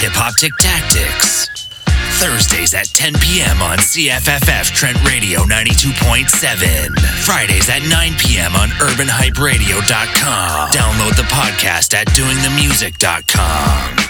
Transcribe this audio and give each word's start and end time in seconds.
Hip 0.00 0.16
Hop 0.16 0.32
Tic 0.40 0.56
Tactics. 0.56 1.44
Thursdays 2.16 2.72
at 2.72 2.86
10 2.96 3.20
p.m. 3.20 3.60
on 3.60 3.76
CFFF 3.76 4.72
Trent 4.72 4.96
Radio 5.04 5.40
92.7. 5.44 6.24
Fridays 7.20 7.68
at 7.68 7.84
9 7.84 8.16
p.m. 8.16 8.56
on 8.56 8.68
UrbanHypeRadio.com. 8.80 10.72
Download 10.72 11.14
the 11.20 11.28
podcast 11.28 11.92
at 11.92 12.08
DoingTheMusic.com. 12.16 14.00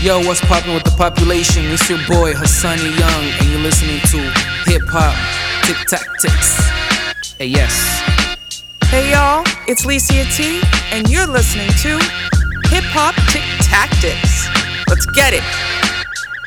Yo, 0.00 0.24
what's 0.24 0.40
poppin' 0.40 0.72
with 0.72 0.84
the 0.84 0.96
population? 0.96 1.64
It's 1.66 1.84
your 1.90 2.00
boy 2.08 2.32
Hassani 2.32 2.88
Young, 2.98 3.24
and 3.36 3.52
you're 3.52 3.60
listening 3.60 4.00
to 4.08 4.18
Hip 4.64 4.88
Hop 4.88 5.12
Tic 5.68 5.76
Tactics. 5.84 6.56
Hey, 7.36 7.52
yes. 7.52 8.00
Hey 8.88 9.12
y'all, 9.12 9.44
it's 9.68 9.84
Licia 9.84 10.24
T, 10.34 10.62
and 10.96 11.06
you're 11.10 11.26
listening 11.26 11.68
to 11.84 11.98
Hip 12.72 12.84
Hop 12.96 13.14
Tic 13.28 13.44
Tactics. 13.60 14.57
Let's 14.88 15.06
get 15.06 15.34
it. 15.34 15.42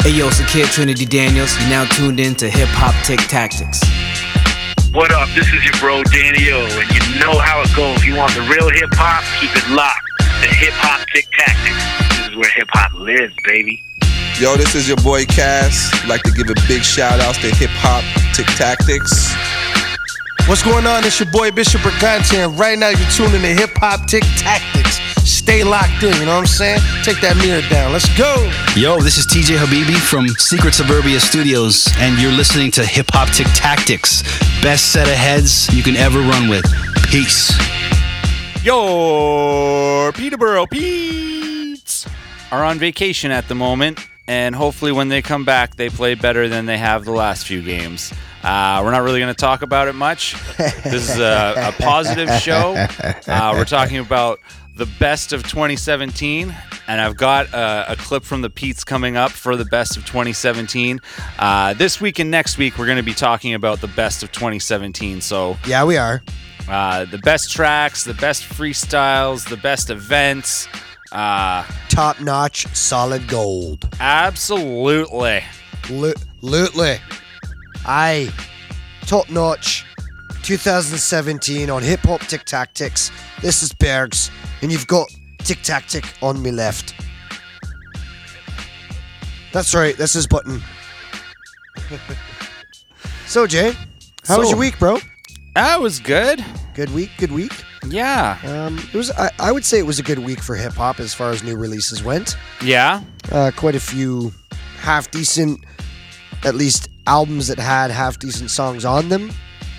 Hey, 0.02 0.18
yo, 0.18 0.27
it's 0.27 0.40
the 0.40 0.45
kid 0.45 0.66
Trinity 0.66 1.05
Daniels. 1.05 1.55
You're 1.59 1.70
now 1.70 1.86
tuned 1.86 2.20
in 2.20 2.34
to 2.36 2.49
Hip 2.49 2.70
Hop 2.73 2.95
Tic 3.05 3.20
Tactics. 3.30 3.80
What 4.91 5.12
up? 5.13 5.30
This 5.38 5.45
is 5.54 5.63
your 5.63 5.77
bro 5.80 6.04
Danny 6.09 6.49
O, 6.52 6.66
and 6.66 6.90
you 6.90 7.20
know 7.22 7.38
how 7.38 7.62
it 7.62 7.70
goes. 7.76 8.04
You 8.04 8.18
want 8.18 8.34
the 8.34 8.41
real 8.49 8.68
hip 8.70 8.90
hop? 8.94 9.23
Keep 9.40 9.55
it 9.55 9.70
locked. 9.70 10.02
The 10.41 10.49
Hip 10.58 10.73
Hop 10.82 11.05
Tic 11.13 11.30
Tactics. 11.38 12.18
This 12.18 12.30
is 12.30 12.35
where 12.35 12.49
hip 12.58 12.68
hop 12.72 12.94
lives, 12.96 13.34
baby. 13.46 13.84
Yo, 14.40 14.58
this 14.58 14.73
is 14.73 14.88
your 14.88 14.98
boy 14.98 15.23
Cass. 15.26 15.94
I'd 16.02 16.10
like 16.10 16.23
to 16.23 16.32
give 16.32 16.49
a 16.49 16.58
big 16.68 16.82
shout 16.82 17.20
out 17.20 17.35
to 17.35 17.54
Hip 17.55 17.70
Hop 17.85 18.02
Tic 18.34 18.48
Tactics. 18.58 19.32
What's 20.49 20.63
going 20.63 20.88
on? 20.88 21.05
It's 21.05 21.20
your 21.20 21.32
boy 21.32 21.51
Bishop 21.51 21.82
Brigante, 21.82 22.41
and 22.41 22.57
right 22.57 22.77
now 22.77 22.90
you're 22.90 23.12
tuning 23.13 23.35
in 23.35 23.55
to 23.55 23.70
Hip 23.70 23.77
Hop 23.77 24.07
Tic 24.07 24.23
Tactics. 24.35 24.80
Stay 25.26 25.64
locked 25.64 26.04
in, 26.04 26.14
you 26.20 26.26
know 26.26 26.34
what 26.36 26.41
I'm 26.41 26.46
saying? 26.46 26.80
Take 27.04 27.22
that 27.22 27.38
mirror 27.38 27.62
down. 27.70 27.91
Let's 27.94 28.10
go. 28.18 28.36
Yo, 28.76 29.00
this 29.00 29.18
is 29.18 29.26
TJ 29.28 29.58
Habibi 29.58 29.98
from 29.98 30.28
Secret 30.28 30.74
Suburbia 30.74 31.20
Studios, 31.20 31.88
and 31.98 32.20
you're 32.20 32.32
listening 32.32 32.72
to 32.72 32.86
Hip 32.86 33.08
Hop 33.12 33.30
Tic 33.30 33.48
Tactics. 33.54 34.24
Best 34.62 34.91
set 34.91 35.08
of 35.08 35.13
heads 35.13 35.74
you 35.76 35.84
can 35.84 35.96
ever 35.96 36.20
run 36.20 36.50
with. 36.50 36.66
Peace. 37.10 37.52
Your 38.63 40.12
Peterborough 40.13 40.68
Pete's 40.68 42.08
are 42.52 42.63
on 42.63 42.78
vacation 42.80 43.32
at 43.32 43.48
the 43.48 43.56
moment, 43.56 44.00
and 44.28 44.56
hopefully, 44.56 44.91
when 44.91 45.08
they 45.08 45.22
come 45.22 45.46
back, 45.46 45.76
they 45.76 45.90
play 45.90 46.16
better 46.16 46.48
than 46.48 46.66
they 46.66 46.78
have 46.78 47.06
the 47.06 47.12
last 47.12 47.46
few 47.48 47.62
games. 47.62 48.13
Uh, 48.44 48.82
we're 48.84 48.91
not 48.91 49.04
really 49.04 49.20
going 49.20 49.34
to 49.34 49.40
talk 49.40 49.62
about 49.62 49.88
it 49.88 49.94
much. 49.94 50.35
This 50.58 51.10
is 51.12 51.20
a, 51.20 51.54
a 51.58 51.72
positive 51.82 52.30
show. 52.41 52.74
Uh, 53.28 53.54
we're 53.56 53.66
talking 53.66 53.98
about 53.98 54.40
the 54.76 54.86
best 55.00 55.34
of 55.34 55.44
2017, 55.44 56.55
and 56.88 57.02
I've 57.02 57.18
got 57.18 57.48
a, 57.54 57.91
a 57.91 57.96
clip 57.96 58.24
from 58.24 58.41
the 58.41 58.50
Pete's 58.50 58.84
coming 58.84 59.18
up 59.18 59.32
for 59.32 59.55
the 59.55 59.66
best 59.66 59.98
of 59.98 60.05
2017. 60.05 61.00
Uh, 61.38 61.74
this 61.74 62.00
week 62.02 62.20
and 62.20 62.32
next 62.32 62.58
week, 62.58 62.78
we're 62.78 62.86
going 62.86 62.98
to 62.98 63.04
be 63.04 63.13
talking 63.13 63.54
about 63.54 63.82
the 63.82 63.88
best 63.90 64.24
of 64.24 64.31
2017. 64.31 65.22
So 65.22 65.58
Yeah, 65.66 65.84
we 65.84 65.97
are. 65.97 66.24
uh, 66.69 67.06
the 67.06 67.18
best 67.19 67.52
tracks, 67.52 68.03
the 68.03 68.13
best 68.16 68.44
freestyles, 68.44 69.47
the 69.47 69.58
best 69.58 69.90
events. 69.90 70.68
Uh, 71.12 71.63
Top 71.90 72.19
notch, 72.22 72.66
solid 72.75 73.28
gold. 73.28 73.88
absolutely. 74.00 75.44
Lutely. 76.41 76.97
I 77.85 78.31
Top 79.06 79.30
notch. 79.30 79.85
2017 80.44 81.69
on 81.69 81.84
Hip 81.84 82.00
Hop 82.02 82.22
Tic 82.22 82.46
Tactics. 82.46 83.12
This 83.41 83.62
is 83.62 83.72
Bergs, 83.74 84.31
and 84.62 84.72
you've 84.72 84.88
got 84.88 85.09
Tic 85.40 85.61
Tactic 85.63 86.05
on 86.22 86.41
me 86.41 86.51
left. 86.51 86.95
That's 89.53 89.73
right, 89.75 89.97
that's 89.97 90.13
his 90.13 90.27
button. 90.27 90.61
so, 93.27 93.47
Jay, 93.47 93.73
how 94.25 94.39
was 94.39 94.50
your 94.50 94.59
week, 94.59 94.79
bro? 94.79 95.00
That 95.55 95.81
was 95.81 96.00
good. 96.00 96.44
Good 96.73 96.94
week, 96.94 97.09
good 97.17 97.31
week. 97.31 97.51
Yeah. 97.85 98.38
Um, 98.45 98.77
it 98.77 98.94
was. 98.94 99.11
I, 99.11 99.29
I 99.39 99.51
would 99.51 99.66
say 99.66 99.79
it 99.79 99.85
was 99.85 100.00
a 100.00 100.03
good 100.03 100.19
week 100.19 100.39
for 100.39 100.55
hip 100.55 100.73
hop 100.73 101.00
as 101.00 101.13
far 101.13 101.31
as 101.31 101.44
new 101.44 101.57
releases 101.57 102.03
went. 102.03 102.38
Yeah. 102.63 103.01
Uh, 103.31 103.51
quite 103.55 103.75
a 103.75 103.79
few 103.79 104.31
half 104.77 105.11
decent, 105.11 105.59
at 106.45 106.55
least 106.55 106.88
albums 107.07 107.47
that 107.47 107.59
had 107.59 107.91
half 107.91 108.19
decent 108.19 108.51
songs 108.51 108.85
on 108.85 109.09
them 109.09 109.31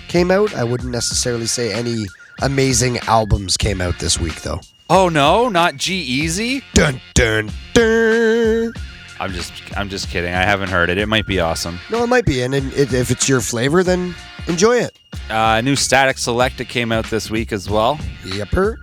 came 0.07 0.29
out. 0.29 0.53
I 0.53 0.63
wouldn't 0.63 0.91
necessarily 0.91 1.47
say 1.47 1.73
any 1.73 2.05
amazing 2.41 2.99
albums 2.99 3.57
came 3.57 3.81
out 3.81 3.97
this 3.97 4.19
week, 4.19 4.41
though. 4.43 4.59
Oh 4.95 5.09
no, 5.09 5.49
not 5.49 5.75
G-Eazy. 5.75 6.61
Dun 6.75 7.01
dun 7.15 7.49
dun. 7.73 8.73
I'm 9.19 9.31
just 9.31 9.51
I'm 9.75 9.89
just 9.89 10.07
kidding. 10.09 10.31
I 10.31 10.43
haven't 10.43 10.69
heard 10.69 10.91
it. 10.91 10.99
It 10.99 11.07
might 11.07 11.25
be 11.25 11.39
awesome. 11.39 11.79
No, 11.89 12.03
it 12.03 12.07
might 12.07 12.25
be, 12.25 12.43
and, 12.43 12.53
it, 12.53 12.93
if 12.93 13.09
it's 13.09 13.27
your 13.27 13.41
flavor, 13.41 13.83
then 13.83 14.13
enjoy 14.45 14.75
it. 14.77 14.95
Uh, 15.31 15.61
new 15.61 15.75
Static 15.75 16.19
Select 16.19 16.57
Selektah 16.57 16.69
came 16.69 16.91
out 16.91 17.05
this 17.05 17.31
week 17.31 17.51
as 17.51 17.67
well, 17.67 17.95
Yepper. 18.21 18.77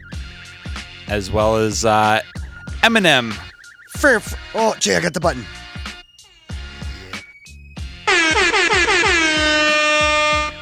as 1.06 1.30
well 1.30 1.54
as 1.54 1.84
uh, 1.84 2.20
Eminem. 2.82 3.32
Fair. 3.90 4.20
Oh, 4.56 4.74
Jay, 4.80 4.96
I 4.96 5.00
got 5.00 5.14
the 5.14 5.20
button. 5.20 5.44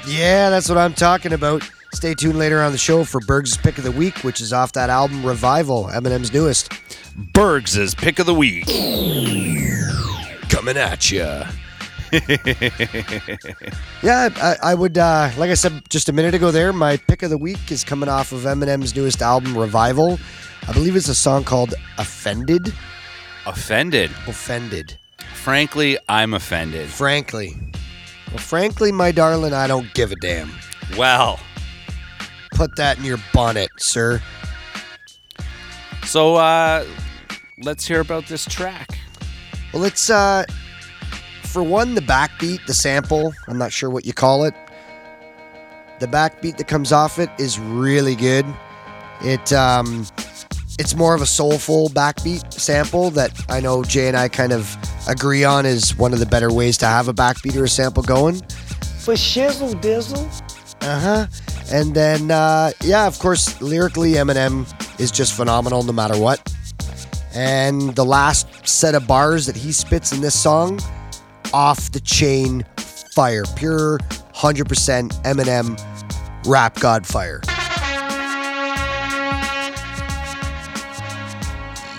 Yeah, 0.06 0.50
that's 0.50 0.68
what 0.68 0.76
I'm 0.76 0.92
talking 0.92 1.32
about. 1.32 1.62
Stay 1.98 2.14
tuned 2.14 2.38
later 2.38 2.62
on 2.62 2.70
the 2.70 2.78
show 2.78 3.02
for 3.02 3.18
Berg's 3.18 3.56
Pick 3.56 3.76
of 3.76 3.82
the 3.82 3.90
Week, 3.90 4.18
which 4.18 4.40
is 4.40 4.52
off 4.52 4.70
that 4.74 4.88
album 4.88 5.26
Revival, 5.26 5.86
Eminem's 5.86 6.32
newest. 6.32 6.72
Bergs' 7.16 7.92
pick 7.96 8.20
of 8.20 8.26
the 8.26 8.34
week. 8.34 8.66
Coming 10.48 10.76
at 10.76 11.10
ya. 11.10 11.50
yeah, 14.00 14.28
I, 14.36 14.56
I 14.62 14.74
would, 14.76 14.96
uh, 14.96 15.32
like 15.36 15.50
I 15.50 15.54
said 15.54 15.90
just 15.90 16.08
a 16.08 16.12
minute 16.12 16.34
ago 16.34 16.52
there, 16.52 16.72
my 16.72 16.98
pick 16.98 17.24
of 17.24 17.30
the 17.30 17.36
week 17.36 17.72
is 17.72 17.82
coming 17.82 18.08
off 18.08 18.30
of 18.30 18.42
Eminem's 18.42 18.94
newest 18.94 19.20
album, 19.20 19.58
Revival. 19.58 20.20
I 20.68 20.72
believe 20.72 20.94
it's 20.94 21.08
a 21.08 21.16
song 21.16 21.42
called 21.42 21.74
Offended. 21.98 22.72
Offended. 23.44 24.12
Offended. 24.28 24.96
Frankly, 25.34 25.98
I'm 26.08 26.32
offended. 26.34 26.90
Frankly. 26.90 27.56
Well, 28.28 28.38
frankly, 28.38 28.92
my 28.92 29.10
darling, 29.10 29.52
I 29.52 29.66
don't 29.66 29.92
give 29.94 30.12
a 30.12 30.16
damn. 30.22 30.52
Well, 30.96 31.40
Put 32.58 32.74
that 32.74 32.98
in 32.98 33.04
your 33.04 33.18
bonnet, 33.32 33.70
sir. 33.78 34.20
so 36.04 36.34
uh, 36.34 36.84
let's 37.62 37.86
hear 37.86 38.00
about 38.00 38.26
this 38.26 38.44
track. 38.44 38.98
Well, 39.72 39.84
it's, 39.84 40.10
uh, 40.10 40.44
for 41.44 41.62
one, 41.62 41.94
the 41.94 42.00
backbeat, 42.00 42.66
the 42.66 42.74
sample, 42.74 43.32
I'm 43.46 43.58
not 43.58 43.72
sure 43.72 43.90
what 43.90 44.04
you 44.04 44.12
call 44.12 44.42
it. 44.42 44.54
The 46.00 46.08
backbeat 46.08 46.56
that 46.56 46.66
comes 46.66 46.90
off 46.90 47.20
it 47.20 47.30
is 47.38 47.60
really 47.60 48.16
good. 48.16 48.44
It, 49.20 49.52
um, 49.52 50.04
it's 50.80 50.96
more 50.96 51.14
of 51.14 51.22
a 51.22 51.26
soulful 51.26 51.90
backbeat 51.90 52.52
sample 52.52 53.10
that 53.10 53.40
I 53.48 53.60
know 53.60 53.84
Jay 53.84 54.08
and 54.08 54.16
I 54.16 54.26
kind 54.26 54.52
of 54.52 54.76
agree 55.08 55.44
on 55.44 55.64
is 55.64 55.96
one 55.96 56.12
of 56.12 56.18
the 56.18 56.26
better 56.26 56.52
ways 56.52 56.76
to 56.78 56.86
have 56.86 57.06
a 57.06 57.14
backbeat 57.14 57.54
or 57.54 57.66
a 57.66 57.68
sample 57.68 58.02
going. 58.02 58.40
For 58.98 59.14
shizzle 59.14 59.80
dizzle. 59.80 60.26
Uh 60.80 60.98
huh. 60.98 61.26
And 61.70 61.94
then, 61.94 62.30
uh, 62.30 62.70
yeah, 62.82 63.06
of 63.06 63.18
course, 63.18 63.60
lyrically, 63.60 64.12
Eminem 64.12 64.66
is 64.98 65.10
just 65.10 65.34
phenomenal 65.34 65.82
no 65.82 65.92
matter 65.92 66.18
what. 66.18 66.40
And 67.34 67.94
the 67.94 68.04
last 68.04 68.66
set 68.66 68.94
of 68.94 69.06
bars 69.06 69.46
that 69.46 69.56
he 69.56 69.72
spits 69.72 70.12
in 70.12 70.20
this 70.20 70.38
song, 70.38 70.80
off 71.52 71.92
the 71.92 72.00
chain 72.00 72.64
fire. 73.14 73.44
Pure 73.56 73.98
100% 74.34 75.10
Eminem 75.22 75.78
rap 76.46 76.78
god 76.80 77.06
fire. 77.06 77.40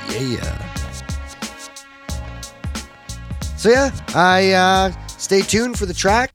Yeah. 0.09 0.65
So, 3.57 3.69
yeah, 3.69 3.91
I 4.15 4.51
uh, 4.51 4.91
stay 5.07 5.41
tuned 5.41 5.77
for 5.77 5.85
the 5.85 5.93
track. 5.93 6.33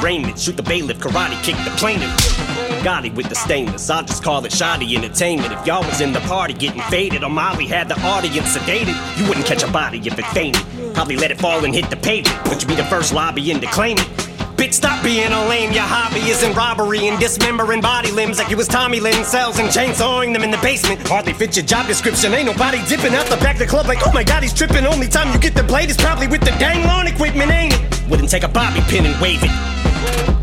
Raymond, 0.00 0.38
shoot 0.38 0.56
the 0.56 0.62
bailiff, 0.62 0.98
karate 0.98 1.42
kick 1.42 1.56
the 1.56 1.70
plaintiff. 1.76 2.29
Gotti 2.80 3.14
with 3.14 3.28
the 3.28 3.34
stainless, 3.34 3.88
I'll 3.90 4.02
just 4.02 4.22
call 4.22 4.44
it 4.44 4.52
shoddy 4.52 4.96
entertainment. 4.96 5.52
If 5.52 5.66
y'all 5.66 5.84
was 5.84 6.00
in 6.00 6.12
the 6.12 6.20
party 6.20 6.54
getting 6.54 6.82
faded, 6.82 7.22
or 7.22 7.30
Molly 7.30 7.66
had 7.66 7.88
the 7.88 8.00
audience 8.00 8.56
sedated, 8.56 8.96
you 9.18 9.28
wouldn't 9.28 9.46
catch 9.46 9.62
a 9.62 9.70
body 9.70 9.98
if 9.98 10.18
it 10.18 10.26
fainted. 10.26 10.64
Probably 10.94 11.16
let 11.16 11.30
it 11.30 11.38
fall 11.38 11.64
and 11.64 11.74
hit 11.74 11.90
the 11.90 11.96
pavement, 11.96 12.38
but 12.44 12.62
you 12.62 12.68
be 12.68 12.74
the 12.74 12.84
first 12.84 13.12
lobbying 13.12 13.60
to 13.60 13.66
claim 13.66 13.98
it. 13.98 14.08
Bitch, 14.56 14.74
stop 14.74 15.02
being 15.02 15.32
a 15.32 15.48
lame. 15.48 15.72
Your 15.72 15.84
hobby 15.84 16.20
isn't 16.28 16.52
robbery 16.54 17.08
and 17.08 17.18
dismembering 17.18 17.80
body 17.80 18.10
limbs 18.10 18.38
like 18.38 18.50
it 18.50 18.56
was 18.56 18.68
Tommy 18.68 19.00
Lynn 19.00 19.24
Sells 19.24 19.58
and 19.58 19.68
chainsawing 19.70 20.34
them 20.34 20.42
in 20.42 20.50
the 20.50 20.58
basement. 20.58 21.00
Hardly 21.08 21.32
fit 21.32 21.56
your 21.56 21.64
job 21.64 21.86
description. 21.86 22.34
Ain't 22.34 22.44
nobody 22.44 22.78
dipping 22.86 23.14
out 23.14 23.24
the 23.26 23.36
back 23.36 23.54
of 23.54 23.60
the 23.60 23.66
club 23.66 23.86
like, 23.86 24.06
oh 24.06 24.12
my 24.12 24.22
god, 24.22 24.42
he's 24.42 24.52
tripping. 24.52 24.84
Only 24.84 25.08
time 25.08 25.32
you 25.32 25.38
get 25.38 25.54
the 25.54 25.62
blade 25.62 25.88
is 25.88 25.96
probably 25.96 26.28
with 26.28 26.42
the 26.42 26.50
dang 26.58 26.86
lawn 26.86 27.06
equipment, 27.06 27.50
ain't 27.50 27.72
it? 27.72 28.10
Wouldn't 28.10 28.28
take 28.28 28.42
a 28.42 28.48
bobby 28.48 28.80
pin 28.82 29.06
and 29.06 29.18
wave 29.18 29.40
it. 29.42 30.39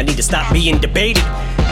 I 0.00 0.02
need 0.02 0.16
to 0.16 0.22
stop 0.22 0.50
being 0.50 0.78
debated. 0.78 1.22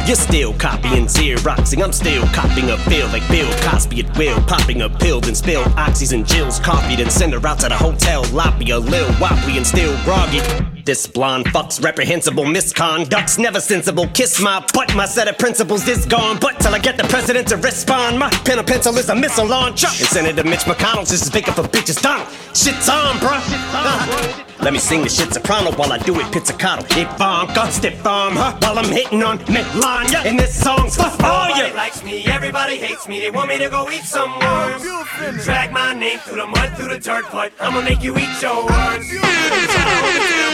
You're 0.07 0.15
still 0.15 0.53
copying 0.53 1.07
Xeroxing. 1.07 1.83
I'm 1.83 1.95
still 1.95 2.27
copying 2.27 2.69
a 2.69 2.77
bill 2.87 3.09
like 3.09 3.27
Bill 3.31 3.51
Cosby 3.63 4.05
at 4.05 4.19
will. 4.19 4.39
Popping 4.43 4.83
a 4.83 4.91
pill, 4.91 5.23
then 5.23 5.35
spill 5.35 5.63
oxys 5.79 6.13
and 6.13 6.27
Jills. 6.27 6.61
Copied 6.61 7.01
and 7.01 7.11
send 7.11 7.33
her 7.33 7.47
out 7.47 7.61
to 7.61 7.71
the 7.71 7.75
hotel 7.75 8.23
lobby. 8.35 8.71
A 8.73 8.79
lil 8.79 9.09
wobbly 9.19 9.57
and 9.57 9.67
still 9.67 9.97
groggy. 10.05 10.78
This 10.88 11.06
blonde 11.06 11.50
fuck's 11.50 11.82
reprehensible 11.82 12.46
misconduct's 12.46 13.37
never 13.37 13.61
sensible. 13.61 14.06
Kiss 14.14 14.40
my 14.40 14.64
butt, 14.73 14.96
my 14.96 15.05
set 15.05 15.29
of 15.29 15.37
principles 15.37 15.87
is 15.87 16.06
gone. 16.06 16.38
But 16.40 16.58
till 16.61 16.75
I 16.75 16.79
get 16.79 16.96
the 16.96 17.05
president 17.05 17.46
to 17.49 17.58
respond, 17.58 18.19
my 18.19 18.31
pen 18.31 18.58
and 18.58 18.67
pencil 18.67 18.96
is 18.96 19.11
a 19.11 19.14
missile 19.14 19.46
launcher. 19.46 19.88
And 19.88 20.08
Senator 20.08 20.44
Mitch 20.44 20.61
McConnell's 20.61 21.11
just 21.11 21.31
vacant 21.31 21.56
for 21.56 21.64
bitches. 21.64 22.00
Donald, 22.00 22.26
shit's 22.55 22.88
on, 22.88 23.17
bruh. 23.17 23.38
Uh, 23.75 24.44
Let 24.61 24.73
me 24.73 24.79
sing 24.79 25.02
the 25.02 25.11
shit 25.11 25.31
soprano 25.35 25.73
while 25.73 25.93
I 25.93 25.99
do 25.99 26.19
it 26.20 26.32
pizzicato. 26.32 26.87
Ivanka, 26.99 27.70
stiff 27.70 28.06
arm 28.06 28.37
her 28.37 28.56
while 28.62 28.79
I'm 28.79 28.90
hitting 28.90 29.23
on 29.23 29.37
Melania. 29.52 30.20
And 30.25 30.38
this 30.38 30.58
song's 30.58 30.96
for 30.96 31.12
all 31.23 31.50
you. 31.50 31.70
likes 31.75 32.02
me, 32.02 32.25
everybody 32.25 32.79
hates 32.79 33.06
me. 33.06 33.20
They 33.20 33.31
want 33.31 33.50
me 33.50 33.58
to 33.58 33.69
go 33.69 33.90
eat 33.90 34.05
some 34.05 34.31
worms. 34.38 34.82
Drag 35.44 35.70
my 35.70 35.93
name 35.93 36.19
through 36.20 36.37
the 36.37 36.46
mud, 36.46 36.75
through 36.79 36.88
the 36.88 36.99
dirt, 36.99 37.26
but 37.31 37.52
I'ma 37.61 37.82
make 37.82 38.02
you 38.02 38.17
eat 38.17 38.40
your 38.40 38.64
words. 38.64 40.48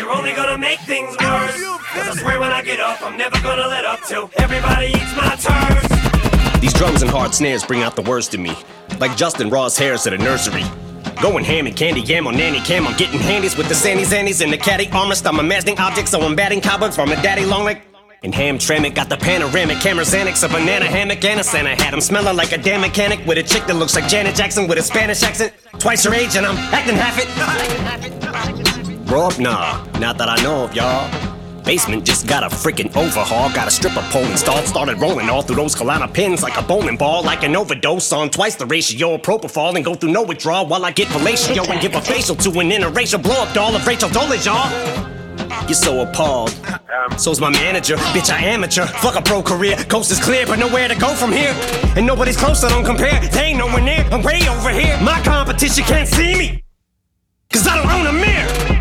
You're 0.00 0.12
only 0.12 0.32
gonna 0.32 0.56
make 0.56 0.80
things 0.80 1.10
worse. 1.10 1.62
Cause 1.92 2.08
I 2.08 2.14
swear 2.22 2.40
when 2.40 2.50
I 2.50 2.62
get 2.62 2.80
up, 2.80 3.02
I'm 3.02 3.18
never 3.18 3.38
gonna 3.42 3.66
let 3.66 3.84
up 3.84 4.00
till 4.08 4.30
everybody 4.38 4.86
eats 4.86 5.14
my 5.14 5.36
turds. 5.36 6.60
These 6.62 6.72
drums 6.72 7.02
and 7.02 7.10
hard 7.10 7.34
snares 7.34 7.62
bring 7.62 7.82
out 7.82 7.96
the 7.96 8.02
worst 8.02 8.32
in 8.32 8.42
me. 8.42 8.56
Like 8.98 9.14
Justin 9.14 9.50
Ross 9.50 9.76
Harris 9.76 10.06
at 10.06 10.14
a 10.14 10.18
nursery. 10.18 10.64
Going 11.20 11.44
ham 11.44 11.66
and 11.66 11.76
candy 11.76 12.00
yam 12.00 12.26
on 12.26 12.34
nanny 12.34 12.60
cam. 12.60 12.86
I'm 12.86 12.96
getting 12.96 13.20
handies 13.20 13.58
with 13.58 13.68
the 13.68 13.74
sandy 13.74 14.04
zannies 14.04 14.42
and 14.42 14.50
the 14.50 14.56
caddy 14.56 14.86
armrest. 14.86 15.26
I'm 15.26 15.38
imagining 15.38 15.78
objects, 15.78 16.12
so 16.12 16.22
I'm 16.22 16.34
batting 16.34 16.62
cobwebs 16.62 16.96
from 16.96 17.12
a 17.12 17.16
daddy 17.16 17.44
long 17.44 17.64
leg. 17.64 17.82
And 18.22 18.32
Hamtramck 18.32 18.94
got 18.94 19.10
the 19.10 19.18
panoramic 19.18 19.80
camera 19.80 20.04
Xanax, 20.06 20.42
a 20.42 20.48
banana 20.48 20.86
hammock, 20.86 21.22
and 21.26 21.40
a 21.40 21.44
Santa 21.44 21.76
hat. 21.76 21.92
I'm 21.92 22.00
smelling 22.00 22.38
like 22.38 22.52
a 22.52 22.58
damn 22.58 22.80
mechanic 22.80 23.26
with 23.26 23.36
a 23.36 23.42
chick 23.42 23.66
that 23.66 23.76
looks 23.76 23.94
like 23.94 24.08
Janet 24.08 24.34
Jackson 24.34 24.66
with 24.66 24.78
a 24.78 24.82
Spanish 24.82 25.22
accent. 25.22 25.52
Twice 25.78 26.04
her 26.04 26.14
age, 26.14 26.36
and 26.36 26.46
I'm 26.46 26.56
acting 26.72 26.96
half 26.96 27.18
it. 27.18 28.66
Up, 29.12 29.38
nah, 29.40 29.82
not 29.98 30.18
that 30.18 30.28
I 30.28 30.40
know 30.42 30.64
of, 30.64 30.74
y'all. 30.74 31.10
Basement 31.64 32.04
just 32.04 32.28
got 32.28 32.44
a 32.44 32.46
freaking 32.46 32.94
overhaul. 32.96 33.52
Got 33.52 33.66
a 33.66 33.70
stripper 33.70 34.02
pole 34.10 34.24
installed. 34.24 34.66
Started 34.66 35.00
rolling 35.00 35.28
all 35.28 35.42
through 35.42 35.56
those 35.56 35.74
Klonopins 35.74 36.42
like 36.42 36.56
a 36.56 36.62
bowling 36.62 36.96
ball. 36.96 37.22
Like 37.24 37.42
an 37.42 37.56
overdose 37.56 38.12
on 38.12 38.30
twice 38.30 38.54
the 38.54 38.66
ratio 38.66 39.14
of 39.14 39.22
propofol. 39.22 39.74
And 39.74 39.84
go 39.84 39.94
through 39.94 40.12
no 40.12 40.22
withdrawal 40.22 40.66
while 40.66 40.84
I 40.84 40.92
get 40.92 41.08
fellatio 41.08 41.68
and 41.68 41.80
give 41.80 41.94
a 41.96 42.00
facial 42.00 42.36
to 42.36 42.50
an 42.60 42.70
interracial 42.70 43.22
blow 43.22 43.42
up 43.42 43.52
doll 43.52 43.74
of 43.74 43.86
Rachel 43.86 44.08
Dolezal. 44.10 44.46
y'all. 44.46 45.66
You're 45.66 45.74
so 45.74 46.00
appalled. 46.00 46.50
So's 47.16 47.40
my 47.40 47.50
manager. 47.50 47.96
Bitch, 48.14 48.32
I 48.32 48.42
amateur. 48.44 48.86
Fuck 48.86 49.16
a 49.16 49.22
pro 49.22 49.42
career. 49.42 49.76
Coast 49.88 50.10
is 50.12 50.20
clear, 50.20 50.46
but 50.46 50.58
nowhere 50.58 50.88
to 50.88 50.94
go 50.94 51.14
from 51.14 51.32
here. 51.32 51.52
And 51.96 52.06
nobody's 52.06 52.36
close, 52.36 52.64
I 52.64 52.68
don't 52.68 52.84
compare. 52.84 53.20
They 53.28 53.40
ain't 53.40 53.58
nowhere 53.58 53.82
near. 53.82 54.06
I'm 54.12 54.22
way 54.22 54.40
over 54.48 54.70
here. 54.70 54.98
My 55.02 55.20
competition 55.22 55.84
can't 55.84 56.08
see 56.08 56.38
me. 56.38 56.64
Cause 57.52 57.66
I 57.66 57.76
don't 57.76 57.90
own 57.90 58.06
a 58.06 58.12
mirror. 58.12 58.79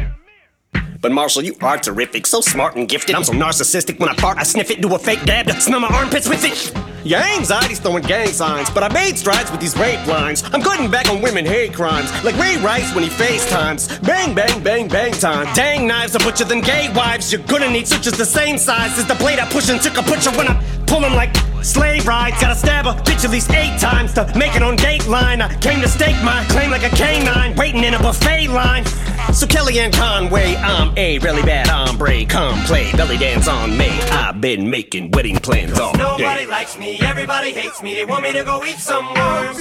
But 1.02 1.14
Marshall, 1.14 1.44
you 1.44 1.56
are 1.62 1.78
terrific, 1.78 2.28
so 2.28 2.42
smart 2.42 2.76
and 2.76 2.88
gifted. 2.88 3.16
I'm 3.16 3.24
so 3.24 3.32
narcissistic 3.32 4.00
when 4.00 4.10
I 4.10 4.16
fart, 4.16 4.38
I 4.38 4.44
sniff 4.44 4.70
it, 4.70 4.82
do 4.82 4.94
a 4.96 5.00
fake 5.00 5.24
dab 5.24 5.48
to 5.48 5.62
smell 5.62 5.80
my 5.80 5.88
armpits 5.88 6.28
with 6.28 6.44
it. 6.44 6.74
Your 7.04 7.20
anxiety's 7.22 7.80
throwing 7.80 8.04
gang 8.04 8.28
signs, 8.28 8.70
but 8.70 8.84
I 8.84 8.94
made 8.94 9.18
strides 9.18 9.52
with 9.52 9.62
these 9.62 9.78
rape 9.78 10.06
lines. 10.08 10.44
I'm 10.54 10.62
cutting 10.62 10.92
back 10.92 11.10
on 11.10 11.22
women 11.22 11.46
hate 11.46 11.74
crimes, 11.74 12.12
like 12.24 12.38
Ray 12.38 12.58
Rice 12.58 12.94
when 12.94 13.04
he 13.04 13.10
FaceTimes. 13.10 14.02
Bang, 14.06 14.36
bang, 14.36 14.62
bang, 14.64 14.88
bang 14.88 15.14
time. 15.14 15.54
Dang 15.54 15.88
knives 15.88 16.16
are 16.16 16.20
butcher 16.20 16.46
than 16.46 16.62
gay 16.62 16.92
wives. 16.94 17.32
You're 17.32 17.42
gonna 17.44 17.70
need 17.70 17.88
switches 17.88 18.18
the 18.18 18.26
same 18.26 18.58
size 18.58 18.98
as 18.98 19.06
the 19.06 19.16
blade 19.16 19.40
I 19.40 19.50
push 19.50 19.70
and 19.70 19.82
took 19.82 19.98
a 19.98 20.04
butcher 20.04 20.32
when 20.32 20.48
I 20.48 20.62
pull 20.88 21.02
like 21.02 21.36
slave 21.64 22.08
rides. 22.08 22.40
Gotta 22.42 22.56
stab 22.56 22.86
a 22.86 22.94
bitch 23.04 23.24
at 23.26 23.32
least 23.32 23.52
eight 23.52 23.80
times 23.80 24.14
to 24.14 24.32
make 24.38 24.56
it 24.56 24.64
on 24.64 24.78
Dateline. 24.78 25.42
I 25.42 25.56
came 25.60 25.82
to 25.82 25.88
stake 25.88 26.22
my 26.24 26.44
claim 26.50 26.72
like 26.72 26.84
a 26.84 26.90
canine, 26.90 27.56
waiting 27.56 27.84
in 27.84 27.94
a 27.94 28.00
buffet 28.00 28.48
line. 28.48 28.86
So 29.34 29.46
Kellyanne 29.46 29.94
Conway, 29.94 30.56
I'm 30.56 30.98
a 30.98 31.20
really 31.20 31.44
bad 31.44 31.68
hombre. 31.68 32.26
Come 32.26 32.60
play 32.64 32.92
belly 32.94 33.18
dance 33.18 33.48
on 33.48 33.78
me. 33.78 33.90
I've 34.12 34.42
been 34.42 34.70
making 34.70 35.12
wedding 35.12 35.38
plans 35.38 35.78
all 35.80 35.94
Nobody 35.94 36.46
day. 36.46 36.48
likes 36.48 36.78
me, 36.78 36.89
everybody 36.98 37.52
hates 37.52 37.82
me. 37.84 37.94
They 37.94 38.06
want 38.06 38.24
me 38.24 38.34
to 38.34 38.44
go 38.44 38.64
eat 38.66 38.78
some 38.78 39.06
worms. 39.14 39.58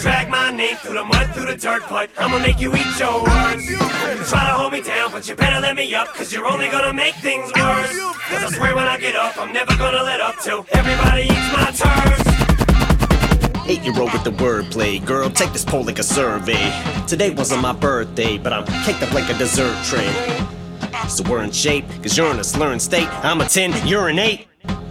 Drag 0.00 0.28
my 0.28 0.50
name 0.50 0.76
through 0.76 0.94
the 0.94 1.04
mud, 1.04 1.34
through 1.34 1.46
the 1.46 1.56
dirt, 1.56 1.82
but 1.88 2.10
I'ma 2.18 2.38
make 2.38 2.60
you 2.60 2.74
eat 2.74 2.98
your 2.98 3.22
words. 3.22 3.66
Try 4.30 4.46
to 4.46 4.54
hold 4.54 4.72
me 4.72 4.82
down, 4.82 5.10
but 5.10 5.28
you 5.28 5.34
better 5.34 5.60
let 5.60 5.76
me 5.76 5.94
up, 5.94 6.08
cause 6.08 6.32
you're 6.32 6.46
only 6.46 6.68
gonna 6.68 6.92
make 6.92 7.14
things 7.16 7.50
worse. 7.56 7.98
Cause 8.28 8.44
I 8.44 8.50
swear 8.56 8.74
when 8.74 8.86
I 8.86 8.98
get 8.98 9.16
up, 9.16 9.36
I'm 9.38 9.52
never 9.52 9.76
gonna 9.76 10.02
let 10.02 10.20
up 10.20 10.38
till 10.40 10.66
everybody 10.72 11.24
eats 11.24 11.52
my 11.52 11.70
turds. 11.74 12.32
Eight 13.68 13.82
year 13.82 13.98
old 14.00 14.12
with 14.12 14.24
the 14.24 14.32
wordplay. 14.32 15.04
Girl, 15.04 15.30
take 15.30 15.52
this 15.52 15.64
poll 15.64 15.84
like 15.84 15.98
a 15.98 16.02
survey. 16.02 16.72
Today 17.06 17.30
wasn't 17.30 17.62
my 17.62 17.72
birthday, 17.72 18.38
but 18.38 18.52
I'm 18.52 18.64
caked 18.84 19.02
up 19.02 19.12
like 19.12 19.28
a 19.30 19.38
dessert 19.38 19.76
tray. 19.84 20.10
So 21.08 21.24
we're 21.28 21.42
in 21.42 21.50
shape, 21.50 21.84
cause 22.02 22.16
you're 22.16 22.30
in 22.30 22.38
a 22.38 22.44
slurring 22.44 22.80
state. 22.80 23.08
I'm 23.24 23.40
a 23.40 23.46
10, 23.46 23.86
you're 23.86 24.08
an 24.08 24.18
8. 24.18 24.46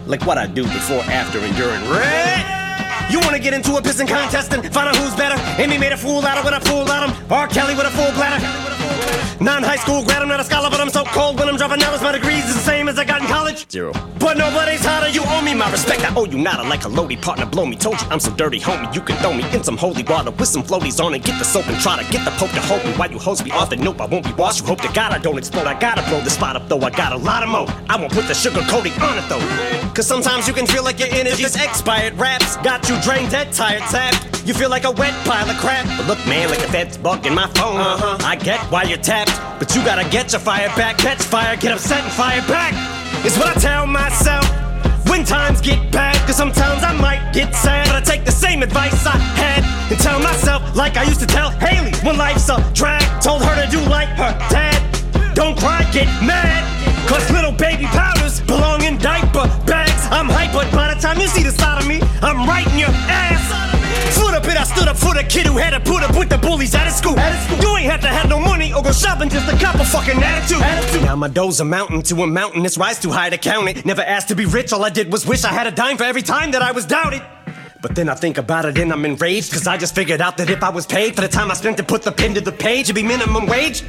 Like 0.06 0.26
what 0.26 0.38
I 0.38 0.46
do 0.46 0.64
before, 0.64 1.02
after, 1.04 1.38
and 1.38 1.54
during 1.56 1.80
red. 1.90 3.10
You 3.10 3.20
wanna 3.20 3.38
get 3.38 3.54
into 3.54 3.76
a 3.76 3.82
pissing 3.82 4.08
contest 4.08 4.52
and 4.52 4.62
find 4.72 4.88
out 4.88 4.96
who's 4.96 5.14
better? 5.14 5.36
Amy 5.62 5.78
made 5.78 5.92
a 5.92 5.96
fool 5.96 6.24
out 6.24 6.38
of 6.38 6.44
when 6.44 6.54
I 6.54 6.60
fooled 6.60 6.90
out 6.90 7.08
him. 7.08 7.32
R. 7.32 7.46
Kelly 7.46 7.74
with 7.74 7.86
a 7.86 7.90
full 7.90 8.10
bladder. 8.12 9.21
Non 9.42 9.60
high 9.64 9.74
school 9.74 10.04
grad, 10.04 10.22
I'm 10.22 10.28
not 10.28 10.38
a 10.38 10.44
scholar, 10.44 10.70
but 10.70 10.80
I'm 10.80 10.88
so 10.88 11.02
cold 11.02 11.36
when 11.36 11.48
I'm 11.48 11.56
dropping 11.56 11.80
dollars. 11.80 12.00
My 12.00 12.12
degrees 12.12 12.44
is 12.44 12.54
the 12.54 12.60
same 12.60 12.88
as 12.88 12.96
I 12.96 13.04
got 13.04 13.22
in 13.22 13.26
college. 13.26 13.68
Zero. 13.68 13.92
But 14.20 14.38
nobody's 14.38 14.84
hotter, 14.84 15.08
you 15.08 15.24
owe 15.26 15.42
me 15.42 15.52
my 15.52 15.68
respect. 15.68 16.08
I 16.08 16.14
owe 16.14 16.26
you 16.26 16.38
nada 16.38 16.62
like 16.62 16.84
a 16.84 16.88
loady 16.88 17.20
partner, 17.20 17.44
blow 17.44 17.66
me. 17.66 17.74
Told 17.74 18.00
you 18.00 18.06
I'm 18.08 18.20
so 18.20 18.30
dirty, 18.30 18.60
homie. 18.60 18.94
You 18.94 19.00
can 19.00 19.16
throw 19.16 19.34
me 19.34 19.42
in 19.52 19.64
some 19.64 19.76
holy 19.76 20.04
water 20.04 20.30
with 20.30 20.46
some 20.46 20.62
floaties 20.62 21.04
on 21.04 21.14
and 21.14 21.24
get 21.24 21.40
the 21.40 21.44
soap 21.44 21.66
and 21.66 21.76
try 21.80 22.00
to 22.00 22.08
get 22.12 22.24
the 22.24 22.30
pope 22.32 22.50
to 22.50 22.60
hold 22.60 22.84
me 22.84 22.92
while 22.92 23.10
you 23.10 23.18
hose 23.18 23.42
me 23.42 23.50
off 23.50 23.68
the 23.68 23.74
nope. 23.74 24.00
I 24.00 24.06
won't 24.06 24.24
be 24.24 24.32
washed. 24.34 24.60
You 24.60 24.66
hope 24.68 24.80
to 24.82 24.92
God 24.92 25.12
I 25.12 25.18
don't 25.18 25.38
explode. 25.38 25.66
I 25.66 25.76
gotta 25.76 26.08
blow 26.08 26.20
the 26.20 26.30
spot 26.30 26.54
up 26.54 26.68
though. 26.68 26.80
I 26.80 26.90
got 26.90 27.12
a 27.12 27.16
lot 27.16 27.42
of 27.42 27.48
mo. 27.48 27.66
I 27.88 27.96
won't 27.96 28.12
put 28.12 28.28
the 28.28 28.34
sugar 28.34 28.62
coating 28.68 28.92
on 29.02 29.18
it 29.18 29.28
though. 29.28 29.42
Cause 29.92 30.06
sometimes 30.06 30.46
you 30.46 30.54
can 30.54 30.68
feel 30.68 30.84
like 30.84 31.00
your 31.00 31.08
energy's 31.10 31.56
expired. 31.56 32.14
Raps 32.16 32.56
got 32.58 32.88
you 32.88 32.96
drained, 33.02 33.32
dead, 33.32 33.52
tired, 33.52 33.82
tapped. 33.90 34.46
You 34.46 34.54
feel 34.54 34.70
like 34.70 34.84
a 34.84 34.90
wet 34.90 35.14
pile 35.24 35.48
of 35.48 35.56
crap. 35.58 35.86
But 35.98 36.06
look, 36.08 36.18
man, 36.26 36.48
like 36.48 36.60
the 36.60 36.66
Fed's 36.66 36.98
bugging 36.98 37.34
my 37.34 37.46
phone. 37.48 37.76
Uh-huh. 37.76 38.18
I 38.24 38.34
get 38.34 38.58
why 38.72 38.82
you're 38.82 38.98
tapped, 38.98 39.30
but 39.58 39.74
you 39.74 39.84
gotta 39.84 40.08
get 40.08 40.32
your 40.32 40.40
fire 40.40 40.68
back. 40.76 40.98
Catch 40.98 41.22
fire, 41.22 41.56
get 41.56 41.72
upset 41.72 42.04
and 42.04 42.12
fire 42.12 42.40
back. 42.48 42.72
Is 43.24 43.36
what 43.36 43.56
I 43.56 43.60
tell 43.60 43.86
myself. 43.86 44.46
When 45.08 45.24
times 45.24 45.60
get 45.60 45.92
bad, 45.92 46.16
cause 46.26 46.36
sometimes 46.36 46.82
I 46.82 46.92
might 46.92 47.32
get 47.32 47.54
sad. 47.54 47.86
But 47.88 47.96
I 47.96 48.00
take 48.00 48.24
the 48.24 48.32
same 48.32 48.62
advice 48.62 49.04
I 49.04 49.18
had 49.36 49.62
and 49.90 50.00
tell 50.00 50.20
myself, 50.20 50.74
like 50.74 50.96
I 50.96 51.02
used 51.02 51.20
to 51.20 51.26
tell 51.26 51.50
Haley 51.50 51.92
when 52.06 52.16
life's 52.16 52.48
a 52.48 52.56
drag. 52.72 53.02
Told 53.20 53.42
her 53.42 53.54
to 53.62 53.70
do 53.70 53.80
like 53.90 54.08
her 54.10 54.32
dad. 54.48 54.78
Don't 55.34 55.58
cry, 55.58 55.84
get 55.92 56.06
mad. 56.22 56.62
Cause 57.08 57.30
little 57.30 57.52
baby 57.52 57.84
powders 57.84 58.40
belong 58.40 58.84
in 58.84 58.96
diaper 58.98 59.46
bags. 59.66 60.06
I'm 60.10 60.28
hyper 60.28 60.62
but 60.62 60.70
by 60.72 60.94
the 60.94 61.00
time 61.00 61.18
you 61.18 61.26
see 61.26 61.42
the 61.42 61.50
side 61.50 61.80
of 61.80 61.88
me, 61.88 62.00
I'm 62.20 62.46
right 62.46 62.66
in 62.72 62.78
your 62.78 62.94
ass. 63.08 63.51
Up 64.42 64.48
it, 64.48 64.56
I 64.56 64.64
stood 64.64 64.88
up 64.88 64.96
for 64.96 65.14
the 65.14 65.22
kid 65.22 65.46
who 65.46 65.56
had 65.56 65.70
to 65.70 65.78
put 65.78 66.02
up 66.02 66.18
with 66.18 66.28
the 66.28 66.36
bullies 66.36 66.74
out 66.74 66.88
of 66.88 66.92
school. 66.92 67.14
You 67.62 67.76
ain't 67.76 67.88
have 67.88 68.00
to 68.00 68.08
have 68.08 68.28
no 68.28 68.40
money 68.40 68.72
or 68.72 68.82
go 68.82 68.90
shopping, 68.90 69.28
just 69.28 69.46
a 69.46 69.56
cop 69.56 69.76
a 69.76 69.84
fucking 69.84 70.20
attitude. 70.20 71.02
Now 71.02 71.14
my 71.14 71.28
dough's 71.28 71.60
a 71.60 71.64
mountain 71.64 72.02
to 72.02 72.24
a 72.24 72.26
mountain, 72.26 72.66
it's 72.66 72.76
rise 72.76 72.98
too 72.98 73.12
high 73.12 73.30
to 73.30 73.38
count 73.38 73.68
it. 73.68 73.86
Never 73.86 74.02
asked 74.02 74.28
to 74.28 74.34
be 74.34 74.44
rich, 74.44 74.72
all 74.72 74.84
I 74.84 74.90
did 74.90 75.12
was 75.12 75.24
wish 75.24 75.44
I 75.44 75.52
had 75.52 75.68
a 75.68 75.70
dime 75.70 75.96
for 75.96 76.02
every 76.02 76.22
time 76.22 76.50
that 76.52 76.62
I 76.62 76.72
was 76.72 76.84
doubted. 76.86 77.22
But 77.82 77.96
then 77.96 78.08
I 78.08 78.14
think 78.14 78.38
about 78.38 78.64
it 78.64 78.78
and 78.78 78.92
I'm 78.92 79.04
enraged, 79.04 79.52
cause 79.52 79.66
I 79.66 79.76
just 79.76 79.92
figured 79.92 80.20
out 80.20 80.36
that 80.36 80.48
if 80.48 80.62
I 80.62 80.70
was 80.70 80.86
paid 80.86 81.16
for 81.16 81.20
the 81.20 81.26
time 81.26 81.50
I 81.50 81.54
spent 81.54 81.76
to 81.78 81.82
put 81.82 82.02
the 82.02 82.12
pen 82.12 82.32
to 82.34 82.40
the 82.40 82.52
page, 82.52 82.86
it'd 82.86 82.94
be 82.94 83.02
minimum 83.02 83.46
wage. 83.46 83.82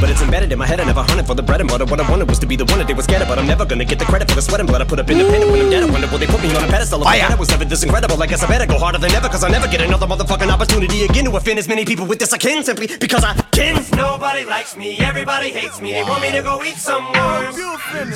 But 0.00 0.08
it's 0.08 0.22
embedded 0.22 0.52
in 0.52 0.58
my 0.58 0.66
head, 0.66 0.78
I 0.78 0.84
never 0.84 1.02
hunted 1.02 1.26
for 1.26 1.34
the 1.34 1.42
bread 1.42 1.60
and 1.60 1.68
butter. 1.68 1.84
What 1.84 1.98
I 1.98 2.08
wanted 2.08 2.28
was 2.28 2.38
to 2.38 2.46
be 2.46 2.54
the 2.54 2.64
one 2.66 2.78
that 2.78 2.86
they 2.86 2.94
was 2.94 3.06
scared 3.06 3.22
of, 3.22 3.28
but 3.28 3.36
I'm 3.40 3.48
never 3.48 3.64
gonna 3.64 3.84
get 3.84 3.98
the 3.98 4.04
credit 4.04 4.28
for 4.28 4.36
the 4.36 4.42
sweat 4.42 4.60
and 4.60 4.68
blood 4.68 4.82
I 4.82 4.84
put 4.84 5.00
up 5.00 5.10
in 5.10 5.18
the 5.18 5.24
pen. 5.24 5.42
And 5.42 5.50
when 5.50 5.62
I'm 5.62 5.70
dead, 5.70 5.82
I 5.82 5.90
wonder 5.90 6.06
will 6.06 6.18
they 6.18 6.26
put 6.26 6.42
me 6.42 6.54
on 6.54 6.62
a 6.62 6.68
pedestal? 6.68 7.00
If 7.00 7.08
I 7.08 7.16
had, 7.16 7.32
it 7.32 7.38
was 7.40 7.50
ever 7.50 7.64
this 7.64 7.82
incredible. 7.82 8.22
I 8.22 8.26
guess 8.28 8.44
I 8.44 8.46
better 8.46 8.66
go 8.66 8.78
harder 8.78 8.98
than 8.98 9.10
ever, 9.10 9.28
cause 9.28 9.42
I'll 9.42 9.50
never 9.50 9.66
get 9.66 9.80
another 9.80 10.06
motherfucking 10.06 10.48
opportunity 10.48 11.04
again 11.04 11.24
to 11.24 11.36
offend 11.36 11.58
as 11.58 11.66
many 11.66 11.84
people 11.84 12.06
with 12.06 12.20
this 12.20 12.32
I 12.32 12.38
can 12.38 12.62
simply 12.62 12.86
because 12.86 13.24
I 13.24 13.34
can. 13.50 13.82
Nobody 13.96 14.44
likes 14.44 14.76
me, 14.76 14.96
everybody 14.98 15.50
hates 15.50 15.80
me. 15.80 15.92
They 15.92 16.04
want 16.04 16.22
me 16.22 16.30
to 16.30 16.42
go 16.42 16.62
eat 16.62 16.76
some 16.76 17.10
worms. 17.12 17.56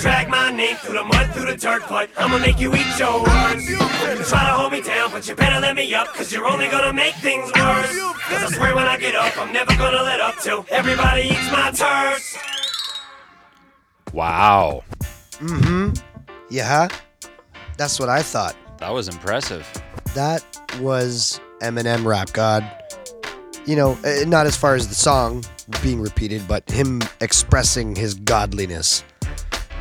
Drag 0.01 0.29
my 0.29 0.53
name 0.53 0.77
through 0.77 0.95
the 0.95 1.05
mud, 1.05 1.33
through 1.33 1.47
the 1.47 1.57
dirt, 1.57 1.83
but 1.89 2.09
I'ma 2.17 2.39
make 2.39 2.61
you 2.61 2.73
eat 2.75 2.99
your 2.99 3.19
words. 3.19 3.67
Try 4.29 4.45
to 4.47 4.55
hold 4.55 4.73
me 4.73 4.83
down, 4.83 5.08
but 5.11 5.29
you 5.29 5.35
better 5.35 5.61
let 5.61 5.77
me 5.77 5.95
up, 5.95 6.09
cause 6.09 6.33
you're 6.33 6.47
only 6.47 6.69
gonna 6.69 6.93
make 6.93 7.15
things 7.17 7.51
worse. 7.55 7.99
Cause 8.29 8.43
I 8.43 8.57
swear 8.57 8.75
when 8.75 8.87
I 8.87 8.97
get 8.97 9.15
up, 9.15 9.37
I'm 9.39 9.53
never 9.53 9.75
gonna 9.77 10.03
let 10.03 10.21
up 10.21 10.39
till 10.39 10.67
everybody 10.71 11.23
eats 11.23 11.51
my 11.53 11.71
turds. 11.71 12.37
Wow. 14.13 14.85
Mm-hmm. 15.35 15.93
Yeah. 16.51 16.89
That's 17.77 18.01
what 18.01 18.09
I 18.09 18.23
thought. 18.23 18.57
That 18.79 18.93
was 18.93 19.09
impressive. 19.09 19.67
That 20.15 20.45
was 20.81 21.41
Eminem 21.61 22.05
Rap 22.05 22.33
God. 22.33 22.65
You 23.67 23.77
know, 23.77 23.99
eh, 24.05 24.25
not 24.27 24.47
as 24.47 24.57
far 24.57 24.75
as 24.75 24.89
the 24.89 24.95
song 24.95 25.45
being 25.83 26.01
repeated, 26.01 26.47
but 26.49 26.69
him 26.71 27.03
expressing 27.21 27.95
his 27.95 28.15
godliness. 28.15 29.05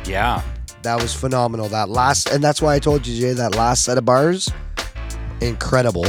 Yeah. 0.04 0.42
That 0.82 1.00
was 1.02 1.14
phenomenal. 1.14 1.68
That 1.68 1.88
last, 1.88 2.28
and 2.30 2.42
that's 2.42 2.62
why 2.62 2.74
I 2.74 2.78
told 2.78 3.06
you, 3.06 3.18
Jay, 3.20 3.32
that 3.32 3.54
last 3.56 3.84
set 3.84 3.98
of 3.98 4.04
bars, 4.04 4.50
incredible. 5.40 6.06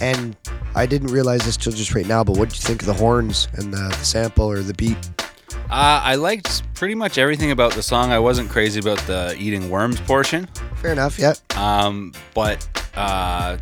And 0.00 0.36
I 0.74 0.86
didn't 0.86 1.08
realize 1.08 1.44
this 1.44 1.56
till 1.56 1.72
just 1.72 1.94
right 1.94 2.06
now, 2.06 2.24
but 2.24 2.36
what 2.36 2.48
did 2.48 2.58
you 2.58 2.62
think 2.62 2.82
of 2.82 2.86
the 2.86 2.94
horns 2.94 3.48
and 3.54 3.72
the, 3.72 3.88
the 3.88 4.04
sample 4.04 4.50
or 4.50 4.60
the 4.62 4.74
beat? 4.74 4.96
Uh, 5.70 6.00
I 6.02 6.16
liked 6.16 6.62
pretty 6.74 6.94
much 6.94 7.18
everything 7.18 7.50
about 7.50 7.74
the 7.74 7.82
song. 7.82 8.10
I 8.10 8.18
wasn't 8.18 8.50
crazy 8.50 8.80
about 8.80 8.98
the 9.00 9.36
eating 9.38 9.70
worms 9.70 10.00
portion. 10.00 10.48
Fair 10.76 10.92
enough, 10.92 11.18
yeah. 11.18 11.34
Um, 11.54 12.12
but 12.34 12.66
uh, 12.94 13.58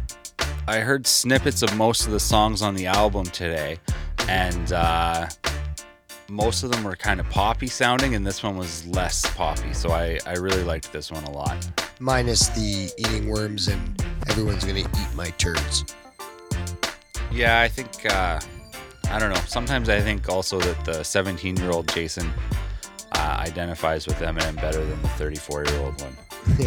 I 0.66 0.78
heard 0.78 1.06
snippets 1.06 1.62
of 1.62 1.76
most 1.76 2.06
of 2.06 2.12
the 2.12 2.20
songs 2.20 2.62
on 2.62 2.74
the 2.74 2.86
album 2.86 3.24
today, 3.24 3.78
and 4.28 4.72
uh, 4.72 5.28
most 6.30 6.62
of 6.62 6.70
them 6.70 6.84
were 6.84 6.94
kind 6.94 7.20
of 7.20 7.28
poppy 7.30 7.66
sounding, 7.66 8.14
and 8.14 8.26
this 8.26 8.42
one 8.42 8.56
was 8.56 8.86
less 8.86 9.24
poppy. 9.34 9.72
So 9.72 9.90
I, 9.90 10.18
I 10.26 10.34
really 10.34 10.62
liked 10.62 10.92
this 10.92 11.10
one 11.10 11.24
a 11.24 11.30
lot. 11.30 11.56
Minus 12.00 12.48
the 12.48 12.92
eating 12.98 13.28
worms 13.28 13.68
and 13.68 14.02
everyone's 14.28 14.64
gonna 14.64 14.80
eat 14.80 15.14
my 15.14 15.30
turds. 15.30 15.84
Yeah, 17.32 17.60
I 17.60 17.68
think 17.68 17.88
uh, 18.12 18.40
I 19.10 19.18
don't 19.18 19.30
know. 19.30 19.40
Sometimes 19.46 19.88
I 19.88 20.00
think 20.00 20.28
also 20.28 20.60
that 20.60 20.84
the 20.84 21.02
17 21.02 21.56
year 21.56 21.70
old 21.70 21.88
Jason 21.88 22.30
uh, 23.12 23.36
identifies 23.40 24.06
with 24.06 24.16
Eminem 24.16 24.56
better 24.56 24.84
than 24.84 25.00
the 25.02 25.08
34 25.10 25.64
year 25.64 25.80
old 25.80 26.00
one. 26.00 26.12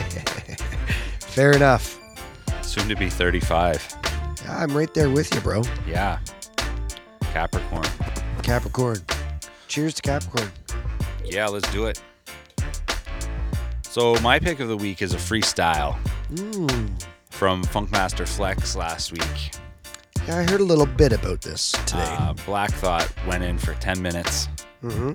Fair 1.19 1.51
enough. 1.51 1.99
Soon 2.61 2.87
to 2.89 2.95
be 2.95 3.09
35. 3.09 3.97
Yeah, 4.43 4.57
I'm 4.57 4.75
right 4.75 4.93
there 4.93 5.09
with 5.09 5.33
you, 5.33 5.41
bro. 5.41 5.61
Yeah. 5.87 6.19
Capricorn. 7.31 7.85
Capricorn. 8.43 8.97
Cheers 9.71 9.93
to 9.93 10.01
Capricorn. 10.01 10.51
Yeah, 11.23 11.47
let's 11.47 11.71
do 11.71 11.85
it. 11.85 12.01
So 13.83 14.15
my 14.15 14.37
pick 14.37 14.59
of 14.59 14.67
the 14.67 14.75
week 14.75 15.01
is 15.01 15.13
a 15.13 15.17
freestyle 15.17 15.97
Mm. 16.33 17.01
from 17.29 17.63
Funkmaster 17.63 18.27
Flex 18.27 18.75
last 18.75 19.13
week. 19.13 19.51
Yeah, 20.27 20.39
I 20.39 20.43
heard 20.43 20.59
a 20.59 20.65
little 20.65 20.85
bit 20.85 21.13
about 21.13 21.39
this 21.39 21.71
today. 21.85 22.03
Uh, 22.19 22.33
Black 22.45 22.71
Thought 22.73 23.09
went 23.25 23.45
in 23.45 23.57
for 23.57 23.73
10 23.75 24.01
minutes, 24.01 24.49
hmm 24.81 25.13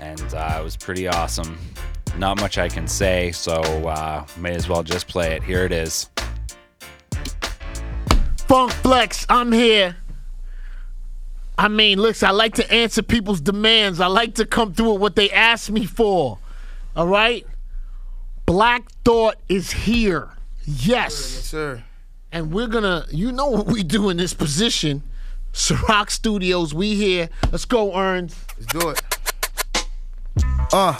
and 0.00 0.34
uh, 0.34 0.58
it 0.60 0.62
was 0.62 0.76
pretty 0.76 1.08
awesome. 1.08 1.58
Not 2.18 2.38
much 2.42 2.58
I 2.58 2.68
can 2.68 2.86
say, 2.86 3.32
so 3.32 3.54
uh, 3.88 4.26
may 4.36 4.54
as 4.54 4.68
well 4.68 4.82
just 4.82 5.08
play 5.08 5.32
it. 5.34 5.42
Here 5.42 5.64
it 5.64 5.72
is. 5.72 6.10
Funk 8.48 8.70
Flex, 8.72 9.24
I'm 9.30 9.50
here. 9.50 9.96
I 11.56 11.68
mean, 11.68 11.98
listen, 11.98 12.28
I 12.28 12.32
like 12.32 12.54
to 12.54 12.72
answer 12.72 13.02
people's 13.02 13.40
demands. 13.40 14.00
I 14.00 14.06
like 14.06 14.34
to 14.36 14.46
come 14.46 14.74
through 14.74 14.92
with 14.94 15.00
what 15.00 15.16
they 15.16 15.30
ask 15.30 15.70
me 15.70 15.86
for. 15.86 16.38
All 16.96 17.06
right? 17.06 17.46
Black 18.46 18.90
Thought 19.04 19.36
is 19.48 19.70
here. 19.70 20.30
Yes. 20.64 21.14
sir. 21.14 21.84
And 22.32 22.52
we're 22.52 22.66
gonna, 22.66 23.06
you 23.10 23.30
know 23.30 23.46
what 23.46 23.66
we 23.66 23.82
do 23.82 24.10
in 24.10 24.16
this 24.16 24.34
position. 24.34 25.02
Ciroc 25.52 26.10
Studios, 26.10 26.74
we 26.74 26.96
here. 26.96 27.28
Let's 27.52 27.64
go, 27.64 27.96
Earns. 27.96 28.36
Let's 28.58 28.72
do 28.72 28.88
it. 28.90 29.02
Uh, 30.72 30.96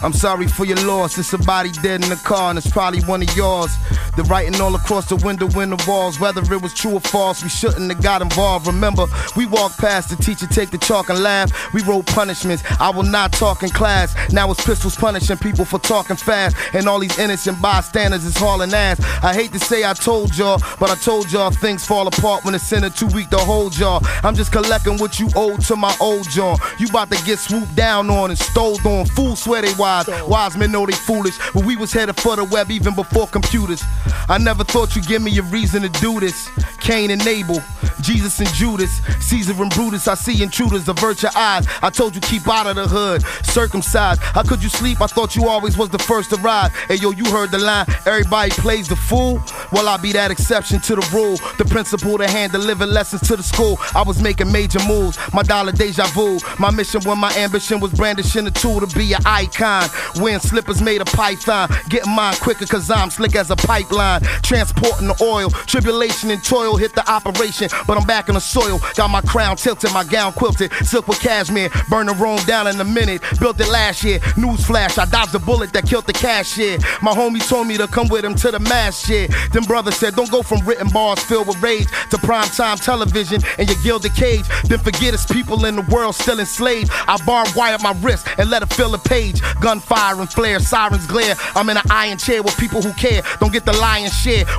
I'm 0.00 0.12
sorry 0.12 0.46
for 0.46 0.64
your 0.64 0.76
loss. 0.86 1.18
It's 1.18 1.32
a 1.32 1.38
body 1.38 1.70
dead 1.82 2.04
in 2.04 2.10
the 2.10 2.16
car, 2.16 2.50
and 2.50 2.58
it's 2.58 2.70
probably 2.70 3.00
one 3.02 3.22
of 3.22 3.36
yours. 3.36 3.72
The 4.16 4.22
writing 4.24 4.58
all 4.60 4.74
across 4.74 5.06
the 5.06 5.16
window 5.16 5.46
in 5.60 5.70
the 5.70 5.84
walls. 5.86 6.18
Whether 6.18 6.40
it 6.52 6.62
was 6.62 6.72
true 6.72 6.94
or 6.94 7.00
false, 7.00 7.42
we 7.42 7.48
shouldn't 7.48 7.90
have 7.92 8.02
got 8.02 8.22
involved. 8.22 8.66
Remember, 8.66 9.06
we 9.36 9.46
walked 9.46 9.78
past 9.78 10.08
the 10.08 10.16
teacher, 10.16 10.46
take 10.46 10.70
the 10.70 10.78
chalk 10.78 11.10
and 11.10 11.22
laugh. 11.22 11.52
We 11.74 11.82
wrote 11.82 12.06
punishments. 12.06 12.62
I 12.80 12.90
will 12.90 13.02
not 13.02 13.32
talk 13.32 13.62
in 13.62 13.68
class. 13.68 14.14
Now 14.32 14.50
it's 14.50 14.64
pistols 14.64 14.96
punishing 14.96 15.36
people 15.36 15.64
for 15.64 15.78
talking 15.78 16.16
fast. 16.16 16.56
And 16.72 16.88
all 16.88 16.98
these 16.98 17.18
innocent 17.18 17.60
bystanders 17.60 18.24
is 18.24 18.36
hauling 18.36 18.72
ass. 18.72 19.00
I 19.22 19.34
hate 19.34 19.52
to 19.52 19.58
say 19.58 19.84
I 19.84 19.92
told 19.92 20.36
y'all, 20.36 20.60
but 20.80 20.90
I 20.90 20.94
told 20.94 21.30
y'all 21.30 21.50
things 21.50 21.84
fall 21.84 22.06
apart 22.06 22.44
when 22.44 22.54
it's 22.54 22.72
in 22.72 22.84
a 22.84 22.90
too 22.90 23.08
weak 23.08 23.28
to 23.30 23.38
hold 23.38 23.76
y'all. 23.76 24.00
I'm 24.22 24.34
just 24.34 24.50
collecting 24.50 24.96
what 24.98 25.20
you 25.20 25.28
owed 25.36 25.60
to 25.62 25.76
my 25.76 25.94
old 26.00 26.28
John. 26.30 26.56
You 26.78 26.86
about 26.88 27.10
to 27.10 27.22
get 27.24 27.38
swooped 27.38 27.76
down 27.76 28.08
on 28.10 28.30
and 28.30 28.38
stole 28.38 28.78
on. 28.86 29.06
Fools 29.06 29.42
swear 29.42 29.62
they 29.62 29.74
wise. 29.74 30.08
Wise 30.26 30.56
men 30.56 30.72
know 30.72 30.86
they 30.86 30.92
foolish. 30.92 31.36
But 31.52 31.64
we 31.64 31.76
was 31.76 31.92
headed 31.92 32.16
for 32.16 32.36
the 32.36 32.44
web 32.44 32.70
even 32.70 32.94
before 32.94 33.26
computers. 33.26 33.82
I 34.28 34.38
never 34.38 34.64
thought 34.64 34.96
you'd 34.96 35.06
give 35.06 35.22
me 35.22 35.36
a 35.38 35.42
reason 35.42 35.82
to 35.82 35.88
do 35.88 36.20
this. 36.20 36.48
Cain 36.80 37.10
and 37.10 37.26
Abel, 37.26 37.60
Jesus 38.00 38.38
and 38.38 38.48
Judas, 38.54 39.00
Caesar 39.20 39.60
and 39.60 39.72
Brutus. 39.72 40.06
I 40.06 40.14
see 40.14 40.42
intruders, 40.42 40.88
avert 40.88 41.22
your 41.22 41.32
eyes. 41.36 41.66
I 41.82 41.90
told 41.90 42.14
you 42.14 42.20
keep 42.20 42.46
out 42.48 42.66
of 42.66 42.76
the 42.76 42.86
hood, 42.86 43.22
circumcised. 43.44 44.20
How 44.22 44.42
could 44.42 44.62
you 44.62 44.68
sleep? 44.68 45.00
I 45.00 45.06
thought 45.06 45.34
you 45.34 45.48
always 45.48 45.76
was 45.76 45.90
the 45.90 45.98
first 45.98 46.30
to 46.30 46.36
ride. 46.36 46.70
Hey 46.88 46.96
yo, 46.96 47.10
you 47.10 47.24
heard 47.24 47.50
the 47.50 47.58
line. 47.58 47.86
Everybody 48.06 48.50
plays 48.50 48.88
the 48.88 48.96
fool. 48.96 49.42
Well, 49.72 49.88
I 49.88 49.96
be 49.96 50.12
that 50.12 50.30
exception 50.30 50.80
to 50.82 50.94
the 50.94 51.10
rule. 51.12 51.36
The 51.58 51.64
principal 51.64 52.18
to 52.18 52.28
hand 52.28 52.52
deliver 52.52 52.86
lessons 52.86 53.22
to 53.28 53.36
the 53.36 53.42
school. 53.42 53.78
I 53.94 54.02
was 54.02 54.22
making 54.22 54.52
major 54.52 54.80
moves. 54.86 55.18
My 55.32 55.42
dollar 55.42 55.72
deja 55.72 56.06
vu. 56.08 56.38
My 56.58 56.70
mission 56.70 57.00
when 57.04 57.18
my 57.18 57.34
ambition 57.36 57.80
was 57.80 57.92
brandishing 57.92 58.46
a 58.46 58.50
tool 58.50 58.80
to 58.80 58.96
be 58.96 59.12
an 59.12 59.22
icon. 59.26 59.88
Wearing 60.16 60.40
slippers 60.40 60.80
made 60.80 61.00
of 61.00 61.08
python. 61.08 61.68
Getting 61.88 62.14
mine 62.14 62.36
quicker 62.36 62.66
cause 62.66 62.90
I'm 62.90 63.10
slick 63.10 63.34
as 63.34 63.50
a 63.50 63.56
pipeline. 63.56 63.95
Transporting 64.42 65.08
the 65.08 65.16
oil. 65.22 65.50
Tribulation 65.50 66.30
and 66.30 66.42
toil 66.42 66.76
hit 66.76 66.94
the 66.94 67.08
operation. 67.10 67.68
But 67.86 67.96
I'm 67.98 68.06
back 68.06 68.28
in 68.28 68.34
the 68.34 68.40
soil. 68.40 68.80
Got 68.94 69.10
my 69.10 69.20
crown 69.22 69.56
tilted, 69.56 69.92
my 69.92 70.04
gown 70.04 70.32
quilted. 70.32 70.72
Silk 70.84 71.08
with 71.08 71.20
cashmere. 71.20 71.70
Burn 71.88 72.06
the 72.06 72.14
room 72.14 72.38
down 72.46 72.66
in 72.66 72.80
a 72.80 72.84
minute. 72.84 73.22
Built 73.40 73.60
it 73.60 73.68
last 73.68 74.04
year. 74.04 74.18
Newsflash. 74.36 74.98
I 74.98 75.06
dodged 75.06 75.34
a 75.34 75.38
bullet 75.38 75.72
that 75.72 75.86
killed 75.86 76.06
the 76.06 76.12
cashier. 76.12 76.78
My 77.02 77.12
homie 77.12 77.46
told 77.46 77.66
me 77.66 77.76
to 77.78 77.86
come 77.86 78.08
with 78.08 78.24
him 78.24 78.34
to 78.36 78.50
the 78.50 78.60
mass 78.60 79.06
shit. 79.06 79.30
Them 79.52 79.64
brothers 79.64 79.96
said, 79.96 80.14
don't 80.14 80.30
go 80.30 80.42
from 80.42 80.64
written 80.66 80.88
bars 80.88 81.22
filled 81.22 81.48
with 81.48 81.60
rage 81.62 81.86
to 82.10 82.18
prime 82.18 82.48
time 82.48 82.76
television 82.78 83.40
and 83.58 83.68
your 83.68 83.78
gilded 83.82 84.14
cage. 84.14 84.46
Then 84.64 84.78
forget 84.78 85.14
it's 85.14 85.26
people 85.26 85.64
in 85.64 85.76
the 85.76 85.82
world 85.82 86.14
still 86.14 86.38
enslaved. 86.40 86.90
I 86.92 87.16
barbed 87.24 87.54
wire 87.56 87.78
my 87.82 87.92
wrist 88.00 88.26
and 88.38 88.50
let 88.50 88.62
it 88.62 88.72
fill 88.72 88.94
a 88.94 88.98
page. 88.98 89.40
Gunfire 89.60 90.20
and 90.20 90.30
flare, 90.30 90.58
sirens 90.60 91.06
glare. 91.06 91.34
I'm 91.54 91.68
in 91.68 91.76
an 91.76 91.82
iron 91.90 92.18
chair 92.18 92.42
with 92.42 92.56
people 92.56 92.82
who 92.82 92.92
care. 92.94 93.22
Don't 93.40 93.52
get 93.52 93.64
the 93.64 93.72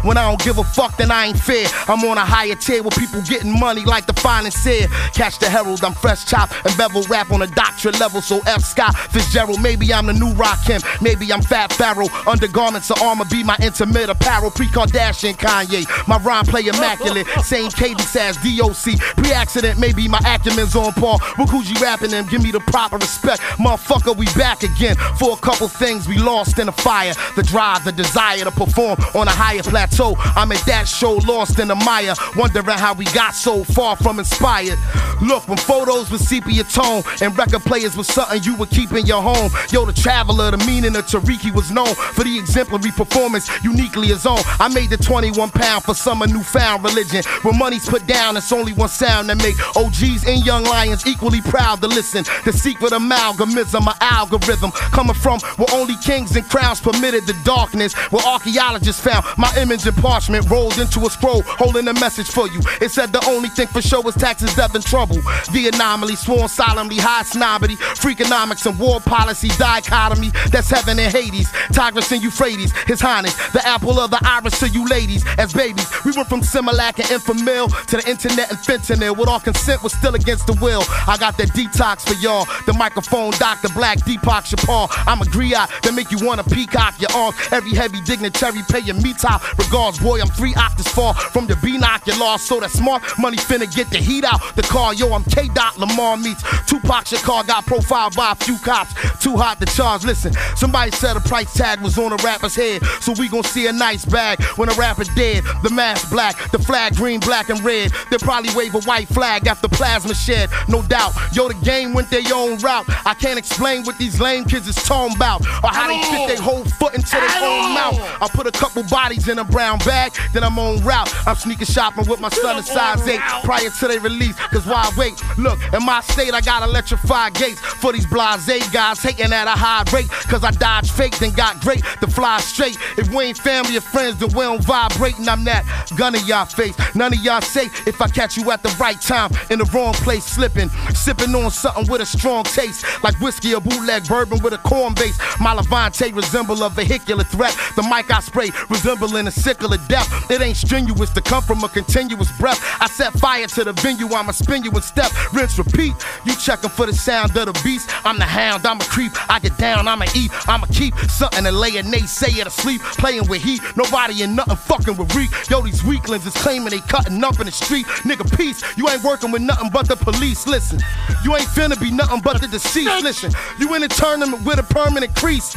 When 0.04 0.18
I 0.18 0.30
don't 0.30 0.42
give 0.42 0.58
a 0.58 0.64
fuck, 0.64 0.96
then 0.98 1.12
I 1.12 1.26
ain't 1.26 1.40
fair. 1.40 1.68
I'm 1.88 2.00
on 2.06 2.18
a 2.18 2.26
higher 2.26 2.56
tier 2.56 2.82
with 2.82 2.98
people 2.98 3.22
getting 3.22 3.60
money 3.60 3.84
like 3.84 4.06
the 4.06 4.14
said. 4.50 4.90
Catch 5.14 5.40
the 5.40 5.50
herald, 5.50 5.84
I'm 5.84 5.94
fresh 5.94 6.26
chop 6.26 6.50
and 6.66 6.76
bevel 6.78 7.04
rap 7.04 7.32
on 7.32 7.42
a 7.42 7.48
doctorate 7.48 8.00
level. 8.00 8.22
So 8.22 8.40
F. 8.46 8.62
Scott 8.64 8.96
Fitzgerald, 8.96 9.62
maybe 9.62 9.94
I'm 9.94 10.06
the 10.06 10.14
new 10.14 10.32
Rakim. 10.34 10.82
Maybe 11.02 11.32
I'm 11.32 11.42
Fat 11.42 11.74
Pharaoh. 11.74 12.08
Undergarments 12.26 12.90
of 12.90 13.02
armor 13.02 13.26
be 13.26 13.44
my 13.44 13.58
intimate 13.62 14.10
apparel. 14.10 14.52
Pre 14.52 14.68
Kardashian 14.68 15.34
Kanye. 15.34 15.86
My 16.08 16.18
rhyme 16.20 16.46
play 16.46 16.66
immaculate. 16.68 17.28
Same 17.44 17.70
cadence 17.70 18.16
as 18.16 18.38
DOC. 18.38 19.00
Pre 19.18 19.32
accident, 19.32 19.80
maybe 19.80 20.08
my 20.08 20.20
acumen's 20.26 20.76
on 20.76 20.94
par. 20.94 21.20
Who's 21.50 21.70
you 21.70 21.76
rapping 21.82 22.12
them. 22.12 22.28
Give 22.28 22.42
me 22.42 22.52
the 22.52 22.60
proper 22.62 22.98
respect. 22.98 23.42
Motherfucker, 23.60 24.16
we 24.16 24.26
back 24.38 24.64
again 24.64 24.96
for 25.20 25.34
a 25.34 25.38
couple 25.38 25.68
things 25.68 26.08
we 26.08 26.18
lost 26.18 26.60
in 26.60 26.68
the 26.68 26.72
fire. 26.72 27.14
The 27.36 27.44
drive, 27.44 27.84
the 27.84 27.92
desire 27.92 28.44
to 28.44 28.52
perform 28.52 28.98
on 29.18 29.28
a 29.28 29.32
higher 29.32 29.64
plateau. 29.64 30.16
I'm 30.36 30.52
at 30.52 30.66
that 30.66 30.88
show 30.88 31.14
lost 31.28 31.60
in 31.60 31.70
the 31.70 31.76
mire. 31.76 32.14
Wondering 32.36 32.78
how 32.78 32.94
we 32.94 33.06
got 33.06 33.34
so 33.34 33.64
far 33.64 33.96
from 33.96 34.20
inspired. 34.20 34.78
Look, 35.22 35.48
when 35.48 35.58
photos 35.58 36.12
with 36.12 36.22
sepia 36.22 36.64
tone 36.66 37.04
and 37.22 37.38
record 37.38 37.64
players 37.64 37.96
was 37.96 38.08
something 38.08 38.44
you 38.44 38.56
would 38.56 38.70
keep 38.70 38.92
in 38.92 39.06
your 39.06 39.22
home. 39.22 39.52
Yo, 39.72 39.86
the 39.86 39.94
traveler, 39.94 40.52
the 40.52 40.58
meaning 40.66 40.96
of 40.96 41.06
Tariki 41.06 41.54
was 41.54 41.72
known 41.72 41.94
for 41.96 42.24
the 42.24 42.38
exemplary 42.38 42.92
performance 42.92 43.50
uniquely 43.64 44.08
his 44.08 44.26
own. 44.26 44.40
I 44.60 44.68
made 44.68 44.90
the 44.90 44.98
21 44.98 45.50
pound 45.52 45.84
for 45.84 45.94
some 45.94 46.18
summer 46.18 46.34
newfound 46.34 46.84
religion. 46.84 47.24
When 47.44 47.58
money's 47.58 47.88
put 47.88 48.08
down, 48.08 48.38
it's 48.38 48.52
only 48.52 48.74
one 48.74 48.90
sound 48.90 49.30
that 49.30 49.38
make 49.38 49.56
OGs 49.76 50.26
and 50.28 50.46
young 50.46 50.64
lions 50.64 51.06
equally 51.06 51.42
proud 51.42 51.82
to 51.82 51.88
listen. 51.88 52.24
The 52.44 52.54
secret 52.54 52.92
amalgamism, 52.92 53.84
my 53.86 53.96
algorithm 54.02 54.72
coming 54.72 55.14
from 55.14 55.40
where 55.58 55.68
only 55.74 55.96
kings 55.98 56.36
and 56.36 56.48
crowns 56.50 56.82
permitted 56.82 57.28
the 57.28 57.36
darkness. 57.44 57.94
Where 58.12 58.26
archaeologists 58.26 58.97
found 59.00 59.26
my 59.38 59.52
image 59.58 59.86
in 59.88 59.94
parchment 59.96 60.50
rolled 60.50 60.78
into 60.78 61.00
a 61.02 61.10
scroll 61.10 61.42
holding 61.44 61.88
a 61.88 61.94
message 61.94 62.28
for 62.28 62.48
you. 62.48 62.60
It 62.82 62.92
said 62.92 63.12
the 63.12 63.24
only 63.28 63.50
thing 63.50 63.68
for 63.68 63.82
sure 63.82 64.02
was 64.02 64.16
taxes, 64.16 64.54
death, 64.56 64.76
and 64.76 64.86
trouble. 64.86 65.18
The 65.52 65.72
anomaly 65.74 66.16
sworn 66.16 66.48
solemnly, 66.48 66.98
high 66.98 67.24
snobbery, 67.24 67.76
freakonomics 67.76 68.66
and 68.66 68.78
war 68.80 69.00
policy 69.00 69.50
dichotomy. 69.58 70.32
That's 70.52 70.70
heaven 70.70 71.00
and 71.00 71.12
Hades, 71.12 71.52
Tigris 71.72 72.12
and 72.12 72.22
Euphrates. 72.22 72.72
His 72.86 73.02
Highness, 73.02 73.36
the 73.52 73.66
apple 73.66 74.00
of 74.00 74.12
the 74.12 74.20
iris 74.24 74.60
to 74.60 74.70
you 74.70 74.86
ladies. 74.88 75.24
As 75.38 75.54
babies, 75.54 75.88
we 76.04 76.12
went 76.12 76.28
from 76.28 76.42
Similac 76.42 77.00
and 77.00 77.08
Enfamil 77.08 77.70
to 77.88 77.98
the 77.98 78.10
internet 78.10 78.50
and 78.50 78.60
fentanyl. 78.60 79.18
With 79.18 79.30
all 79.30 79.40
consent 79.40 79.84
was 79.84 79.94
still 79.94 80.16
against 80.16 80.48
the 80.48 80.58
will. 80.62 80.84
I 81.08 81.18
got 81.18 81.38
that 81.38 81.50
detox 81.50 82.08
for 82.08 82.16
y'all. 82.16 82.46
The 82.66 82.74
microphone, 82.74 83.32
Dr. 83.40 83.70
Black, 83.70 84.00
Deepak 84.00 84.44
Chappelle. 84.50 84.90
I'm 85.08 85.22
a 85.22 85.26
griot 85.26 85.68
that 85.82 85.94
make 85.94 86.12
you 86.12 86.18
wanna 86.26 86.44
peacock 86.44 87.00
your 87.00 87.12
arms. 87.16 87.36
Every 87.52 87.74
heavy 87.74 88.02
dignitary 88.02 88.62
paying 88.70 88.87
me 88.96 89.14
top. 89.14 89.42
Regards, 89.58 90.00
boy, 90.00 90.22
I'm 90.22 90.28
three 90.28 90.56
octaves 90.56 90.88
far 90.90 91.14
from 91.14 91.48
the 91.48 91.56
B 91.58 91.78
knock 91.78 92.08
you 92.08 92.18
lost. 92.20 92.48
So 92.48 92.60
that 92.60 92.72
smart 92.72 93.04
money 93.20 93.38
finna 93.38 93.74
get 93.74 93.90
the 93.90 93.98
heat 93.98 94.24
out 94.24 94.56
the 94.56 94.64
car. 94.64 94.94
Yo, 94.94 95.14
I'm 95.14 95.24
K. 95.24 95.48
Dot 95.54 95.78
Lamar 95.78 96.18
meets 96.18 96.44
Tupac 96.66 97.12
Your 97.12 97.22
car 97.22 97.44
Got 97.44 97.66
profiled 97.66 98.16
by 98.16 98.32
a 98.32 98.36
few 98.36 98.58
cops. 98.60 98.94
too 99.22 99.38
hot 99.38 99.60
to 99.60 99.66
charge. 99.66 100.04
Listen, 100.04 100.34
somebody 100.56 100.92
said 100.92 101.16
a 101.16 101.22
price 101.22 101.54
tag 101.54 101.82
was 101.82 101.98
on 101.98 102.12
a 102.12 102.18
rapper's 102.18 102.56
head, 102.56 102.84
so 103.02 103.14
we 103.18 103.28
gon' 103.28 103.44
see 103.44 103.68
a 103.68 103.72
nice 103.74 104.06
bag 104.06 104.42
when 104.58 104.70
a 104.70 104.74
rapper 104.74 105.06
dead. 105.16 105.44
The 105.64 105.70
mask 105.70 106.10
black, 106.10 106.36
the 106.52 106.60
flag 106.60 106.96
green, 106.96 107.20
black 107.20 107.50
and 107.50 107.64
red. 107.64 107.92
They'll 108.10 108.20
probably 108.20 108.54
wave 108.56 108.76
a 108.76 108.82
white 108.82 109.08
flag 109.08 109.48
after 109.48 109.68
plasma 109.68 110.14
shed, 110.14 110.50
no 110.68 110.82
doubt. 110.84 111.14
Yo, 111.34 111.48
the 111.48 111.66
game 111.66 111.94
went 111.94 112.10
their 112.10 112.24
own 112.34 112.58
route. 112.60 112.86
I 113.06 113.14
can't 113.14 113.40
explain 113.40 113.84
what 113.84 113.98
these 113.98 114.20
lame 114.20 114.46
kids 114.46 114.68
is 114.68 114.76
talking 114.76 115.16
about, 115.16 115.42
or 115.64 115.70
how 115.70 115.88
they 115.88 116.02
fit 116.04 116.28
their 116.28 116.42
whole 116.42 116.66
foot 116.66 116.96
into 116.96 117.12
their 117.12 117.44
own 117.44 117.74
mouth. 117.74 118.00
I 118.22 118.28
put 118.32 118.48
a 118.48 118.52
couple 118.52 118.77
bodies 118.84 119.28
in 119.28 119.40
a 119.40 119.44
brown 119.44 119.80
bag, 119.80 120.14
then 120.34 120.44
I'm 120.44 120.58
on 120.60 120.84
route. 120.84 121.14
I'm 121.28 121.36
sneaker 121.36 121.66
shopping 121.66 122.08
with 122.08 122.20
my 122.20 122.30
son 122.30 122.58
in 122.58 122.64
size 122.64 123.08
8 123.08 123.20
prior 123.44 123.70
to 123.70 123.88
their 123.88 124.00
release. 124.00 124.36
Cause 124.52 124.66
why 124.66 124.92
wait? 124.98 125.22
Look, 125.38 125.60
in 125.74 125.86
my 125.86 126.02
state, 126.02 126.34
I 126.34 126.42
got 126.42 126.64
electrified 126.64 127.34
gates 127.34 127.60
for 127.60 127.94
these 127.94 128.06
blase 128.06 128.70
guys 128.70 129.02
hating 129.02 129.32
at 129.34 129.48
a 129.48 129.52
high 129.52 129.84
rate. 129.94 130.10
Cause 130.10 130.44
I 130.44 130.52
dodge 130.52 130.92
fake, 130.92 131.18
then 131.20 131.32
got 131.32 131.60
great 131.62 131.84
to 132.02 132.08
fly 132.08 132.40
straight. 132.40 132.78
If 132.98 133.10
we 133.14 133.26
ain't 133.26 133.38
family 133.38 133.78
or 133.78 133.82
friends, 133.82 134.20
then 134.20 134.30
we 134.30 134.44
don't 134.44 134.64
vibrate. 134.64 135.18
And 135.20 135.30
I'm 135.30 135.44
that 135.46 135.66
gun 135.98 136.16
in 136.16 136.26
y'all 136.26 136.46
face. 136.46 136.76
None 136.96 137.14
of 137.14 137.20
y'all 137.20 137.42
say 137.42 137.66
if 137.86 138.02
I 138.02 138.08
catch 138.08 138.38
you 138.38 138.50
at 138.52 138.64
the 138.64 138.76
right 138.80 139.00
time 139.00 139.32
in 139.50 139.60
the 139.60 139.66
wrong 139.74 139.94
place, 139.94 140.26
slipping, 140.26 140.70
sipping 140.94 141.34
on 141.36 141.52
something 141.52 141.88
with 141.88 142.02
a 142.02 142.06
strong 142.06 142.44
taste, 142.44 142.86
like 143.04 143.20
whiskey 143.20 143.54
or 143.54 143.62
bootleg 143.62 144.08
bourbon 144.08 144.42
with 144.44 144.54
a 144.54 144.58
corn 144.60 144.94
base. 144.94 145.18
My 145.40 145.54
Levante 145.54 146.12
resemble 146.12 146.64
a 146.64 146.70
vehicular 146.70 147.24
threat. 147.24 147.56
The 147.76 147.84
mic 147.84 148.12
I 148.12 148.20
spray 148.20 148.50
resembling 148.70 149.28
a 149.28 149.32
sickle 149.32 149.74
of 149.74 149.88
death. 149.88 150.08
It 150.30 150.42
ain't 150.42 150.58
strenuous 150.58 151.10
to 151.12 151.22
come 151.22 151.44
from 151.44 151.64
a 151.64 151.70
continuous 151.70 152.32
breath. 152.38 152.60
I 152.80 152.88
set 152.88 153.14
fire 153.14 153.48
to 153.48 153.64
the 153.64 153.74
venue, 153.74 154.08
I'ma 154.08 154.32
spin 154.32 154.64
you 154.64 154.72
in 154.72 154.82
step, 154.82 155.12
rinse, 155.34 155.58
repeat. 155.58 155.94
You 156.26 156.36
checking 156.36 156.70
for 156.70 156.86
the 156.86 156.94
sound 156.94 157.36
of 157.38 157.46
the 157.46 157.60
beast. 157.64 157.90
I'm 158.06 158.18
the 158.18 158.26
hound, 158.26 158.66
I'm 158.66 158.80
a 158.80 158.86
creep. 158.86 159.12
I 159.30 159.40
get 159.40 159.58
down, 159.58 159.88
I'ma 159.88 160.06
eat, 160.16 160.32
I'ma 160.48 160.68
keep 160.68 160.96
something 161.10 161.44
to 161.44 161.52
lay 161.52 161.78
a 161.78 161.84
naysay 161.84 162.44
to 162.44 162.50
sleep. 162.50 162.82
Playing 162.82 163.28
with 163.28 163.42
heat, 163.42 163.62
nobody 163.76 164.24
in 164.24 164.36
nothing 164.36 164.56
fucking 164.56 164.98
with 164.98 165.14
reek. 165.16 165.30
Yo, 165.50 165.62
these 165.62 165.84
weaklings 165.84 166.26
is 166.26 166.34
claiming 166.34 166.70
they 166.70 166.80
cutting 166.80 167.24
up 167.24 167.40
in 167.40 167.46
the 167.46 167.52
street. 167.52 167.86
Nigga, 168.04 168.26
peace, 168.38 168.64
you 168.78 168.88
ain't 168.90 169.04
working 169.04 169.32
with 169.32 169.42
nothing 169.42 169.70
but 169.72 169.88
the 169.88 169.96
police. 169.96 170.48
Listen, 170.48 170.80
you 171.24 171.36
ain't 171.36 171.48
finna 171.48 171.80
be 171.80 171.92
nothing 171.92 172.22
but 172.22 172.42
the 172.42 172.48
deceased. 172.48 173.04
Listen, 173.04 173.32
you 173.60 173.74
in 173.76 173.84
a 173.84 173.88
tournament 173.88 174.44
with 174.46 174.60
a 174.60 174.64
permanent 174.64 175.16
crease. 175.16 175.56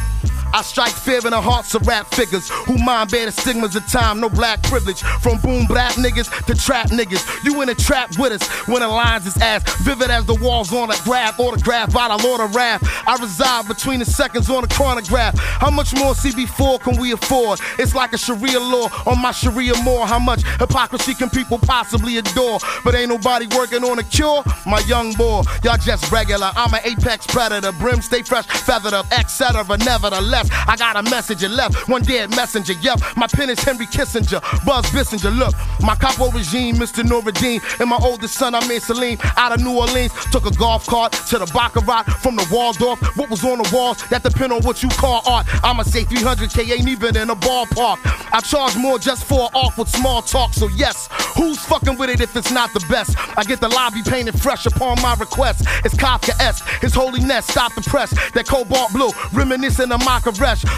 I 0.53 0.61
strike 0.61 0.91
fear 0.91 1.19
in 1.23 1.31
the 1.31 1.41
hearts 1.41 1.73
of 1.75 1.87
rap 1.87 2.07
figures 2.13 2.49
who 2.49 2.77
mind 2.77 3.11
bear 3.11 3.25
the 3.25 3.31
stigmas 3.31 3.75
of 3.75 3.87
time, 3.87 4.19
no 4.19 4.29
black 4.29 4.61
privilege. 4.63 5.01
From 5.21 5.39
boom 5.39 5.65
black 5.65 5.93
niggas 5.93 6.45
to 6.45 6.55
trap 6.55 6.89
niggas. 6.89 7.23
You 7.43 7.61
in 7.61 7.69
a 7.69 7.75
trap 7.75 8.17
with 8.17 8.33
us 8.33 8.47
when 8.67 8.81
the 8.81 8.87
lines 8.87 9.25
is 9.25 9.37
as 9.41 9.63
vivid 9.81 10.09
as 10.09 10.25
the 10.25 10.35
walls 10.35 10.73
on 10.73 10.91
a 10.91 10.95
graph, 11.03 11.39
autograph 11.39 11.93
by 11.93 12.07
the 12.07 12.21
Lord 12.23 12.41
of 12.41 12.55
Wrath. 12.55 12.81
I 13.07 13.15
reside 13.21 13.67
between 13.67 13.99
the 13.99 14.05
seconds 14.05 14.49
on 14.49 14.63
a 14.63 14.67
chronograph. 14.67 15.37
How 15.37 15.69
much 15.69 15.93
more 15.95 16.13
CB4 16.13 16.81
can 16.81 16.99
we 16.99 17.13
afford? 17.13 17.59
It's 17.79 17.95
like 17.95 18.13
a 18.13 18.17
Sharia 18.17 18.59
law 18.59 18.89
on 19.05 19.21
my 19.21 19.31
Sharia 19.31 19.75
more. 19.83 20.05
How 20.05 20.19
much 20.19 20.43
hypocrisy 20.59 21.13
can 21.13 21.29
people 21.29 21.59
possibly 21.59 22.17
adore? 22.17 22.59
But 22.83 22.95
ain't 22.95 23.09
nobody 23.09 23.47
working 23.55 23.83
on 23.83 23.99
a 23.99 24.03
cure. 24.03 24.43
My 24.65 24.79
young 24.81 25.13
boy, 25.13 25.43
y'all 25.63 25.77
just 25.77 26.11
regular. 26.11 26.51
I'm 26.55 26.73
an 26.73 26.81
apex 26.83 27.25
predator, 27.27 27.71
brim 27.73 28.01
stay 28.01 28.23
fresh, 28.23 28.45
feathered 28.45 28.93
up, 28.93 29.05
etc. 29.11 29.63
But 29.63 29.85
nevertheless, 29.85 30.40
I 30.67 30.75
got 30.75 30.95
a 30.95 31.03
message 31.03 31.43
and 31.43 31.55
left. 31.55 31.87
One 31.87 32.01
dead 32.01 32.29
messenger, 32.31 32.73
yep. 32.81 32.99
My 33.15 33.27
pen 33.27 33.49
is 33.49 33.59
Henry 33.59 33.85
Kissinger, 33.85 34.41
Buzz 34.65 34.85
Bissinger. 34.87 35.35
Look, 35.37 35.53
my 35.81 35.95
capo 35.95 36.31
regime, 36.31 36.75
Mr. 36.75 37.03
Nuruddin, 37.03 37.61
and 37.79 37.89
my 37.89 37.99
oldest 38.01 38.35
son, 38.35 38.55
I 38.55 38.65
made 38.67 38.81
Salim, 38.81 39.17
out 39.37 39.51
of 39.51 39.61
New 39.61 39.77
Orleans. 39.77 40.13
Took 40.31 40.45
a 40.45 40.51
golf 40.51 40.85
cart 40.87 41.13
to 41.13 41.37
the 41.37 41.45
Baccarat 41.47 42.03
from 42.21 42.35
the 42.35 42.47
Waldorf. 42.51 42.99
What 43.17 43.29
was 43.29 43.43
on 43.43 43.61
the 43.61 43.69
walls? 43.73 44.03
That 44.09 44.23
depend 44.23 44.53
on 44.53 44.61
what 44.63 44.83
you 44.83 44.89
call 44.89 45.21
art. 45.25 45.45
I'ma 45.63 45.83
say 45.83 46.03
300k 46.03 46.71
ain't 46.71 46.87
even 46.87 47.17
in 47.17 47.29
a 47.29 47.35
ballpark. 47.35 47.99
I 48.33 48.39
charge 48.39 48.75
more 48.77 48.99
just 48.99 49.25
for 49.25 49.49
awkward 49.53 49.87
small 49.87 50.21
talk. 50.21 50.53
So 50.53 50.67
yes, 50.69 51.07
who's 51.35 51.59
fucking 51.65 51.97
with 51.97 52.09
it 52.09 52.21
if 52.21 52.35
it's 52.35 52.51
not 52.51 52.73
the 52.73 52.83
best? 52.89 53.15
I 53.37 53.43
get 53.43 53.59
the 53.59 53.69
lobby 53.69 54.01
painted 54.03 54.39
fresh 54.39 54.65
upon 54.65 55.01
my 55.01 55.15
request. 55.15 55.65
It's 55.83 55.95
Kafka-esque. 55.95 56.65
His 56.81 56.93
holiness 56.93 57.45
stop 57.47 57.73
the 57.75 57.81
press. 57.81 58.11
That 58.31 58.47
cobalt 58.47 58.93
blue, 58.93 59.11
reminiscent 59.33 59.91
of 59.91 59.99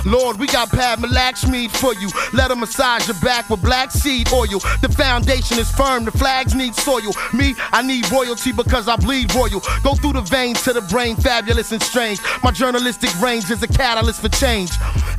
Lord, 0.06 0.40
we 0.40 0.48
got 0.48 0.70
Padma 0.70 1.08
Lakshmi 1.08 1.68
for 1.68 1.94
you. 1.96 2.10
Let 2.34 2.52
him 2.52 2.60
massage 2.60 3.08
your 3.08 3.18
back 3.20 3.50
with 3.50 3.62
black 3.62 3.92
seed 3.92 4.32
oil. 4.34 4.60
The 4.82 4.94
foundation 4.96 5.60
is 5.60 5.70
firm. 5.72 6.06
The 6.06 6.12
flags 6.12 6.56
need 6.56 6.76
soil. 6.76 7.12
Me, 7.34 7.56
I 7.72 7.82
need 7.82 8.10
royalty 8.12 8.52
because 8.52 8.88
I 8.88 8.96
bleed 8.96 9.34
royal. 9.34 9.62
Go 9.84 9.96
through 9.96 10.14
the 10.14 10.22
veins 10.22 10.62
to 10.64 10.74
the 10.74 10.82
brain, 10.82 11.16
fabulous 11.16 11.72
and 11.72 11.82
strange. 11.82 12.20
My 12.44 12.52
journalistic 12.52 13.10
range 13.22 13.50
is 13.52 13.62
a 13.64 13.68
catalyst 13.68 14.22
for 14.22 14.30
change. 14.30 14.72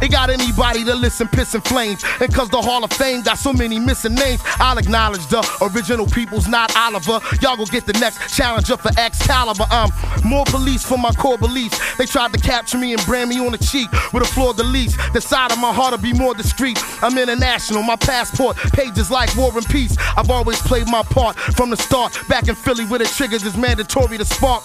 It 0.02 0.10
got 0.10 0.30
anybody 0.30 0.84
to 0.84 0.94
listen, 0.94 1.28
piss 1.28 1.54
and 1.54 1.64
flames. 1.64 2.04
And 2.20 2.32
cause 2.34 2.48
the 2.48 2.60
Hall 2.60 2.84
of 2.84 2.92
Fame 2.92 3.22
got 3.22 3.38
so 3.38 3.52
many 3.52 3.78
missing 3.78 4.14
names, 4.14 4.40
I'll 4.58 4.78
acknowledge 4.78 5.26
the 5.26 5.42
original 5.62 6.06
people's 6.06 6.48
not 6.48 6.74
Oliver. 6.76 7.20
Y'all 7.40 7.56
go 7.56 7.66
get 7.66 7.86
the 7.86 7.92
next 7.94 8.34
challenger 8.34 8.76
for 8.76 8.90
Excalibur. 8.98 9.66
I'm 9.70 9.90
more 10.24 10.44
police 10.46 10.84
for 10.84 10.98
my 10.98 11.12
core 11.12 11.38
beliefs. 11.38 11.78
They 11.96 12.06
tried 12.06 12.32
to 12.32 12.40
capture 12.40 12.78
me 12.78 12.92
and 12.92 13.04
brand 13.04 13.30
me 13.30 13.38
on 13.38 13.52
the 13.52 13.58
cheek 13.58 13.90
with 14.12 14.23
a 14.24 14.26
fleur-de-lis. 14.26 14.96
The 15.12 15.20
side 15.20 15.52
of 15.52 15.58
my 15.58 15.72
heart 15.72 15.94
to 15.94 15.98
be 15.98 16.12
more 16.12 16.34
discreet. 16.34 16.78
I'm 17.02 17.16
international, 17.18 17.82
my 17.82 17.96
passport 17.96 18.56
pages 18.72 19.10
like 19.10 19.34
War 19.36 19.52
and 19.56 19.66
Peace. 19.66 19.96
I've 20.16 20.30
always 20.30 20.60
played 20.62 20.88
my 20.88 21.02
part 21.02 21.36
from 21.36 21.70
the 21.70 21.76
start. 21.76 22.18
Back 22.28 22.48
in 22.48 22.54
Philly 22.54 22.84
where 22.86 22.98
the 22.98 23.04
triggers 23.04 23.44
is 23.44 23.56
mandatory 23.56 24.18
to 24.18 24.24
spark. 24.24 24.64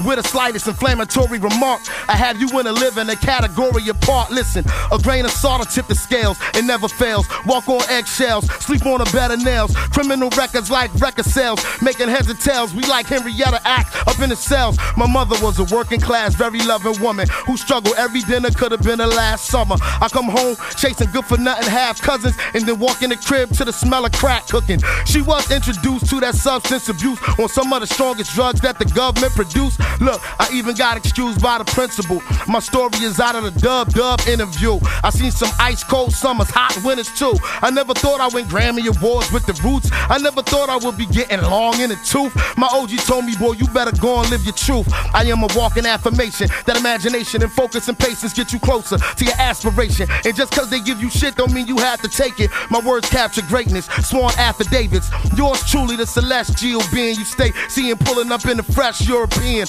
With 0.00 0.22
the 0.22 0.28
slightest 0.28 0.68
inflammatory 0.68 1.38
remark, 1.38 1.80
I 2.08 2.16
have 2.16 2.40
you 2.40 2.48
in 2.58 2.66
a 2.66 2.72
living 2.72 3.08
a 3.10 3.16
category 3.16 3.88
apart. 3.88 4.30
Listen, 4.30 4.64
a 4.90 4.98
grain 4.98 5.24
of 5.24 5.30
salt 5.30 5.58
will 5.58 5.66
tip 5.66 5.86
the 5.86 5.94
scales, 5.94 6.38
it 6.54 6.64
never 6.64 6.88
fails. 6.88 7.26
Walk 7.46 7.68
on 7.68 7.82
eggshells, 7.90 8.46
sleep 8.64 8.86
on 8.86 9.00
a 9.00 9.04
bed 9.06 9.30
of 9.30 9.42
nails. 9.42 9.74
Criminal 9.92 10.30
records 10.30 10.70
like 10.70 10.94
record 11.00 11.24
sales, 11.26 11.64
making 11.82 12.08
heads 12.08 12.30
and 12.30 12.40
tails. 12.40 12.74
We 12.74 12.82
like 12.84 13.06
Henrietta 13.06 13.60
Lacks 13.72 13.94
up 14.06 14.20
in 14.20 14.30
the 14.30 14.36
cells. 14.36 14.76
My 14.96 15.06
mother 15.06 15.36
was 15.44 15.58
a 15.58 15.74
working 15.74 16.00
class, 16.00 16.34
very 16.34 16.60
loving 16.60 17.00
woman 17.00 17.26
who 17.46 17.56
struggled 17.56 17.96
every 17.96 18.20
dinner 18.22 18.50
could 18.50 18.72
have 18.72 18.82
been 18.82 18.98
the 18.98 19.06
last 19.06 19.46
summer. 19.46 19.76
I 19.80 20.08
come 20.08 20.28
home 20.28 20.56
chasing 20.76 21.10
good 21.10 21.24
for 21.24 21.38
nothing, 21.38 21.70
half 21.70 22.00
cousins, 22.00 22.36
and 22.54 22.66
then 22.66 22.78
walk 22.78 23.02
in 23.02 23.10
the 23.10 23.16
crib 23.16 23.50
to 23.54 23.64
the 23.64 23.72
smell 23.72 24.04
of 24.04 24.12
crack 24.12 24.46
cooking. 24.48 24.80
She 25.06 25.22
was 25.22 25.50
introduced 25.50 26.06
to 26.10 26.20
that 26.20 26.34
substance 26.34 26.88
abuse 26.88 27.18
on 27.38 27.48
some 27.48 27.72
of 27.72 27.80
the 27.80 27.86
strongest 27.86 28.34
drugs 28.34 28.60
that 28.60 28.78
the 28.78 28.84
government 28.84 29.32
produced. 29.32 29.80
Look, 30.00 30.20
I 30.40 30.48
even 30.52 30.74
got 30.74 30.96
excused 30.96 31.40
by 31.42 31.58
the 31.58 31.64
principal. 31.64 32.22
My 32.48 32.60
story 32.60 32.98
is 33.02 33.20
out 33.20 33.34
of 33.34 33.44
the 33.44 33.52
dub 33.60 33.90
dub 33.92 34.20
interview. 34.26 34.78
I 35.02 35.10
seen 35.10 35.30
some 35.30 35.50
ice 35.58 35.84
cold 35.84 36.12
summers, 36.12 36.50
hot 36.50 36.76
winters 36.84 37.10
too. 37.18 37.34
I 37.60 37.70
never 37.70 37.94
thought 37.94 38.20
I 38.20 38.28
win 38.28 38.46
Grammy 38.46 38.86
Awards 38.86 39.30
with 39.32 39.46
the 39.46 39.54
roots. 39.62 39.90
I 39.92 40.18
never 40.18 40.42
thought 40.42 40.68
I 40.68 40.76
would 40.76 40.96
be 40.96 41.06
getting 41.06 41.40
long 41.42 41.80
in 41.80 41.90
the 41.90 41.98
tooth. 42.04 42.34
My 42.56 42.68
OG 42.72 42.90
told 43.06 43.24
me, 43.24 43.36
boy, 43.36 43.52
you 43.52 43.66
better 43.68 43.92
go 44.00 44.20
and 44.20 44.30
live 44.30 44.44
your 44.44 44.54
truth. 44.54 44.88
I 45.14 45.24
am 45.26 45.42
a 45.42 45.48
walking 45.54 45.86
affirmation 45.86 46.48
that 46.66 46.76
imagination 46.76 47.42
and 47.42 47.52
focus 47.52 47.88
and 47.88 47.98
patience 47.98 48.32
get 48.32 48.52
you 48.52 48.58
closer 48.58 48.98
to 48.98 49.24
your 49.24 49.34
aspiration. 49.38 50.08
And 50.24 50.34
just 50.34 50.52
cause 50.52 50.70
they 50.70 50.80
give 50.80 51.00
you 51.00 51.10
shit 51.10 51.36
don't 51.36 51.52
mean 51.52 51.66
you 51.66 51.78
have 51.78 52.00
to 52.02 52.08
take 52.08 52.40
it. 52.40 52.50
My 52.70 52.80
words 52.80 53.08
capture 53.08 53.42
greatness, 53.42 53.86
sworn 54.06 54.32
affidavits. 54.38 55.10
Yours 55.36 55.62
truly, 55.70 55.96
the 55.96 56.06
celestial 56.06 56.82
being 56.92 57.16
you 57.16 57.24
stay 57.24 57.52
seeing 57.68 57.96
pulling 57.96 58.30
up 58.32 58.46
in 58.46 58.56
the 58.56 58.62
fresh 58.62 59.06
European. 59.08 59.66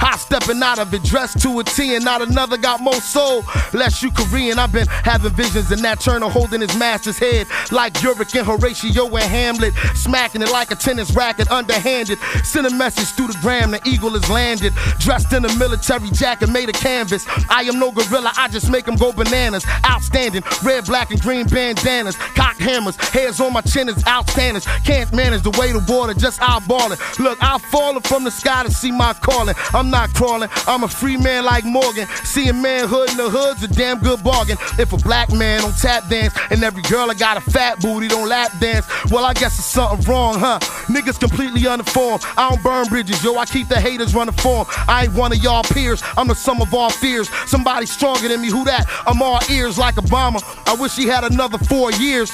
Hot 0.00 0.18
stepping 0.18 0.62
out 0.62 0.78
of 0.78 0.92
it, 0.92 1.02
dressed 1.02 1.40
to 1.42 1.58
a 1.60 1.64
T, 1.64 1.94
and 1.94 2.04
not 2.04 2.22
another 2.22 2.56
got 2.56 2.80
more 2.80 3.00
soul. 3.00 3.44
Less 3.72 4.02
you 4.02 4.10
Korean, 4.10 4.58
I've 4.58 4.72
been 4.72 4.86
having 4.86 5.32
visions, 5.32 5.70
and 5.70 5.82
Nat 5.82 6.00
Turner 6.00 6.28
holding 6.28 6.60
his 6.60 6.76
master's 6.76 7.18
head 7.18 7.46
like 7.70 8.00
Yorick 8.02 8.34
and 8.34 8.46
Horatio 8.46 9.06
and 9.06 9.24
Hamlet, 9.24 9.74
smacking 9.94 10.42
it 10.42 10.50
like 10.50 10.70
a 10.70 10.74
tennis 10.74 11.14
racket, 11.14 11.50
underhanded. 11.50 12.18
Send 12.44 12.66
a 12.66 12.70
message 12.70 13.08
through 13.16 13.28
the 13.28 13.38
gram, 13.40 13.70
the 13.70 13.80
eagle 13.86 14.14
is 14.16 14.28
landed, 14.28 14.72
dressed 14.98 15.32
in 15.32 15.44
a 15.44 15.54
military 15.56 16.10
jacket 16.10 16.48
made 16.48 16.68
of 16.68 16.74
canvas. 16.74 17.24
I 17.48 17.62
am 17.62 17.78
no 17.78 17.90
gorilla, 17.90 18.32
I 18.36 18.48
just 18.48 18.70
make 18.70 18.86
go 18.86 19.12
bananas. 19.12 19.66
Outstanding, 19.84 20.42
red, 20.62 20.86
black, 20.86 21.10
and 21.10 21.20
green 21.20 21.46
bandanas, 21.46 22.16
cock 22.34 22.56
hammers, 22.56 22.96
hairs 22.96 23.40
on 23.40 23.52
my 23.52 23.60
chin 23.60 23.88
is 23.88 24.06
outstanding. 24.06 24.62
Can't 24.84 25.12
manage 25.12 25.42
the 25.42 25.50
weight 25.58 25.74
of 25.74 25.88
water, 25.88 26.14
just 26.14 26.40
eyeballing. 26.40 26.98
Look, 27.18 27.42
I've 27.42 27.62
fallen 27.62 28.02
from 28.02 28.24
the 28.24 28.30
sky 28.30 28.62
to 28.64 28.70
see 28.70 28.92
my 28.92 29.12
calling. 29.14 29.45
I'm 29.72 29.90
not 29.90 30.12
crawling, 30.14 30.48
I'm 30.66 30.82
a 30.84 30.88
free 30.88 31.16
man 31.16 31.44
like 31.44 31.64
Morgan. 31.64 32.06
Seeing 32.24 32.60
manhood 32.60 33.10
in 33.10 33.16
the 33.16 33.28
hood's 33.30 33.62
a 33.62 33.68
damn 33.68 33.98
good 34.00 34.22
bargain. 34.22 34.56
If 34.78 34.92
a 34.92 34.96
black 34.96 35.32
man 35.32 35.60
don't 35.60 35.76
tap 35.76 36.08
dance 36.08 36.34
and 36.50 36.62
every 36.62 36.82
girl 36.82 37.10
I 37.10 37.14
got 37.14 37.36
a 37.36 37.40
fat 37.40 37.80
booty 37.80 38.08
don't 38.08 38.28
lap 38.28 38.52
dance, 38.60 38.86
well, 39.10 39.24
I 39.24 39.34
guess 39.34 39.58
it's 39.58 39.66
something 39.66 40.08
wrong, 40.08 40.38
huh? 40.38 40.58
Niggas 40.88 41.18
completely 41.18 41.66
uninformed. 41.66 42.22
I 42.36 42.50
don't 42.50 42.62
burn 42.62 42.88
bridges, 42.88 43.22
yo, 43.22 43.36
I 43.36 43.46
keep 43.46 43.68
the 43.68 43.80
haters 43.80 44.14
running 44.14 44.34
form. 44.34 44.66
I 44.88 45.04
ain't 45.04 45.14
one 45.14 45.32
of 45.32 45.38
y'all 45.42 45.62
peers, 45.62 46.02
I'm 46.16 46.28
the 46.28 46.34
sum 46.34 46.60
of 46.60 46.72
all 46.74 46.90
fears. 46.90 47.28
Somebody 47.46 47.86
stronger 47.86 48.28
than 48.28 48.40
me, 48.40 48.48
who 48.48 48.64
that? 48.64 48.86
I'm 49.06 49.22
all 49.22 49.40
ears 49.50 49.78
like 49.78 49.96
Obama. 49.96 50.42
I 50.66 50.74
wish 50.74 50.96
he 50.96 51.06
had 51.06 51.24
another 51.24 51.58
four 51.58 51.92
years. 51.92 52.32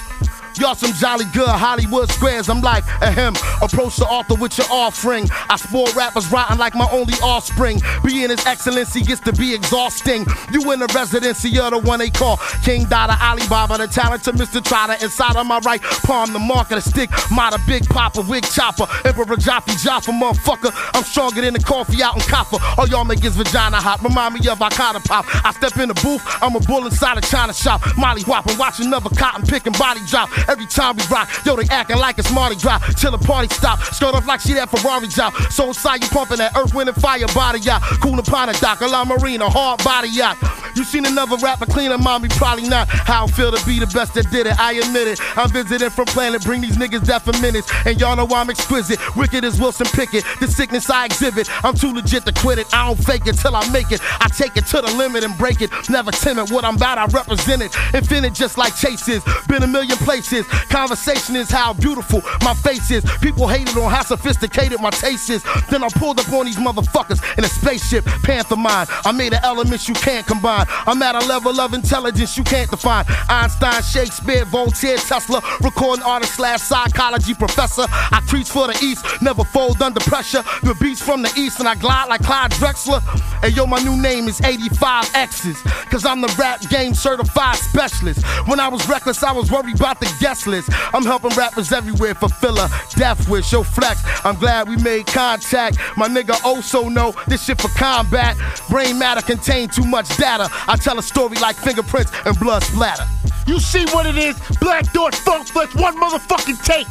Y'all 0.59 0.75
some 0.75 0.93
jolly 0.93 1.25
good 1.33 1.49
Hollywood 1.49 2.11
squares. 2.11 2.49
I'm 2.49 2.61
like, 2.61 2.85
ahem. 3.03 3.35
Approach 3.63 3.97
the 3.97 4.07
author 4.07 4.35
with 4.35 4.59
your 4.59 4.67
offering. 4.71 5.29
I 5.49 5.57
spoil 5.57 5.93
rappers 5.95 6.31
rotten 6.31 6.59
like 6.59 6.75
my 6.75 6.89
only 6.93 7.15
offspring. 7.23 7.81
Being 8.05 8.31
his 8.31 8.45
excellency 8.47 9.03
gets 9.03 9.21
to 9.23 9.33
be 9.33 9.55
exhausting. 9.55 10.27
You 10.53 10.71
in 10.73 10.81
the 10.81 10.91
residency, 10.95 11.49
you're 11.51 11.71
the 11.71 11.79
one 11.79 11.99
they 11.99 12.11
call 12.11 12.39
King 12.65 12.85
Dada 12.85 13.17
Alibaba, 13.23 13.79
the 13.79 13.87
talented 13.87 14.35
Mr. 14.35 14.63
Trotter. 14.63 14.97
Inside 15.03 15.37
of 15.37 15.47
my 15.47 15.59
right 15.61 15.81
palm, 15.83 16.33
the 16.33 16.39
mark 16.39 16.71
of 16.71 16.83
the 16.83 16.91
stick. 16.91 17.11
Mata 17.31 17.61
Big 17.67 17.87
Papa, 17.87 18.21
Wig 18.23 18.45
Chopper, 18.45 18.87
Emperor 19.05 19.37
Jaffe 19.37 19.73
Jaffa, 19.77 20.13
motherfucker. 20.13 20.73
I'm 20.95 21.05
stronger 21.05 21.41
than 21.41 21.55
the 21.55 21.61
coffee 21.61 22.03
out 22.03 22.17
in 22.17 22.23
Copper. 22.23 22.59
All 22.79 22.87
y'all 22.89 23.05
make 23.05 23.21
his 23.21 23.37
vagina 23.37 23.81
hot. 23.81 24.03
Remind 24.03 24.35
me 24.35 24.49
of 24.49 24.59
Icona 24.59 25.05
Pop. 25.05 25.25
I 25.45 25.53
step 25.53 25.77
in 25.79 25.89
the 25.89 25.95
booth, 25.95 26.23
I'm 26.43 26.55
a 26.55 26.61
bull 26.61 26.85
inside 26.87 27.19
a 27.19 27.21
China 27.21 27.53
shop. 27.53 27.81
Molly 27.97 28.23
whopping, 28.23 28.59
watch 28.59 28.81
another 28.81 29.11
cotton 29.11 29.47
picking 29.47 29.73
body 29.73 30.01
drop. 30.07 30.29
Every 30.49 30.67
time 30.67 30.97
we 30.97 31.05
rock, 31.11 31.29
yo, 31.45 31.57
they 31.57 31.67
acting 31.69 31.99
like 31.99 32.19
it's 32.19 32.33
Mardi 32.33 32.57
Gras. 32.57 32.79
Till 32.95 33.11
the 33.11 33.19
party 33.19 33.49
stop. 33.55 33.81
Skirt 33.95 34.15
off 34.15 34.27
like 34.27 34.41
she 34.41 34.55
that 34.55 34.71
Ferrari 34.71 35.09
job. 35.09 35.35
So 35.51 35.69
inside 35.69 36.03
you 36.03 36.09
pumping 36.11 36.39
that 36.39 36.57
earth, 36.57 36.75
wind, 36.75 36.89
and 36.89 37.01
fire 37.01 37.27
body 37.35 37.61
yacht. 37.61 37.83
Cool 38.01 38.19
upon 38.19 38.49
a 38.49 38.53
dock, 38.55 38.81
a 38.81 38.87
La 38.87 39.05
Marina, 39.05 39.49
hard 39.49 39.83
body 39.85 40.09
yacht. 40.09 40.39
You 40.75 40.85
seen 40.85 41.05
another 41.05 41.37
rapper 41.37 41.67
cleaner, 41.67 41.99
mommy? 41.99 42.29
Probably 42.29 42.69
not. 42.69 42.89
How 42.89 43.25
I 43.25 43.27
feel 43.27 43.53
to 43.53 43.67
be 43.67 43.79
the 43.79 43.87
best 43.87 44.15
that 44.15 44.31
did 44.31 44.47
it, 44.47 44.59
I 44.59 44.73
admit 44.75 45.09
it. 45.09 45.21
I'm 45.37 45.51
visiting 45.51 45.91
from 45.91 46.07
planet, 46.07 46.43
bring 46.43 46.61
these 46.61 46.77
niggas 46.77 47.05
death 47.07 47.25
for 47.25 47.39
minutes. 47.41 47.71
And 47.85 48.01
y'all 48.01 48.17
know 48.17 48.27
I'm 48.35 48.49
exquisite. 48.49 48.99
Wicked 49.17 49.45
as 49.45 49.61
Wilson 49.61 49.87
Pickett. 49.87 50.25
The 50.41 50.47
sickness 50.47 50.89
I 50.89 51.05
exhibit, 51.05 51.49
I'm 51.65 51.75
too 51.75 51.93
legit 51.93 52.25
to 52.27 52.33
quit 52.33 52.59
it. 52.59 52.73
I 52.73 52.87
don't 52.87 53.03
fake 53.05 53.27
it 53.27 53.35
till 53.35 53.55
I 53.55 53.69
make 53.71 53.93
it. 53.93 54.01
I 54.21 54.29
take 54.29 54.57
it 54.57 54.67
to 54.67 54.81
the 54.81 54.93
limit 54.97 55.25
and 55.25 55.37
break 55.37 55.61
it. 55.61 55.71
Never 55.91 56.11
timid. 56.11 56.51
What 56.51 56.65
I'm 56.65 56.77
about, 56.77 56.99
I 56.99 57.05
represent 57.07 57.63
it. 57.63 57.77
Infinite 57.95 58.33
just 58.33 58.57
like 58.57 58.75
chases. 58.75 59.23
Been 59.49 59.63
a 59.63 59.67
million 59.67 59.99
places. 59.99 60.32
Conversation 60.71 61.37
is 61.37 61.51
how 61.51 61.75
beautiful 61.75 62.23
my 62.43 62.55
face 62.55 62.91
is. 62.91 63.05
People 63.21 63.47
hated 63.47 63.77
on 63.77 63.91
how 63.91 64.03
sophisticated 64.03 64.81
my 64.81 64.91
taste 64.91 65.29
is. 65.29 65.43
Then 65.71 65.85
I 65.85 65.89
pulled 65.91 66.19
up 66.19 66.33
on 66.33 66.47
these 66.47 66.57
motherfuckers 66.57 67.21
in 67.37 67.45
a 67.45 67.49
spaceship, 67.49 68.05
Panther 68.25 68.57
mind. 68.57 68.89
I 69.05 69.13
made 69.13 69.33
the 69.33 69.45
elements 69.45 69.89
you 69.89 69.95
can't 69.95 70.27
combine. 70.27 70.67
I'm 70.87 71.03
at 71.03 71.15
a 71.15 71.27
level 71.27 71.61
of 71.61 71.75
intelligence 71.75 72.37
you 72.39 72.45
can't 72.45 72.71
define. 72.71 73.05
Einstein, 73.29 73.83
Shakespeare, 73.83 74.45
Voltaire, 74.47 74.97
Tesla, 74.97 75.43
recording 75.61 76.05
artist 76.05 76.37
slash 76.37 76.63
psychology 76.63 77.35
professor. 77.35 77.85
I 77.89 78.23
preach 78.27 78.49
for 78.49 78.67
the 78.67 78.79
East, 78.83 79.05
never 79.21 79.45
fold 79.45 79.83
under 79.83 80.01
pressure. 80.01 80.43
The 80.63 80.75
beats 80.81 81.03
from 81.03 81.23
the 81.23 81.33
East 81.37 81.61
and 81.61 81.69
I 81.69 81.75
glide 81.75 82.09
like 82.09 82.23
Clyde 82.23 82.53
Drexler. 82.53 83.03
And 83.43 83.55
yo, 83.55 83.67
my 83.67 83.81
new 83.83 84.01
name 84.01 84.29
is 84.29 84.41
85 84.41 85.11
X's. 85.15 85.61
Cause 85.91 86.07
I'm 86.07 86.21
the 86.21 86.35
rap 86.39 86.61
game 86.71 86.95
certified 86.95 87.57
specialist. 87.57 88.25
When 88.47 88.61
I 88.61 88.69
was 88.69 88.89
reckless, 88.89 89.23
I 89.23 89.33
was 89.33 89.51
worried 89.51 89.77
about 89.77 90.01
the 90.01 90.07
guest 90.23 90.47
list. 90.47 90.71
I'm 90.95 91.03
helping 91.05 91.35
rappers 91.37 91.73
everywhere 91.73 92.15
for 92.15 92.29
filler, 92.29 92.69
death 92.95 93.29
wish, 93.29 93.51
yo 93.53 93.65
flex. 93.65 94.01
I'm 94.25 94.37
glad 94.37 94.69
we 94.69 94.77
made 94.77 95.07
contact. 95.07 95.79
My 95.97 96.07
nigga 96.07 96.43
also 96.45 96.89
know 96.89 97.13
this 97.27 97.45
shit 97.45 97.61
for 97.61 97.69
combat. 97.77 98.37
Brain 98.71 98.99
matter 99.01 99.21
contain 99.21 99.69
too 99.69 99.85
much 99.85 100.17
data. 100.17 100.49
I 100.69 100.77
tell 100.77 100.97
a 100.99 101.03
story 101.03 101.37
like 101.39 101.57
fingerprints 101.57 102.13
and 102.25 102.39
blood 102.39 102.63
splatter. 102.63 103.05
You 103.49 103.59
see 103.59 103.85
what 103.87 104.07
it 104.07 104.17
is? 104.17 104.39
Black 104.61 104.87
Thought 104.87 105.17
Funk 105.17 105.49
Flex, 105.49 105.75
one 105.75 105.99
motherfucking 106.01 106.65
take. 106.65 106.87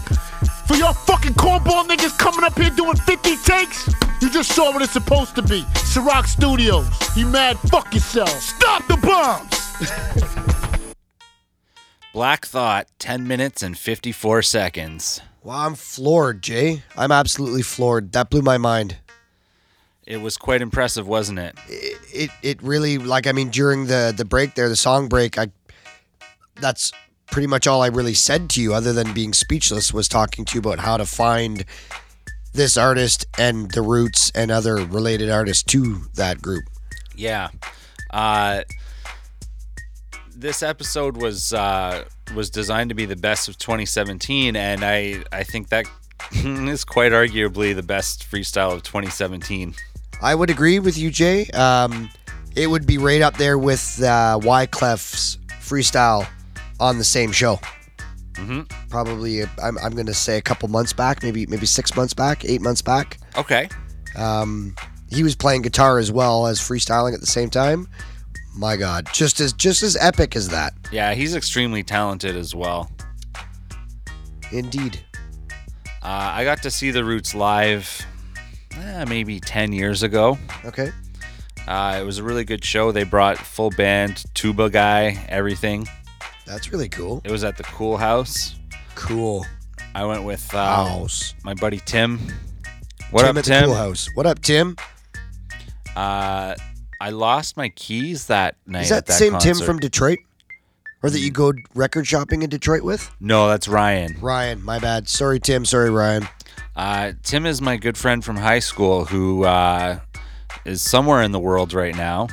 For 0.67 0.75
your 0.75 0.93
fucking 0.93 1.35
cornball 1.35 1.87
niggas 1.87 2.17
coming 2.17 2.43
up 2.43 2.59
here 2.59 2.69
doing 2.69 2.97
50 2.97 3.37
takes, 3.37 3.87
you 4.21 4.29
just 4.29 4.51
saw 4.51 4.73
what 4.73 4.81
it's 4.81 4.91
supposed 4.91 5.35
to 5.35 5.41
be. 5.41 5.61
Ciroc 5.91 6.27
Studios. 6.27 6.89
You 7.15 7.27
mad? 7.27 7.57
Fuck 7.69 7.93
yourself. 7.93 8.29
Stop 8.29 8.85
the 8.87 8.97
bombs! 8.97 10.47
Black 12.13 12.45
Thought, 12.45 12.87
10 12.99 13.27
minutes 13.27 13.63
and 13.63 13.77
54 13.77 14.41
seconds. 14.41 15.21
Wow, 15.43 15.65
I'm 15.65 15.75
floored, 15.75 16.41
Jay. 16.41 16.83
I'm 16.97 17.11
absolutely 17.11 17.61
floored. 17.61 18.11
That 18.11 18.29
blew 18.29 18.41
my 18.41 18.57
mind. 18.57 18.97
It 20.05 20.17
was 20.17 20.35
quite 20.35 20.61
impressive, 20.61 21.07
wasn't 21.07 21.39
it? 21.39 21.57
It 21.69 21.97
it, 22.13 22.29
it 22.43 22.63
really 22.63 22.97
like 22.97 23.27
I 23.27 23.31
mean 23.31 23.49
during 23.49 23.85
the 23.85 24.13
the 24.15 24.25
break 24.25 24.55
there, 24.55 24.67
the 24.67 24.75
song 24.75 25.07
break, 25.07 25.37
I 25.37 25.51
that's 26.55 26.91
pretty 27.27 27.47
much 27.47 27.65
all 27.65 27.81
I 27.81 27.87
really 27.87 28.13
said 28.13 28.49
to 28.51 28.61
you 28.61 28.73
other 28.73 28.91
than 28.91 29.13
being 29.13 29.31
speechless 29.31 29.93
was 29.93 30.09
talking 30.09 30.43
to 30.45 30.55
you 30.55 30.59
about 30.59 30.79
how 30.79 30.97
to 30.97 31.05
find 31.05 31.63
this 32.51 32.75
artist 32.75 33.25
and 33.37 33.71
the 33.71 33.81
roots 33.81 34.31
and 34.35 34.51
other 34.51 34.75
related 34.75 35.29
artists 35.29 35.63
to 35.63 36.01
that 36.15 36.41
group. 36.41 36.65
Yeah. 37.15 37.49
Uh, 38.09 38.63
this 40.41 40.63
episode 40.63 41.17
was 41.17 41.53
uh, 41.53 42.03
was 42.35 42.49
designed 42.49 42.89
to 42.89 42.95
be 42.95 43.05
the 43.05 43.15
best 43.15 43.47
of 43.47 43.57
2017, 43.57 44.55
and 44.55 44.83
I 44.83 45.23
I 45.31 45.43
think 45.43 45.69
that 45.69 45.85
is 46.31 46.83
quite 46.83 47.11
arguably 47.11 47.75
the 47.75 47.83
best 47.83 48.29
freestyle 48.29 48.73
of 48.73 48.83
2017. 48.83 49.75
I 50.21 50.35
would 50.35 50.49
agree 50.49 50.79
with 50.79 50.97
you, 50.97 51.09
Jay. 51.11 51.45
Um, 51.51 52.09
it 52.55 52.67
would 52.67 52.85
be 52.85 52.97
right 52.97 53.21
up 53.21 53.37
there 53.37 53.57
with 53.57 54.01
uh, 54.03 54.39
Wyclef's 54.41 55.37
freestyle 55.61 56.27
on 56.79 56.97
the 56.97 57.03
same 57.03 57.31
show. 57.31 57.59
Mm-hmm. 58.33 58.61
Probably, 58.89 59.43
uh, 59.43 59.47
I'm, 59.63 59.77
I'm 59.79 59.93
going 59.93 60.05
to 60.07 60.13
say 60.13 60.37
a 60.37 60.41
couple 60.41 60.67
months 60.69 60.93
back, 60.93 61.23
maybe 61.23 61.45
maybe 61.45 61.65
six 61.65 61.95
months 61.95 62.13
back, 62.13 62.43
eight 62.45 62.61
months 62.61 62.81
back. 62.81 63.19
Okay. 63.37 63.69
Um, 64.15 64.75
he 65.09 65.23
was 65.23 65.35
playing 65.35 65.61
guitar 65.61 65.99
as 65.99 66.11
well 66.11 66.47
as 66.47 66.59
freestyling 66.59 67.13
at 67.13 67.19
the 67.19 67.27
same 67.27 67.49
time. 67.49 67.87
My 68.55 68.75
God, 68.75 69.07
just 69.13 69.39
as 69.39 69.53
just 69.53 69.81
as 69.81 69.95
epic 69.95 70.35
as 70.35 70.49
that. 70.49 70.73
Yeah, 70.91 71.13
he's 71.13 71.35
extremely 71.35 71.83
talented 71.83 72.35
as 72.35 72.53
well. 72.53 72.91
Indeed. 74.51 74.99
Uh, 76.03 76.31
I 76.33 76.43
got 76.43 76.61
to 76.63 76.71
see 76.71 76.91
the 76.91 77.03
Roots 77.05 77.33
live 77.35 78.05
eh, 78.75 79.05
maybe 79.07 79.39
10 79.39 79.71
years 79.71 80.03
ago. 80.03 80.37
Okay. 80.65 80.91
Uh, 81.67 81.99
it 82.01 82.03
was 82.03 82.17
a 82.17 82.23
really 82.23 82.43
good 82.43 82.65
show. 82.65 82.91
They 82.91 83.03
brought 83.03 83.37
full 83.37 83.69
band, 83.69 84.23
tuba 84.33 84.69
guy, 84.69 85.23
everything. 85.29 85.87
That's 86.45 86.71
really 86.71 86.89
cool. 86.89 87.21
It 87.23 87.31
was 87.31 87.43
at 87.43 87.55
the 87.55 87.63
Kool 87.63 87.97
Haus. 87.97 88.55
Cool. 88.95 89.45
I 89.93 90.05
went 90.05 90.23
with 90.23 90.53
uh, 90.53 90.85
House. 90.85 91.35
my 91.43 91.53
buddy 91.53 91.79
Tim. 91.85 92.19
What 93.11 93.21
Tim 93.21 93.29
up, 93.29 93.37
at 93.37 93.45
the 93.45 93.51
Tim? 93.51 93.65
Kool 93.65 93.75
Haus. 93.75 94.09
What 94.15 94.25
up, 94.25 94.41
Tim? 94.41 94.75
Uh, 95.95 96.55
I 97.01 97.09
lost 97.09 97.57
my 97.57 97.69
keys 97.69 98.27
that 98.27 98.57
night. 98.67 98.83
Is 98.83 98.89
that 98.89 98.97
at 98.97 99.05
the 99.07 99.13
same 99.13 99.31
Tim 99.39 99.53
concert. 99.53 99.65
from 99.65 99.79
Detroit? 99.79 100.19
Or 101.01 101.09
that 101.09 101.19
you 101.19 101.31
go 101.31 101.51
record 101.73 102.05
shopping 102.05 102.43
in 102.43 102.51
Detroit 102.51 102.83
with? 102.83 103.09
No, 103.19 103.47
that's 103.47 103.67
Ryan. 103.67 104.17
Ryan, 104.21 104.63
my 104.63 104.77
bad. 104.77 105.09
Sorry, 105.09 105.39
Tim. 105.39 105.65
Sorry, 105.65 105.89
Ryan. 105.89 106.27
Uh, 106.75 107.13
Tim 107.23 107.47
is 107.47 107.59
my 107.59 107.77
good 107.77 107.97
friend 107.97 108.23
from 108.23 108.37
high 108.37 108.59
school 108.59 109.05
who 109.05 109.45
uh, 109.45 109.99
is 110.63 110.83
somewhere 110.83 111.23
in 111.23 111.31
the 111.31 111.39
world 111.39 111.73
right 111.73 111.95
now. 111.95 112.27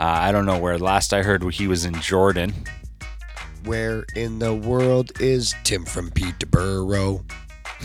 Uh, 0.00 0.04
I 0.04 0.32
don't 0.32 0.46
know 0.46 0.58
where. 0.58 0.78
Last 0.78 1.12
I 1.12 1.22
heard, 1.22 1.42
he 1.52 1.68
was 1.68 1.84
in 1.84 2.00
Jordan. 2.00 2.54
Where 3.66 4.06
in 4.14 4.38
the 4.38 4.54
world 4.54 5.12
is 5.20 5.54
Tim 5.62 5.84
from 5.84 6.10
Peterborough? 6.10 7.22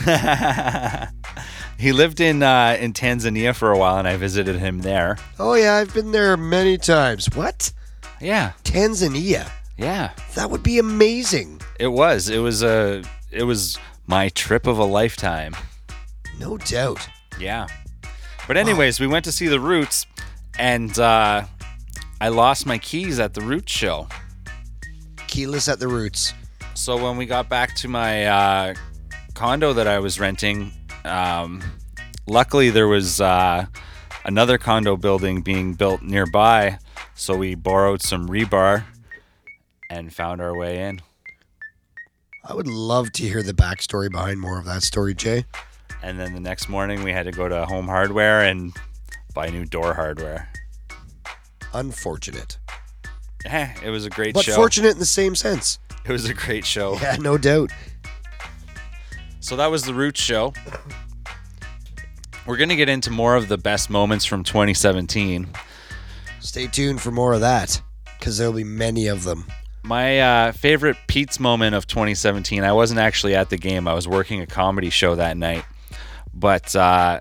he 1.78 1.92
lived 1.92 2.20
in 2.20 2.42
uh, 2.42 2.76
in 2.80 2.92
Tanzania 2.92 3.54
for 3.54 3.70
a 3.70 3.78
while, 3.78 3.98
and 3.98 4.08
I 4.08 4.16
visited 4.16 4.56
him 4.58 4.80
there. 4.80 5.16
Oh, 5.38 5.54
yeah, 5.54 5.76
I've 5.76 5.92
been 5.94 6.12
there 6.12 6.36
many 6.36 6.78
times. 6.78 7.28
What? 7.34 7.72
Yeah, 8.20 8.52
Tanzania. 8.64 9.50
yeah. 9.76 10.12
That 10.34 10.50
would 10.50 10.62
be 10.62 10.78
amazing. 10.78 11.60
It 11.78 11.88
was. 11.88 12.28
It 12.28 12.38
was 12.38 12.62
a. 12.62 13.02
It 13.30 13.44
was 13.44 13.78
my 14.06 14.28
trip 14.30 14.66
of 14.66 14.78
a 14.78 14.84
lifetime. 14.84 15.54
No 16.38 16.58
doubt. 16.58 17.06
Yeah. 17.38 17.66
But 18.46 18.56
anyways, 18.56 19.00
we 19.00 19.06
went 19.06 19.24
to 19.24 19.32
see 19.32 19.48
the 19.48 19.60
Roots, 19.60 20.06
and 20.58 20.96
uh, 20.98 21.44
I 22.20 22.28
lost 22.28 22.66
my 22.66 22.78
keys 22.78 23.18
at 23.18 23.34
the 23.34 23.40
Roots 23.40 23.72
show. 23.72 24.08
Keyless 25.28 25.68
at 25.68 25.78
the 25.80 25.88
roots. 25.88 26.34
So 26.74 27.02
when 27.02 27.16
we 27.16 27.24
got 27.26 27.48
back 27.48 27.74
to 27.76 27.88
my 27.88 28.26
uh, 28.26 28.74
condo 29.42 29.72
that 29.72 29.88
I 29.88 29.98
was 29.98 30.20
renting, 30.20 30.70
um, 31.04 31.60
luckily 32.28 32.70
there 32.70 32.86
was 32.86 33.20
uh, 33.20 33.66
another 34.24 34.56
condo 34.56 34.96
building 34.96 35.42
being 35.42 35.74
built 35.74 36.00
nearby. 36.00 36.78
So 37.16 37.36
we 37.36 37.56
borrowed 37.56 38.02
some 38.02 38.28
rebar 38.28 38.84
and 39.90 40.14
found 40.14 40.40
our 40.40 40.56
way 40.56 40.84
in. 40.84 41.00
I 42.44 42.54
would 42.54 42.68
love 42.68 43.10
to 43.14 43.24
hear 43.24 43.42
the 43.42 43.52
backstory 43.52 44.08
behind 44.12 44.38
more 44.38 44.60
of 44.60 44.64
that 44.66 44.84
story, 44.84 45.12
Jay. 45.12 45.44
And 46.04 46.20
then 46.20 46.34
the 46.34 46.40
next 46.40 46.68
morning 46.68 47.02
we 47.02 47.10
had 47.10 47.24
to 47.24 47.32
go 47.32 47.48
to 47.48 47.66
Home 47.66 47.88
Hardware 47.88 48.42
and 48.42 48.72
buy 49.34 49.48
new 49.48 49.64
door 49.64 49.94
hardware. 49.94 50.50
Unfortunate. 51.74 52.58
Eh, 53.46 53.74
it 53.82 53.90
was 53.90 54.06
a 54.06 54.10
great 54.10 54.34
But 54.34 54.44
show. 54.44 54.54
fortunate 54.54 54.92
in 54.92 55.00
the 55.00 55.04
same 55.04 55.34
sense. 55.34 55.80
It 56.04 56.12
was 56.12 56.26
a 56.26 56.34
great 56.34 56.64
show. 56.64 56.96
Yeah, 57.02 57.16
no 57.18 57.36
doubt. 57.38 57.72
So 59.42 59.56
that 59.56 59.72
was 59.72 59.82
the 59.82 59.92
Roots 59.92 60.20
show. 60.20 60.54
We're 62.46 62.56
going 62.56 62.68
to 62.68 62.76
get 62.76 62.88
into 62.88 63.10
more 63.10 63.34
of 63.34 63.48
the 63.48 63.58
best 63.58 63.90
moments 63.90 64.24
from 64.24 64.44
2017. 64.44 65.48
Stay 66.38 66.68
tuned 66.68 67.02
for 67.02 67.10
more 67.10 67.32
of 67.32 67.40
that, 67.40 67.82
because 68.18 68.38
there'll 68.38 68.52
be 68.52 68.62
many 68.62 69.08
of 69.08 69.24
them. 69.24 69.44
My 69.82 70.20
uh, 70.20 70.52
favorite 70.52 70.96
Pete's 71.08 71.40
moment 71.40 71.74
of 71.74 71.88
2017. 71.88 72.62
I 72.62 72.72
wasn't 72.72 73.00
actually 73.00 73.34
at 73.34 73.50
the 73.50 73.56
game. 73.56 73.88
I 73.88 73.94
was 73.94 74.06
working 74.06 74.40
a 74.40 74.46
comedy 74.46 74.90
show 74.90 75.16
that 75.16 75.36
night. 75.36 75.64
But 76.32 76.74
uh, 76.76 77.20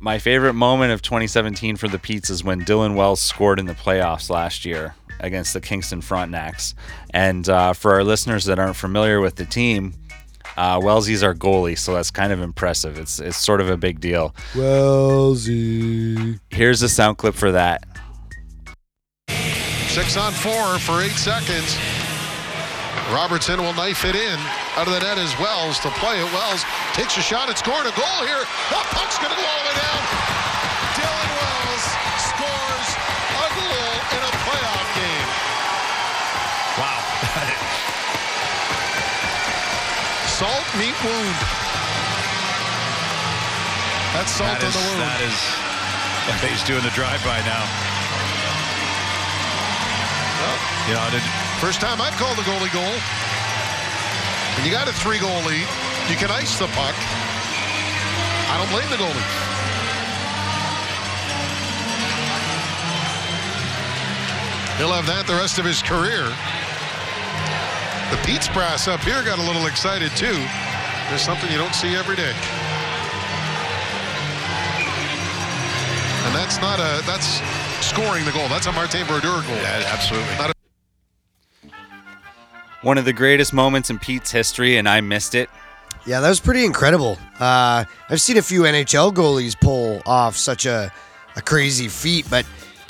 my 0.00 0.18
favorite 0.18 0.54
moment 0.54 0.92
of 0.92 1.00
2017 1.00 1.76
for 1.76 1.86
the 1.86 2.00
Pete's 2.00 2.28
is 2.28 2.42
when 2.42 2.64
Dylan 2.64 2.96
Wells 2.96 3.20
scored 3.20 3.60
in 3.60 3.66
the 3.66 3.74
playoffs 3.74 4.30
last 4.30 4.64
year 4.64 4.96
against 5.20 5.54
the 5.54 5.60
Kingston 5.60 6.00
Frontenacs. 6.00 6.74
And 7.10 7.48
uh, 7.48 7.72
for 7.72 7.92
our 7.94 8.02
listeners 8.02 8.46
that 8.46 8.58
aren't 8.58 8.76
familiar 8.76 9.20
with 9.20 9.36
the 9.36 9.44
team, 9.44 9.94
uh, 10.56 10.80
Wellsy's 10.82 11.22
our 11.22 11.34
goalie, 11.34 11.78
so 11.78 11.94
that's 11.94 12.10
kind 12.10 12.32
of 12.32 12.40
impressive. 12.40 12.98
It's 12.98 13.18
it's 13.18 13.36
sort 13.36 13.60
of 13.60 13.68
a 13.68 13.76
big 13.76 14.00
deal. 14.00 14.34
Wellsy. 14.54 16.38
Here's 16.50 16.82
a 16.82 16.88
sound 16.88 17.18
clip 17.18 17.34
for 17.34 17.52
that. 17.52 17.84
Six 19.28 20.16
on 20.16 20.32
four 20.32 20.78
for 20.78 21.02
eight 21.02 21.12
seconds. 21.12 21.76
Robertson 23.12 23.62
will 23.62 23.74
knife 23.74 24.04
it 24.04 24.16
in. 24.16 24.38
Out 24.76 24.88
of 24.88 24.92
the 24.92 25.00
net 25.00 25.16
is 25.16 25.32
Wells 25.38 25.78
to 25.80 25.90
play 25.90 26.18
it. 26.18 26.32
Wells 26.32 26.64
takes 26.92 27.16
a 27.16 27.22
shot 27.22 27.48
at 27.48 27.56
scoring 27.56 27.86
a 27.86 27.94
goal 27.96 28.26
here. 28.26 28.44
The 28.70 28.82
puck's 28.90 29.16
going 29.18 29.30
to 29.30 29.36
go 29.36 29.46
all 29.46 29.60
the 29.62 29.68
way 29.70 29.76
down. 29.80 30.35
Salt 40.46 40.70
meat 40.78 40.94
wound. 41.02 41.38
That's 44.14 44.30
salt 44.30 44.46
That 44.46 44.62
on 44.62 44.70
the 44.70 44.70
is- 44.70 44.78
wound. 44.78 45.00
that 45.02 45.18
is. 45.26 45.38
He's 46.46 46.62
doing 46.62 46.86
the 46.86 46.94
drive-by 46.94 47.42
now. 47.42 47.66
You 50.86 50.94
know, 50.94 51.02
did, 51.10 51.22
First 51.58 51.80
time 51.80 51.98
I've 52.00 52.14
called 52.14 52.38
a 52.38 52.46
goalie 52.46 52.70
goal. 52.70 52.94
When 54.54 54.62
you 54.64 54.70
got 54.70 54.86
a 54.86 54.92
three 54.94 55.18
goal 55.18 55.42
lead, 55.42 55.66
you 56.06 56.14
can 56.14 56.30
ice 56.30 56.56
the 56.62 56.68
puck. 56.78 56.94
I 56.94 58.54
don't 58.54 58.70
blame 58.70 58.86
the 58.94 59.02
goalie. 59.02 59.26
He'll 64.78 64.92
have 64.92 65.06
that 65.06 65.26
the 65.26 65.34
rest 65.34 65.58
of 65.58 65.64
his 65.64 65.82
career. 65.82 66.28
The 68.10 68.16
Pete's 68.24 68.48
brass 68.48 68.86
up 68.88 69.00
here 69.00 69.22
got 69.24 69.38
a 69.38 69.42
little 69.42 69.66
excited 69.66 70.10
too. 70.16 70.38
There's 71.08 71.22
something 71.22 71.50
you 71.50 71.58
don't 71.58 71.74
see 71.74 71.94
every 71.96 72.16
day. 72.16 72.32
And 76.26 76.34
that's 76.34 76.60
not 76.60 76.78
a 76.78 77.04
that's 77.06 77.40
scoring 77.84 78.24
the 78.24 78.32
goal. 78.32 78.48
That's 78.48 78.66
a 78.66 78.72
Martin 78.72 79.06
Brodeur 79.06 79.42
goal. 79.42 79.56
Yeah, 79.56 79.90
absolutely. 79.92 80.36
Not 80.36 80.50
a 80.50 81.70
One 82.82 82.98
of 82.98 83.04
the 83.04 83.12
greatest 83.12 83.52
moments 83.52 83.90
in 83.90 83.98
Pete's 83.98 84.30
history, 84.30 84.76
and 84.76 84.88
I 84.88 85.00
missed 85.00 85.34
it. 85.34 85.48
Yeah, 86.06 86.20
that 86.20 86.28
was 86.28 86.38
pretty 86.40 86.64
incredible. 86.64 87.18
Uh, 87.40 87.84
I've 88.08 88.20
seen 88.20 88.36
a 88.36 88.42
few 88.42 88.62
NHL 88.62 89.12
goalies 89.12 89.58
pull 89.60 90.02
off 90.06 90.36
such 90.36 90.64
a, 90.66 90.92
a 91.34 91.42
crazy 91.42 91.88
feat, 91.88 92.26
but 92.30 92.46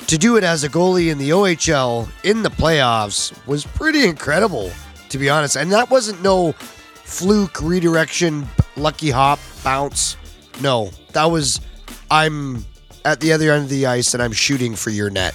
to 0.08 0.18
do 0.18 0.36
it 0.36 0.44
as 0.44 0.64
a 0.64 0.68
goalie 0.68 1.10
in 1.10 1.16
the 1.18 1.30
OHL 1.30 2.08
in 2.24 2.42
the 2.42 2.50
playoffs 2.50 3.34
was 3.46 3.64
pretty 3.64 4.04
incredible, 4.04 4.70
to 5.16 5.20
be 5.20 5.30
honest. 5.30 5.56
And 5.56 5.72
that 5.72 5.90
wasn't 5.90 6.22
no 6.22 6.52
fluke, 6.52 7.60
redirection, 7.62 8.46
lucky 8.76 9.10
hop, 9.10 9.38
bounce. 9.64 10.16
No, 10.60 10.90
that 11.12 11.24
was 11.24 11.60
I'm 12.10 12.64
at 13.04 13.20
the 13.20 13.32
other 13.32 13.50
end 13.50 13.64
of 13.64 13.70
the 13.70 13.86
ice 13.86 14.12
and 14.14 14.22
I'm 14.22 14.32
shooting 14.32 14.76
for 14.76 14.90
your 14.90 15.08
net. 15.08 15.34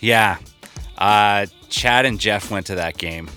Yeah. 0.00 0.38
Uh, 0.96 1.46
Chad 1.68 2.06
and 2.06 2.20
Jeff 2.20 2.50
went 2.50 2.66
to 2.66 2.76
that 2.76 2.98
game. 2.98 3.28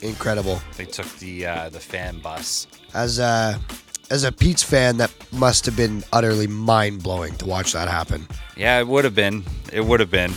Incredible. 0.00 0.60
They 0.76 0.84
took 0.84 1.08
the 1.18 1.46
uh, 1.46 1.68
the 1.70 1.80
fan 1.80 2.20
bus. 2.20 2.66
As 2.94 3.18
a 3.18 3.58
as 4.10 4.24
a 4.24 4.32
Pete's 4.32 4.62
fan, 4.62 4.96
that 4.98 5.12
must 5.32 5.66
have 5.66 5.76
been 5.76 6.04
utterly 6.12 6.46
mind 6.46 7.02
blowing 7.02 7.34
to 7.36 7.46
watch 7.46 7.72
that 7.72 7.88
happen. 7.88 8.26
Yeah, 8.56 8.78
it 8.78 8.86
would 8.86 9.04
have 9.04 9.14
been. 9.14 9.44
It 9.72 9.84
would 9.84 10.00
have 10.00 10.10
been. 10.10 10.32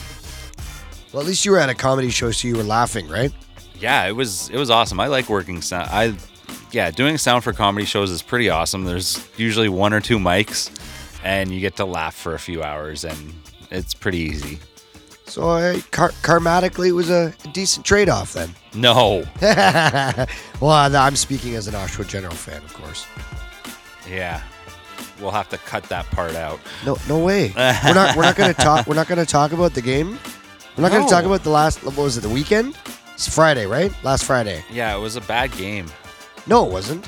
Well, 1.11 1.21
at 1.21 1.27
least 1.27 1.45
you 1.45 1.51
were 1.51 1.59
at 1.59 1.69
a 1.69 1.75
comedy 1.75 2.09
show, 2.09 2.31
so 2.31 2.47
you 2.47 2.55
were 2.55 2.63
laughing, 2.63 3.07
right? 3.07 3.31
Yeah, 3.79 4.05
it 4.05 4.13
was. 4.13 4.49
It 4.49 4.57
was 4.57 4.69
awesome. 4.69 4.99
I 4.99 5.07
like 5.07 5.29
working 5.29 5.61
sound. 5.61 5.89
I, 5.91 6.15
yeah, 6.71 6.91
doing 6.91 7.17
sound 7.17 7.43
for 7.43 7.53
comedy 7.53 7.85
shows 7.85 8.09
is 8.11 8.21
pretty 8.21 8.49
awesome. 8.49 8.85
There's 8.85 9.27
usually 9.37 9.69
one 9.69 9.93
or 9.93 9.99
two 9.99 10.17
mics, 10.19 10.71
and 11.23 11.51
you 11.51 11.59
get 11.59 11.75
to 11.77 11.85
laugh 11.85 12.15
for 12.15 12.33
a 12.35 12.39
few 12.39 12.63
hours, 12.63 13.03
and 13.03 13.33
it's 13.71 13.93
pretty 13.93 14.19
easy. 14.19 14.59
So, 15.25 15.49
uh, 15.49 15.79
car- 15.91 16.11
karmatically, 16.21 16.89
it 16.89 16.91
was 16.93 17.09
a 17.09 17.33
decent 17.53 17.85
trade 17.85 18.09
off 18.09 18.33
then. 18.33 18.53
No. 18.75 19.23
well, 19.41 20.95
I'm 20.95 21.15
speaking 21.15 21.55
as 21.55 21.67
an 21.67 21.73
Oshawa 21.73 22.07
General 22.07 22.33
fan, 22.35 22.61
of 22.63 22.73
course. 22.73 23.05
Yeah. 24.07 24.41
We'll 25.19 25.31
have 25.31 25.49
to 25.49 25.57
cut 25.57 25.83
that 25.85 26.05
part 26.11 26.35
out. 26.35 26.59
No, 26.85 26.97
no 27.07 27.19
way. 27.19 27.51
we're 27.55 27.93
not. 27.93 28.15
We're 28.15 28.23
not 28.23 28.35
going 28.35 28.53
to 28.55 28.61
talk. 28.61 28.85
We're 28.87 28.95
not 28.95 29.07
going 29.07 29.19
to 29.19 29.25
talk 29.25 29.53
about 29.53 29.73
the 29.73 29.81
game. 29.81 30.19
We're 30.75 30.83
not 30.83 30.91
going 30.91 31.03
to 31.03 31.09
talk 31.09 31.23
about 31.25 31.43
the 31.43 31.49
last. 31.51 31.83
What 31.83 31.95
was 31.97 32.17
it? 32.17 32.21
The 32.21 32.29
weekend? 32.29 32.77
It's 33.13 33.33
Friday, 33.33 33.65
right? 33.65 33.91
Last 34.03 34.25
Friday. 34.25 34.63
Yeah, 34.71 34.95
it 34.95 34.99
was 34.99 35.15
a 35.15 35.21
bad 35.21 35.51
game. 35.53 35.85
No, 36.47 36.65
it 36.65 36.71
wasn't. 36.71 37.07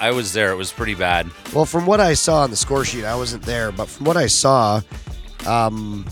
I 0.00 0.10
was 0.12 0.32
there. 0.32 0.52
It 0.52 0.56
was 0.56 0.72
pretty 0.72 0.94
bad. 0.94 1.28
Well, 1.54 1.64
from 1.64 1.86
what 1.86 2.00
I 2.00 2.14
saw 2.14 2.42
on 2.42 2.50
the 2.50 2.56
score 2.56 2.84
sheet, 2.84 3.04
I 3.04 3.16
wasn't 3.16 3.42
there, 3.44 3.72
but 3.72 3.88
from 3.88 4.04
what 4.06 4.16
I 4.16 4.26
saw, 4.26 4.80
um, 5.46 6.04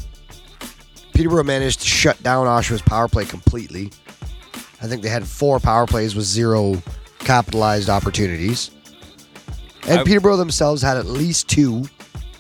Peterborough 1.14 1.44
managed 1.44 1.81
to 1.81 1.87
shut 1.87 2.20
down 2.22 2.46
Oshawa's 2.46 2.83
power 2.83 3.09
play 3.09 3.24
completely. 3.24 3.90
I 4.83 4.87
think 4.88 5.02
they 5.02 5.09
had 5.09 5.26
four 5.26 5.61
power 5.61 5.87
plays 5.87 6.14
with 6.14 6.24
zero 6.24 6.83
capitalized 7.20 7.88
opportunities. 7.88 8.70
And 9.88 10.00
I- 10.00 10.05
Peterborough 10.05 10.37
themselves 10.37 10.83
had 10.83 10.96
at 10.96 11.07
least 11.07 11.48
two. 11.48 11.85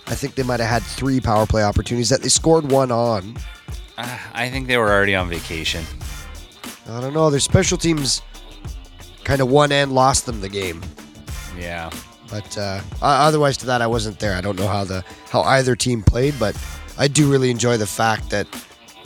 I 0.08 0.14
think 0.14 0.34
they 0.34 0.42
might 0.42 0.60
have 0.60 0.68
had 0.68 0.82
three 0.82 1.20
power 1.20 1.46
play 1.46 1.62
opportunities 1.62 2.08
that 2.10 2.22
they 2.22 2.28
scored 2.28 2.70
one 2.70 2.90
on. 2.90 3.36
Uh, 3.96 4.18
I 4.34 4.48
think 4.50 4.66
they 4.66 4.76
were 4.76 4.90
already 4.90 5.14
on 5.14 5.28
vacation. 5.28 5.84
I 6.88 7.00
don't 7.00 7.14
know. 7.14 7.30
Their 7.30 7.40
special 7.40 7.78
teams 7.78 8.22
kind 9.24 9.40
of 9.40 9.50
won 9.50 9.72
and 9.72 9.92
lost 9.92 10.26
them 10.26 10.40
the 10.40 10.48
game. 10.48 10.82
Yeah. 11.58 11.90
But 12.30 12.56
uh, 12.58 12.80
otherwise, 13.00 13.56
to 13.58 13.66
that, 13.66 13.82
I 13.82 13.86
wasn't 13.86 14.18
there. 14.18 14.34
I 14.34 14.40
don't 14.40 14.58
know 14.58 14.66
how 14.66 14.84
the 14.84 15.04
how 15.30 15.42
either 15.42 15.76
team 15.76 16.02
played, 16.02 16.34
but 16.38 16.56
I 16.98 17.08
do 17.08 17.30
really 17.30 17.50
enjoy 17.50 17.76
the 17.76 17.86
fact 17.86 18.30
that 18.30 18.46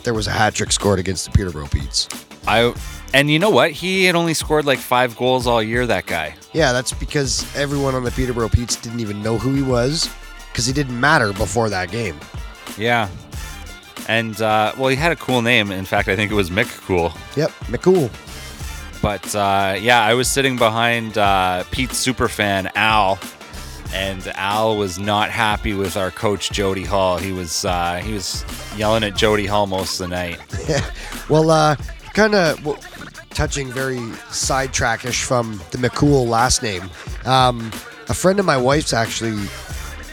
there 0.03 0.13
was 0.13 0.27
a 0.27 0.31
hat 0.31 0.55
trick 0.55 0.71
scored 0.71 0.99
against 0.99 1.25
the 1.25 1.31
Peterborough 1.31 1.67
Petes. 1.67 2.07
I 2.47 2.73
and 3.13 3.29
you 3.29 3.39
know 3.39 3.49
what? 3.49 3.71
He 3.71 4.05
had 4.05 4.15
only 4.15 4.33
scored 4.33 4.65
like 4.65 4.79
five 4.79 5.15
goals 5.17 5.45
all 5.45 5.61
year. 5.61 5.85
That 5.85 6.05
guy. 6.05 6.35
Yeah, 6.53 6.71
that's 6.71 6.93
because 6.93 7.45
everyone 7.55 7.93
on 7.93 8.03
the 8.03 8.11
Peterborough 8.11 8.49
Petes 8.49 8.75
didn't 8.75 8.99
even 8.99 9.21
know 9.21 9.37
who 9.37 9.53
he 9.53 9.61
was 9.61 10.09
because 10.51 10.65
he 10.65 10.73
didn't 10.73 10.99
matter 10.99 11.33
before 11.33 11.69
that 11.69 11.91
game. 11.91 12.19
Yeah. 12.77 13.09
And 14.07 14.41
uh, 14.41 14.73
well, 14.77 14.89
he 14.89 14.95
had 14.95 15.11
a 15.11 15.15
cool 15.15 15.41
name. 15.41 15.71
In 15.71 15.85
fact, 15.85 16.07
I 16.07 16.15
think 16.15 16.31
it 16.31 16.35
was 16.35 16.49
Mick 16.49 16.69
Cool. 16.85 17.13
Yep, 17.35 17.51
McCool. 17.67 18.09
But 19.01 19.35
uh, 19.35 19.77
yeah, 19.79 20.03
I 20.03 20.13
was 20.13 20.29
sitting 20.29 20.57
behind 20.57 21.17
uh, 21.17 21.63
Pete's 21.71 22.05
superfan 22.05 22.69
Al, 22.75 23.19
and 23.93 24.25
Al 24.35 24.77
was 24.77 24.99
not 24.99 25.31
happy 25.31 25.73
with 25.73 25.97
our 25.97 26.11
coach 26.11 26.51
Jody 26.51 26.83
Hull. 26.83 27.17
He 27.17 27.31
was 27.31 27.65
uh, 27.65 27.97
he 27.97 28.13
was 28.13 28.45
yelling 28.77 29.03
at 29.03 29.15
Jody 29.15 29.45
Hull 29.47 29.65
most 29.67 29.99
of 29.99 30.09
the 30.09 30.15
night. 30.15 30.39
Well, 31.29 31.49
uh, 31.49 31.77
kind 32.13 32.35
of 32.35 32.65
well, 32.65 32.77
touching 33.29 33.71
very 33.71 33.99
sidetrackish 34.31 35.23
from 35.23 35.61
the 35.71 35.77
McCool 35.77 36.27
last 36.27 36.61
name. 36.61 36.89
Um, 37.25 37.71
a 38.09 38.13
friend 38.13 38.37
of 38.37 38.45
my 38.45 38.57
wife's 38.57 38.91
actually 38.91 39.37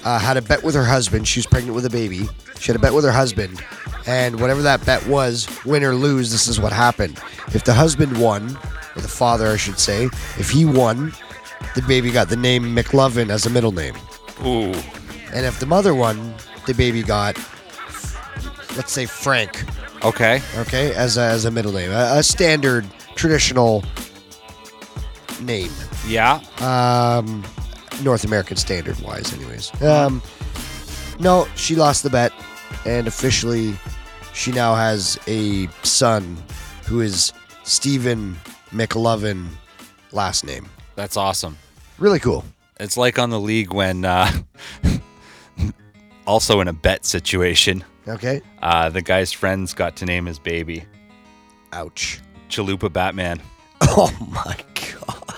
uh, 0.09 0.19
had 0.19 0.39
a 0.39 0.43
bet 0.43 0.63
with 0.63 0.75
her 0.75 0.85
husband. 0.85 1.29
She 1.29 1.39
was 1.39 1.47
pregnant 1.47 1.75
with 1.75 1.85
a 1.85 1.91
baby. 1.91 2.27
She 2.59 2.69
had 2.69 2.77
a 2.77 2.79
bet 2.79 2.95
with 2.95 3.05
her 3.05 3.13
husband, 3.13 3.63
and 4.07 4.41
whatever 4.41 4.63
that 4.63 4.85
bet 4.87 5.07
was, 5.07 5.47
win 5.67 5.85
or 5.85 5.95
lose, 5.95 6.33
this 6.33 6.49
is 6.49 6.59
what 6.59 6.73
happened. 6.73 7.21
If 7.55 7.65
the 7.65 7.75
husband 7.75 8.19
won, 8.19 8.59
or 8.97 9.03
the 9.03 9.09
father, 9.09 9.49
I 9.49 9.57
should 9.57 9.79
say, 9.79 10.05
if 10.39 10.49
he 10.49 10.65
won, 10.65 11.13
the 11.75 11.83
baby 11.83 12.11
got 12.11 12.31
the 12.31 12.37
name 12.37 12.75
McLovin 12.75 13.29
as 13.29 13.45
a 13.45 13.51
middle 13.51 13.73
name. 13.73 13.95
Ooh. 14.47 14.73
And 15.35 15.45
if 15.45 15.61
the 15.61 15.67
mother 15.67 15.95
won, 15.95 16.35
the 16.67 16.73
baby 16.73 17.03
got, 17.03 17.37
let's 18.77 18.93
say, 18.93 19.05
Frank. 19.05 19.63
Okay. 20.03 20.41
Okay, 20.57 20.95
as 20.95 21.19
a, 21.19 21.23
as 21.23 21.45
a 21.45 21.51
middle 21.51 21.73
name, 21.73 21.91
a, 21.91 22.17
a 22.17 22.23
standard 22.23 22.87
traditional 23.15 23.85
name. 25.43 25.73
Yeah. 26.07 26.41
Um, 26.61 27.45
North 28.03 28.25
American 28.25 28.57
standard 28.57 28.99
wise, 29.01 29.33
anyways. 29.33 29.71
Um, 29.83 30.23
no, 31.19 31.47
she 31.57 31.75
lost 31.75 32.03
the 32.03 32.11
bet, 32.11 32.33
and 32.87 33.07
officially, 33.07 33.75
she 34.35 34.53
now 34.53 34.75
has 34.75 35.19
a 35.27 35.67
son 35.83 36.37
who 36.87 37.01
is 37.01 37.33
Stephen 37.65 38.37
McLovin, 38.71 39.49
last 40.13 40.45
name. 40.45 40.69
That's 40.95 41.17
awesome. 41.17 41.57
Really 41.99 42.19
cool. 42.21 42.45
It's 42.81 42.97
like 42.97 43.19
on 43.19 43.31
the 43.31 43.41
league 43.41 43.73
when, 43.73 44.05
uh, 44.05 44.31
also 46.27 46.61
in 46.61 46.69
a 46.69 46.73
bet 46.73 47.05
situation, 47.05 47.85
Okay. 48.07 48.41
uh, 48.63 48.89
the 48.89 49.03
guy's 49.03 49.33
friends 49.33 49.75
got 49.75 49.97
to 49.97 50.07
name 50.07 50.27
his 50.27 50.39
baby. 50.39 50.85
Ouch. 51.73 52.21
Chalupa 52.49 52.93
Batman. 52.93 53.41
Oh 53.81 54.13
my 54.31 54.57
god. 54.75 55.38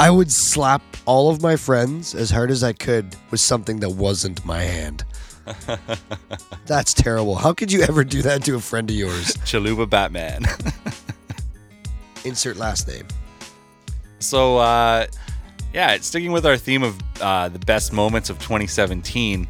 I 0.00 0.10
would 0.10 0.30
slap 0.30 0.82
all 1.06 1.28
of 1.28 1.42
my 1.42 1.56
friends 1.56 2.14
as 2.14 2.30
hard 2.30 2.52
as 2.52 2.62
I 2.62 2.72
could 2.72 3.16
with 3.32 3.40
something 3.40 3.80
that 3.80 3.90
wasn't 3.90 4.44
my 4.44 4.62
hand. 4.62 5.04
That's 6.66 6.94
terrible. 6.94 7.34
How 7.34 7.52
could 7.52 7.72
you 7.72 7.82
ever 7.82 8.04
do 8.04 8.22
that 8.22 8.44
to 8.44 8.54
a 8.54 8.60
friend 8.60 8.88
of 8.88 8.94
yours? 8.94 9.36
Chalupa 9.44 9.90
Batman. 9.90 10.44
Insert 12.24 12.56
last 12.56 12.86
name. 12.86 13.08
So, 14.20 14.58
uh, 14.58 15.06
yeah, 15.74 15.98
sticking 15.98 16.30
with 16.30 16.46
our 16.46 16.56
theme 16.56 16.84
of 16.84 16.96
uh, 17.20 17.48
the 17.48 17.58
best 17.58 17.92
moments 17.92 18.30
of 18.30 18.38
2017, 18.38 19.48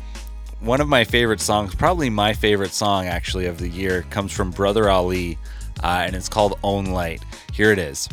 one 0.60 0.80
of 0.80 0.88
my 0.88 1.04
favorite 1.04 1.40
songs, 1.40 1.74
probably 1.74 2.08
my 2.08 2.32
favorite 2.32 2.72
song 2.72 3.06
actually 3.06 3.46
of 3.46 3.58
the 3.58 3.68
year, 3.68 4.02
comes 4.10 4.32
from 4.32 4.50
Brother 4.50 4.88
Ali, 4.88 5.38
uh, 5.82 6.04
and 6.06 6.16
it's 6.16 6.28
called 6.28 6.58
Own 6.62 6.86
Light. 6.86 7.22
Here 7.52 7.70
it 7.70 7.78
is. 7.78 8.08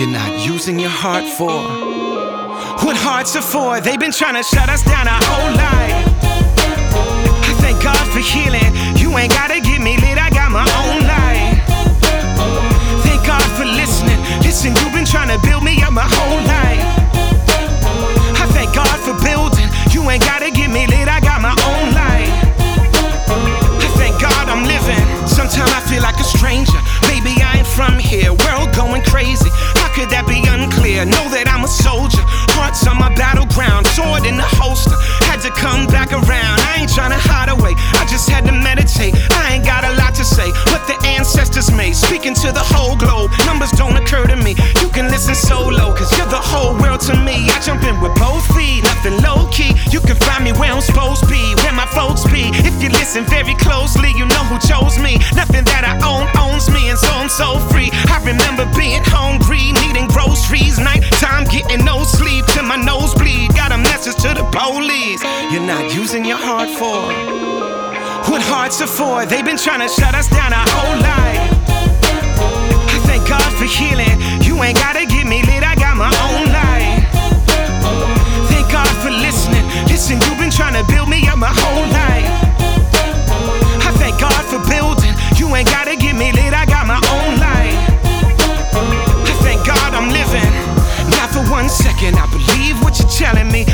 You're 0.00 0.08
not 0.08 0.46
using 0.46 0.78
your 0.78 0.88
heart 0.88 1.26
for 1.36 1.52
what 2.86 2.96
hearts 2.96 3.36
are 3.36 3.42
for. 3.42 3.82
They've 3.82 4.00
been 4.00 4.12
trying 4.12 4.34
to 4.34 4.42
shut 4.42 4.70
us 4.70 4.82
down 4.82 5.06
our 5.06 5.20
whole 5.20 5.52
life. 5.52 5.92
I 7.44 7.52
thank 7.60 7.82
God 7.82 8.00
for 8.08 8.20
healing. 8.20 8.72
You 8.96 9.12
ain't 9.18 9.30
gotta 9.30 9.60
get 9.60 9.82
me 9.82 9.98
lit, 9.98 10.16
I 10.16 10.30
got 10.30 10.50
my 10.50 10.64
own 10.64 11.04
light. 11.04 11.60
Thank 13.04 13.26
God 13.26 13.44
for 13.60 13.66
listening. 13.66 14.16
Listen, 14.40 14.74
you've 14.76 14.94
been 14.94 15.04
trying 15.04 15.28
to 15.28 15.38
build 15.46 15.64
me 15.64 15.82
up 15.82 15.92
my 15.92 16.08
whole 16.08 16.40
life. 16.48 16.89
Could 30.00 30.08
that 30.08 30.24
be 30.24 30.40
unclear? 30.48 31.04
Know 31.04 31.28
that 31.28 31.44
I'm 31.44 31.60
a 31.60 31.68
soldier. 31.68 32.24
Hearts 32.56 32.88
on 32.88 32.96
my 32.96 33.12
battleground. 33.12 33.84
Sword 33.92 34.24
in 34.24 34.40
the 34.40 34.48
holster. 34.56 34.96
Had 35.28 35.44
to 35.44 35.52
come 35.52 35.84
back 35.92 36.16
around. 36.16 36.56
I 36.72 36.80
ain't 36.80 36.88
trying 36.88 37.12
to 37.12 37.20
hide 37.20 37.52
away. 37.52 37.76
I 38.00 38.08
just 38.08 38.24
had 38.32 38.48
to 38.48 38.54
meditate. 38.56 39.12
I 39.36 39.49
to 40.20 40.24
say. 40.26 40.52
What 40.68 40.84
the 40.84 41.00
ancestors 41.08 41.72
made. 41.72 41.96
Speaking 41.96 42.34
to 42.44 42.52
the 42.52 42.60
whole 42.60 42.94
globe. 42.94 43.32
Numbers 43.48 43.72
don't 43.72 43.96
occur 43.96 44.26
to 44.28 44.36
me. 44.36 44.52
You 44.84 44.88
can 44.92 45.08
listen 45.08 45.34
solo. 45.34 45.96
Cause 45.96 46.12
you're 46.18 46.28
the 46.28 46.44
whole 46.52 46.76
world 46.76 47.00
to 47.08 47.16
me. 47.16 47.48
I 47.48 47.56
jump 47.64 47.82
in 47.88 47.96
with 48.04 48.12
both 48.20 48.44
feet. 48.52 48.84
Nothing 48.84 49.16
low 49.24 49.48
key. 49.48 49.72
You 49.88 50.00
can 50.00 50.16
find 50.20 50.44
me 50.44 50.52
where 50.52 50.72
I'm 50.72 50.84
supposed 50.84 51.24
to 51.24 51.28
be. 51.32 51.40
Where 51.64 51.72
my 51.72 51.88
folks 51.96 52.28
be. 52.28 52.52
If 52.68 52.76
you 52.84 52.90
listen 52.92 53.24
very 53.24 53.56
closely, 53.64 54.12
you 54.12 54.28
know 54.28 54.44
who 54.52 54.60
chose 54.60 55.00
me. 55.00 55.16
Nothing 55.32 55.64
that 55.72 55.88
I 55.88 55.96
own 56.04 56.28
owns 56.36 56.68
me, 56.68 56.92
and 56.92 56.98
so 56.98 57.12
I'm 57.16 57.32
so 57.32 57.56
free. 57.72 57.88
I 58.12 58.20
remember 58.20 58.68
being 58.76 59.00
hungry, 59.08 59.72
needing 59.88 60.08
groceries, 60.12 60.76
nighttime 60.76 61.48
getting 61.48 61.84
no 61.84 62.04
sleep 62.04 62.44
till 62.52 62.68
my 62.68 62.76
nose 62.76 63.14
bleed. 63.16 63.56
Got 63.56 63.72
a 63.72 63.78
message 63.78 64.20
to 64.20 64.36
the 64.36 64.44
police. 64.52 65.22
You're 65.48 65.64
not 65.64 65.94
using 65.96 66.26
your 66.26 66.38
heart 66.38 66.68
for 66.76 67.39
what 68.28 68.42
hearts 68.42 68.80
are 68.80 68.90
for. 68.90 69.24
They've 69.26 69.44
been 69.44 69.56
trying 69.56 69.80
to 69.80 69.88
shut 69.88 70.14
us 70.14 70.28
down 70.28 70.52
our 70.52 70.68
whole 70.68 70.98
life. 70.98 71.40
I 72.90 72.98
thank 73.06 73.28
God 73.28 73.50
for 73.54 73.64
healing. 73.64 74.18
You 74.42 74.60
ain't 74.62 74.76
gotta 74.76 75.06
get 75.06 75.26
me 75.26 75.42
lit, 75.46 75.62
I 75.62 75.74
got 75.76 75.96
my 75.96 76.10
own 76.28 76.50
light. 76.50 77.06
Thank 78.50 78.66
God 78.72 78.90
for 79.02 79.10
listening. 79.10 79.64
Listen, 79.86 80.20
you've 80.26 80.38
been 80.38 80.50
trying 80.50 80.74
to 80.74 80.84
build 80.92 81.08
me 81.08 81.26
up 81.28 81.38
my 81.38 81.52
whole 81.52 81.86
life. 81.94 82.28
I 83.86 83.90
thank 83.96 84.20
God 84.20 84.42
for 84.50 84.60
building. 84.68 85.14
You 85.38 85.46
ain't 85.54 85.68
gotta 85.68 85.96
get 85.96 86.14
me 86.16 86.32
lit, 86.32 86.52
I 86.52 86.66
got 86.66 86.86
my 86.86 87.00
own 87.14 87.38
light. 87.38 87.76
I 89.30 89.34
thank 89.46 89.64
God 89.66 89.94
I'm 89.94 90.10
living. 90.10 90.52
Not 91.16 91.30
for 91.30 91.42
one 91.50 91.68
second, 91.68 92.16
I 92.16 92.26
believe 92.30 92.82
what 92.82 92.98
you're 92.98 93.08
telling 93.08 93.50
me. 93.50 93.66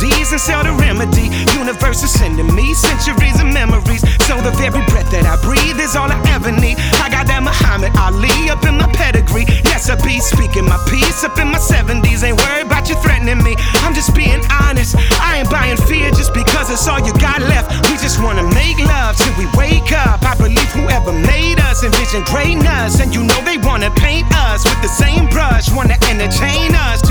Disease 0.00 0.32
and 0.32 0.40
sell 0.40 0.64
the 0.64 0.72
remedy. 0.80 1.28
Universe 1.52 2.02
is 2.02 2.12
sending 2.12 2.48
me 2.54 2.72
centuries 2.72 3.36
of 3.40 3.46
memories. 3.52 4.00
So 4.24 4.40
the 4.40 4.50
very 4.56 4.80
breath 4.88 5.10
that 5.12 5.28
I 5.28 5.36
breathe 5.44 5.76
is 5.76 5.94
all 5.94 6.08
I 6.08 6.16
ever 6.32 6.52
need. 6.52 6.80
I 7.04 7.12
got 7.12 7.28
that 7.28 7.44
Muhammad 7.44 7.92
Ali 8.00 8.32
up 8.48 8.64
in 8.64 8.80
my 8.80 8.88
pedigree. 8.96 9.44
Yes, 9.68 9.90
I 9.92 10.00
be 10.00 10.16
speaking 10.20 10.64
my 10.64 10.80
piece 10.88 11.20
up 11.24 11.36
in 11.36 11.52
my 11.52 11.60
70s. 11.60 12.24
Ain't 12.24 12.40
worried 12.40 12.66
about 12.66 12.88
you 12.88 12.96
threatening 13.04 13.44
me. 13.44 13.54
I'm 13.84 13.92
just 13.92 14.16
being 14.16 14.40
honest. 14.48 14.96
I 15.20 15.44
ain't 15.44 15.50
buying 15.52 15.76
fear 15.84 16.08
just 16.16 16.32
because 16.32 16.72
it's 16.72 16.88
all 16.88 17.00
you 17.00 17.12
got 17.20 17.44
left. 17.44 17.68
We 17.92 18.00
just 18.00 18.22
wanna 18.24 18.44
make 18.56 18.80
love 18.80 19.20
till 19.20 19.34
we 19.36 19.44
wake 19.52 19.92
up. 19.92 20.24
I 20.24 20.32
believe 20.36 20.70
whoever 20.72 21.12
made 21.12 21.60
us 21.68 21.84
envisioned 21.84 22.24
greatness. 22.24 23.00
And 23.00 23.12
you 23.12 23.20
know 23.20 23.40
they 23.44 23.58
wanna 23.60 23.92
paint 24.00 24.28
us 24.48 24.64
with 24.64 24.80
the 24.80 24.88
same 24.88 25.28
brush. 25.28 25.68
Wanna 25.68 26.00
entertain 26.08 26.72
us 26.88 27.04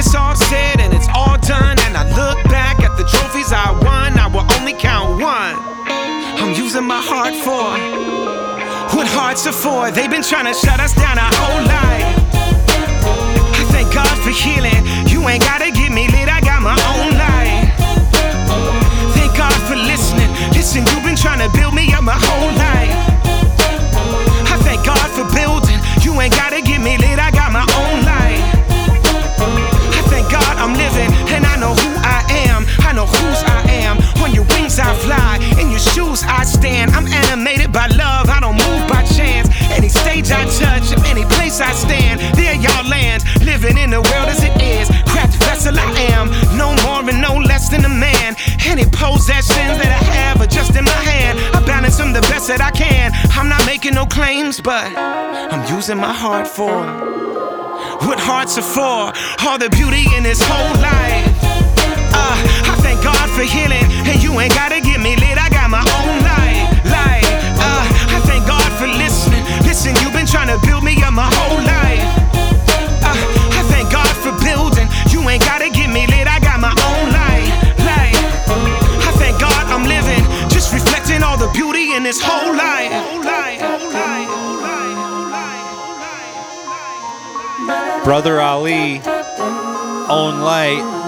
it's 0.00 0.14
all 0.14 0.34
said 0.34 0.80
and 0.80 0.94
it's 0.94 1.08
all 1.12 1.36
done, 1.44 1.76
and 1.84 1.92
I 1.92 2.08
look 2.16 2.40
back 2.48 2.80
at 2.80 2.96
the 2.96 3.04
trophies 3.04 3.52
I 3.52 3.68
won, 3.84 4.16
I 4.16 4.32
will 4.32 4.48
only 4.56 4.72
count 4.72 5.20
one. 5.20 5.54
I'm 6.40 6.56
using 6.56 6.88
my 6.88 7.04
heart 7.04 7.36
for 7.36 7.68
what 8.96 9.06
hearts 9.12 9.46
are 9.46 9.52
for. 9.52 9.92
They've 9.92 10.10
been 10.10 10.24
trying 10.24 10.48
to 10.48 10.56
shut 10.56 10.80
us 10.80 10.96
down 10.96 11.20
our 11.20 11.32
whole 11.36 11.62
life. 11.68 12.08
I 13.60 13.62
thank 13.76 13.92
God 13.92 14.16
for 14.24 14.32
healing. 14.32 14.80
You 15.12 15.20
ain't 15.28 15.44
gotta 15.44 15.68
get 15.68 15.92
me 15.92 16.08
lit, 16.08 16.32
I 16.32 16.40
got 16.40 16.64
my 16.64 16.80
own 16.96 17.12
light. 17.20 17.68
Thank 19.12 19.36
God 19.36 19.58
for 19.68 19.76
listening. 19.76 20.32
Listen, 20.56 20.80
you've 20.88 21.04
been 21.04 21.20
trying 21.20 21.44
to 21.44 21.52
build 21.52 21.76
me 21.76 21.92
up 21.92 22.04
my 22.04 22.16
whole 22.16 22.52
life. 22.56 22.96
I 24.48 24.56
thank 24.64 24.80
God 24.80 25.08
for 25.12 25.28
building. 25.36 25.76
You 26.00 26.16
ain't 26.24 26.32
gotta 26.32 26.49
I 34.90 34.94
fly, 34.98 35.38
in 35.62 35.70
your 35.70 35.78
shoes 35.78 36.24
I 36.26 36.42
stand. 36.42 36.90
I'm 36.90 37.06
animated 37.06 37.72
by 37.72 37.86
love, 37.94 38.28
I 38.28 38.40
don't 38.40 38.58
move 38.58 38.88
by 38.90 39.04
chance. 39.04 39.46
Any 39.70 39.88
stage 39.88 40.32
I 40.32 40.42
touch, 40.58 40.90
any 41.06 41.22
place 41.36 41.60
I 41.60 41.70
stand, 41.70 42.18
there 42.34 42.56
y'all 42.58 42.82
land. 42.90 43.22
Living 43.46 43.78
in 43.78 43.90
the 43.90 44.02
world 44.02 44.26
as 44.26 44.42
it 44.42 44.50
is. 44.60 44.90
Craft 45.06 45.38
vessel 45.46 45.78
I 45.78 45.86
am, 46.10 46.26
no 46.58 46.74
more 46.82 47.08
and 47.08 47.22
no 47.22 47.38
less 47.38 47.68
than 47.68 47.84
a 47.84 47.88
man. 47.88 48.34
Any 48.66 48.82
possessions 48.90 49.78
that 49.78 49.94
I 49.94 50.02
have 50.18 50.40
are 50.40 50.50
just 50.50 50.74
in 50.74 50.84
my 50.84 51.00
hand. 51.06 51.38
I 51.54 51.64
balance 51.64 51.96
them 51.96 52.12
the 52.12 52.22
best 52.22 52.48
that 52.48 52.60
I 52.60 52.72
can. 52.72 53.12
I'm 53.38 53.48
not 53.48 53.64
making 53.66 53.94
no 53.94 54.06
claims, 54.06 54.60
but 54.60 54.90
I'm 54.96 55.62
using 55.72 55.98
my 55.98 56.12
heart 56.12 56.48
for 56.48 56.82
what 58.10 58.18
hearts 58.18 58.58
are 58.58 58.66
for. 58.76 59.14
All 59.46 59.56
the 59.56 59.70
beauty 59.70 60.10
in 60.16 60.24
this 60.24 60.42
whole 60.42 60.74
life. 60.82 61.60
Uh, 62.12 62.59
for 63.40 63.48
healing, 63.48 63.88
and 64.04 64.22
you 64.22 64.38
ain't 64.38 64.52
gotta 64.52 64.80
get 64.82 65.00
me 65.00 65.16
lit. 65.16 65.38
I 65.40 65.48
got 65.48 65.70
my 65.70 65.80
own. 65.80 66.20
Uh, 66.20 67.84
I 68.12 68.20
thank 68.28 68.46
God 68.46 68.68
for 68.76 68.86
listening. 68.86 69.40
Listen, 69.64 69.96
you've 70.02 70.12
been 70.12 70.26
trying 70.26 70.52
to 70.52 70.60
build 70.66 70.84
me 70.84 71.00
up 71.00 71.14
my 71.14 71.30
whole 71.32 71.62
life. 71.64 72.04
Uh, 73.00 73.16
I 73.56 73.62
thank 73.72 73.88
God 73.90 74.12
for 74.20 74.36
building. 74.44 74.88
You 75.08 75.26
ain't 75.30 75.40
gotta 75.40 75.70
get 75.70 75.88
me 75.88 76.06
lit. 76.06 76.28
I 76.28 76.38
got 76.40 76.60
my 76.60 76.68
own. 76.68 77.08
I 79.08 79.12
thank 79.16 79.40
God 79.40 79.64
I'm 79.72 79.88
living, 79.88 80.22
just 80.50 80.72
reflecting 80.74 81.22
all 81.22 81.38
the 81.38 81.48
beauty 81.56 81.94
in 81.96 82.02
this 82.02 82.20
whole 82.20 82.52
life. 82.52 82.92
Brother 88.04 88.40
Ali, 88.40 89.00
Own 90.08 90.40
Light. 90.40 90.99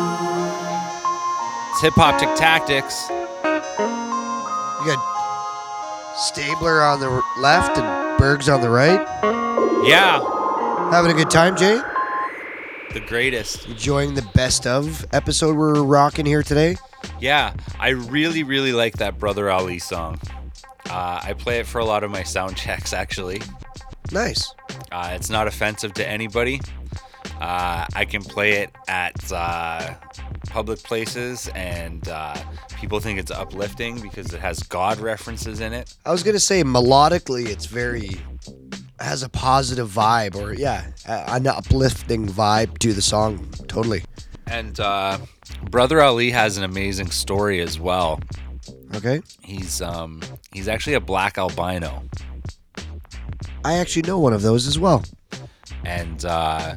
Hip 1.83 1.95
Hop 1.95 2.16
Tactics. 2.37 3.09
You 3.11 4.87
got 4.87 6.16
Stabler 6.16 6.80
on 6.80 7.01
the 7.01 7.20
left 7.41 7.76
and 7.76 8.18
Bergs 8.18 8.49
on 8.49 8.61
the 8.61 8.70
right. 8.70 9.01
Yeah. 9.85 10.20
Having 10.93 11.11
a 11.11 11.14
good 11.14 11.28
time, 11.30 11.57
Jay? 11.57 11.80
The 12.93 13.01
greatest. 13.01 13.66
Enjoying 13.66 14.14
the 14.14 14.22
best 14.33 14.64
of 14.64 15.05
episode 15.12 15.57
we're 15.57 15.83
rocking 15.83 16.24
here 16.24 16.45
today? 16.45 16.76
Yeah, 17.18 17.53
I 17.80 17.89
really, 17.89 18.45
really 18.45 18.72
like 18.72 18.99
that 18.99 19.18
Brother 19.18 19.51
Ali 19.51 19.80
song. 19.80 20.20
Uh, 20.89 21.20
I 21.24 21.33
play 21.33 21.59
it 21.59 21.66
for 21.66 21.80
a 21.80 21.85
lot 21.85 22.05
of 22.05 22.12
my 22.12 22.22
sound 22.22 22.57
checks, 22.57 22.93
actually. 22.93 23.43
Nice. 24.12 24.55
Uh, 24.93 25.11
it's 25.14 25.30
not 25.30 25.49
offensive 25.49 25.95
to 25.95 26.09
anybody. 26.09 26.61
Uh, 27.43 27.84
I 27.97 28.05
can 28.05 28.22
play 28.22 28.62
it 28.62 28.70
at 28.86 29.32
uh, 29.32 29.95
public 30.49 30.80
places, 30.84 31.49
and 31.57 32.07
uh, 32.09 32.36
people 32.78 33.01
think 33.01 33.18
it's 33.18 33.32
uplifting 33.32 34.01
because 34.01 34.32
it 34.32 34.40
has 34.40 34.62
God 34.62 35.01
references 35.01 35.59
in 35.59 35.72
it. 35.72 35.93
I 36.07 36.12
was 36.12 36.22
gonna 36.22 36.38
say 36.38 36.62
melodically, 36.62 37.47
it's 37.49 37.66
very 37.66 38.11
has 39.01 39.24
a 39.24 39.28
positive 39.28 39.90
vibe, 39.90 40.36
or 40.36 40.53
yeah, 40.55 40.86
an 41.05 41.49
uplifting 41.49 42.28
vibe 42.28 42.78
to 42.78 42.93
the 42.93 43.03
song. 43.03 43.49
Totally. 43.66 44.05
And 44.47 44.78
uh, 44.78 45.18
Brother 45.68 46.01
Ali 46.01 46.30
has 46.30 46.59
an 46.59 46.62
amazing 46.62 47.11
story 47.11 47.61
as 47.61 47.80
well. 47.80 48.20
Okay. 48.95 49.20
He's 49.43 49.82
um 49.82 50.22
he's 50.53 50.68
actually 50.68 50.95
a 50.95 51.01
black 51.01 51.38
albino, 51.38 52.05
I 53.64 53.78
actually 53.78 54.03
know 54.03 54.20
one 54.20 54.32
of 54.32 54.43
those 54.43 54.68
as 54.68 54.78
well. 54.78 55.03
and 55.84 56.24
uh, 56.24 56.76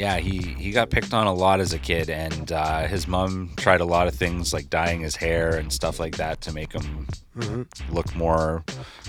yeah, 0.00 0.16
he 0.16 0.38
he 0.38 0.70
got 0.70 0.88
picked 0.88 1.12
on 1.12 1.26
a 1.26 1.34
lot 1.34 1.60
as 1.60 1.74
a 1.74 1.78
kid, 1.78 2.08
and 2.08 2.50
uh, 2.52 2.86
his 2.86 3.06
mom 3.06 3.50
tried 3.56 3.82
a 3.82 3.84
lot 3.84 4.06
of 4.08 4.14
things 4.14 4.52
like 4.54 4.70
dyeing 4.70 5.00
his 5.00 5.14
hair 5.14 5.56
and 5.56 5.70
stuff 5.70 6.00
like 6.00 6.16
that 6.16 6.40
to 6.42 6.52
make 6.54 6.72
him 6.72 7.06
Mhm. 7.36 7.66
look 7.92 8.08
more 8.16 8.64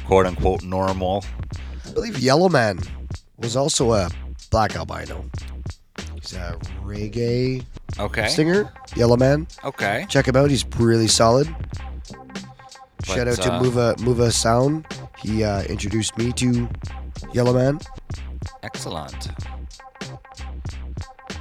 quote 0.06 0.26
unquote 0.26 0.64
normal. 0.64 1.24
I 1.88 1.92
believe 1.94 2.20
Yellow 2.20 2.50
Man 2.50 2.80
was 3.38 3.56
also 3.56 3.94
a 3.94 4.10
black 4.50 4.76
albino. 4.76 5.26
He's 6.16 6.34
a 6.34 6.60
reggae 6.84 7.64
Okay. 7.98 8.28
singer, 8.28 8.70
Yellow 8.96 9.16
Man. 9.18 9.48
Okay. 9.64 10.06
Check 10.10 10.28
him 10.28 10.36
out. 10.36 10.50
He's 10.50 10.66
really 10.78 11.08
solid. 11.08 11.48
Shout 13.06 13.28
out 13.30 13.39
to 13.42 13.54
uh, 13.54 13.62
Muva 13.62 13.96
Muva 14.06 14.30
Sound. 14.32 14.86
He 15.24 15.44
uh, 15.44 15.64
introduced 15.64 16.18
me 16.18 16.32
to 16.34 16.68
Yellow 17.34 17.54
Man. 17.54 17.80
Excellent. 18.64 19.30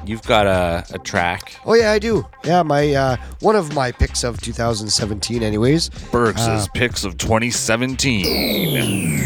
You've 0.06 0.22
got 0.22 0.46
a, 0.46 0.84
a 0.94 0.98
track. 0.98 1.56
Oh 1.66 1.74
yeah, 1.74 1.92
I 1.92 1.98
do. 1.98 2.26
Yeah, 2.44 2.62
my 2.62 2.94
uh, 2.94 3.16
one 3.40 3.56
of 3.56 3.74
my 3.74 3.92
picks 3.92 4.24
of 4.24 4.40
2017, 4.40 5.42
anyways. 5.42 5.88
Bergs' 6.10 6.40
Uh, 6.40 6.66
picks 6.74 7.04
of 7.04 7.18
2017. 7.18 9.20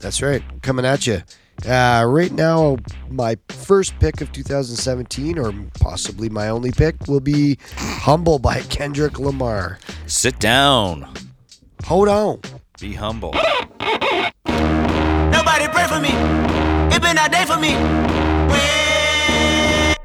That's 0.00 0.22
right, 0.22 0.42
coming 0.62 0.84
at 0.84 1.06
you. 1.06 1.22
Uh, 1.68 2.04
right 2.06 2.30
now, 2.30 2.76
my 3.10 3.36
first 3.48 3.98
pick 3.98 4.20
of 4.20 4.30
2017, 4.30 5.38
or 5.38 5.52
possibly 5.80 6.28
my 6.28 6.48
only 6.50 6.70
pick, 6.70 6.94
will 7.08 7.18
be 7.20 7.58
"Humble" 7.76 8.38
by 8.38 8.60
Kendrick 8.62 9.18
Lamar. 9.18 9.78
Sit 10.06 10.38
down. 10.38 11.12
Hold 11.84 12.08
on. 12.08 12.40
Be 12.80 12.94
humble. 12.94 13.32
Nobody 14.46 15.66
pray 15.68 15.86
for 15.88 16.00
me. 16.00 16.10
It 16.94 17.02
been 17.02 17.18
a 17.18 17.28
day 17.28 17.44
for 17.44 17.58
me. 17.58 17.74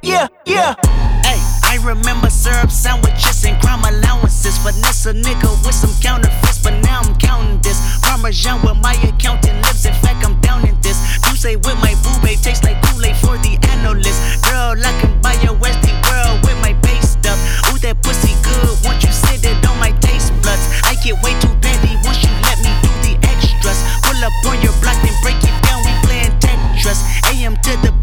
Yeah, 0.04 0.28
yeah. 0.46 0.76
Hey, 1.24 1.40
I 1.64 1.80
remember 1.82 2.30
syrup 2.30 2.70
sandwiches 2.70 3.46
and 3.46 3.56
crime 3.62 3.80
allowances. 3.88 4.58
Finesse 4.58 5.06
a 5.06 5.14
nigga 5.14 5.48
with 5.64 5.74
some 5.74 5.96
counterfeits, 6.02 6.60
but 6.60 6.76
now 6.84 7.00
I'm 7.00 7.16
counting 7.16 7.62
this. 7.62 7.80
Parmesan 8.04 8.60
with 8.68 8.76
my 8.84 9.00
accountant 9.00 9.64
lips. 9.64 9.86
In 9.86 9.94
fact, 10.04 10.26
I'm 10.28 10.36
down 10.42 10.68
in 10.68 10.76
this. 10.82 11.00
You 11.32 11.38
say 11.38 11.56
with 11.56 11.80
my 11.80 11.96
boo 12.04 12.12
babe 12.20 12.38
tastes 12.44 12.66
like 12.66 12.84
Kool-Aid 12.84 13.16
for 13.16 13.40
the 13.48 13.56
analyst. 13.72 14.44
Girl, 14.44 14.76
I 14.76 14.92
can 15.00 15.16
buy 15.22 15.40
your 15.40 15.56
Westie 15.56 15.96
world 16.12 16.44
with 16.44 16.60
my 16.60 16.74
base 16.84 17.16
stuff. 17.16 17.40
Ooh, 17.72 17.80
that 17.80 17.96
pussy 18.04 18.36
good. 18.44 18.76
Once 18.84 19.08
you 19.08 19.12
sit 19.16 19.48
it 19.48 19.56
on 19.64 19.80
my 19.80 19.96
taste 20.04 20.36
buds, 20.44 20.68
I 20.84 21.00
get 21.00 21.16
way 21.24 21.32
too 21.40 21.56
petty 21.64 21.96
once 22.04 22.20
you 22.20 22.32
let 22.44 22.60
me 22.60 22.76
do 22.84 22.92
the 23.08 23.16
extras. 23.24 23.80
Pull 24.04 24.20
up 24.20 24.36
on 24.52 24.60
your 24.60 24.76
block, 24.84 25.00
then 25.00 25.16
break 25.24 25.40
it 25.40 25.56
down. 25.64 25.80
We 25.88 25.96
playing 26.04 26.36
Tetris. 26.44 27.00
AM 27.32 27.56
to 27.64 27.72
the 27.80 28.03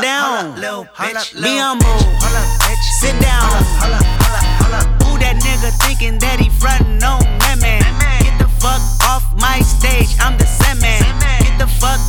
Bitch, 0.00 1.32
sit 1.32 1.42
down. 1.42 1.42
Be 1.42 1.58
humble. 1.58 1.98
Sit 3.00 3.20
down. 3.20 3.48
Who 5.04 5.18
that 5.18 5.36
nigga 5.44 5.70
thinking 5.84 6.18
that 6.20 6.40
he 6.40 6.48
frontin' 6.48 7.02
on 7.02 7.20
me, 7.20 7.60
man? 7.60 7.82
Get 8.22 8.38
the 8.38 8.48
fuck 8.60 8.80
off 9.08 9.24
my 9.36 9.60
stage, 9.60 10.16
I'm 10.20 10.38
the 10.38 10.46
Sandman. 10.46 11.00
Get 11.40 11.58
the 11.58 11.66
fuck 11.66 12.00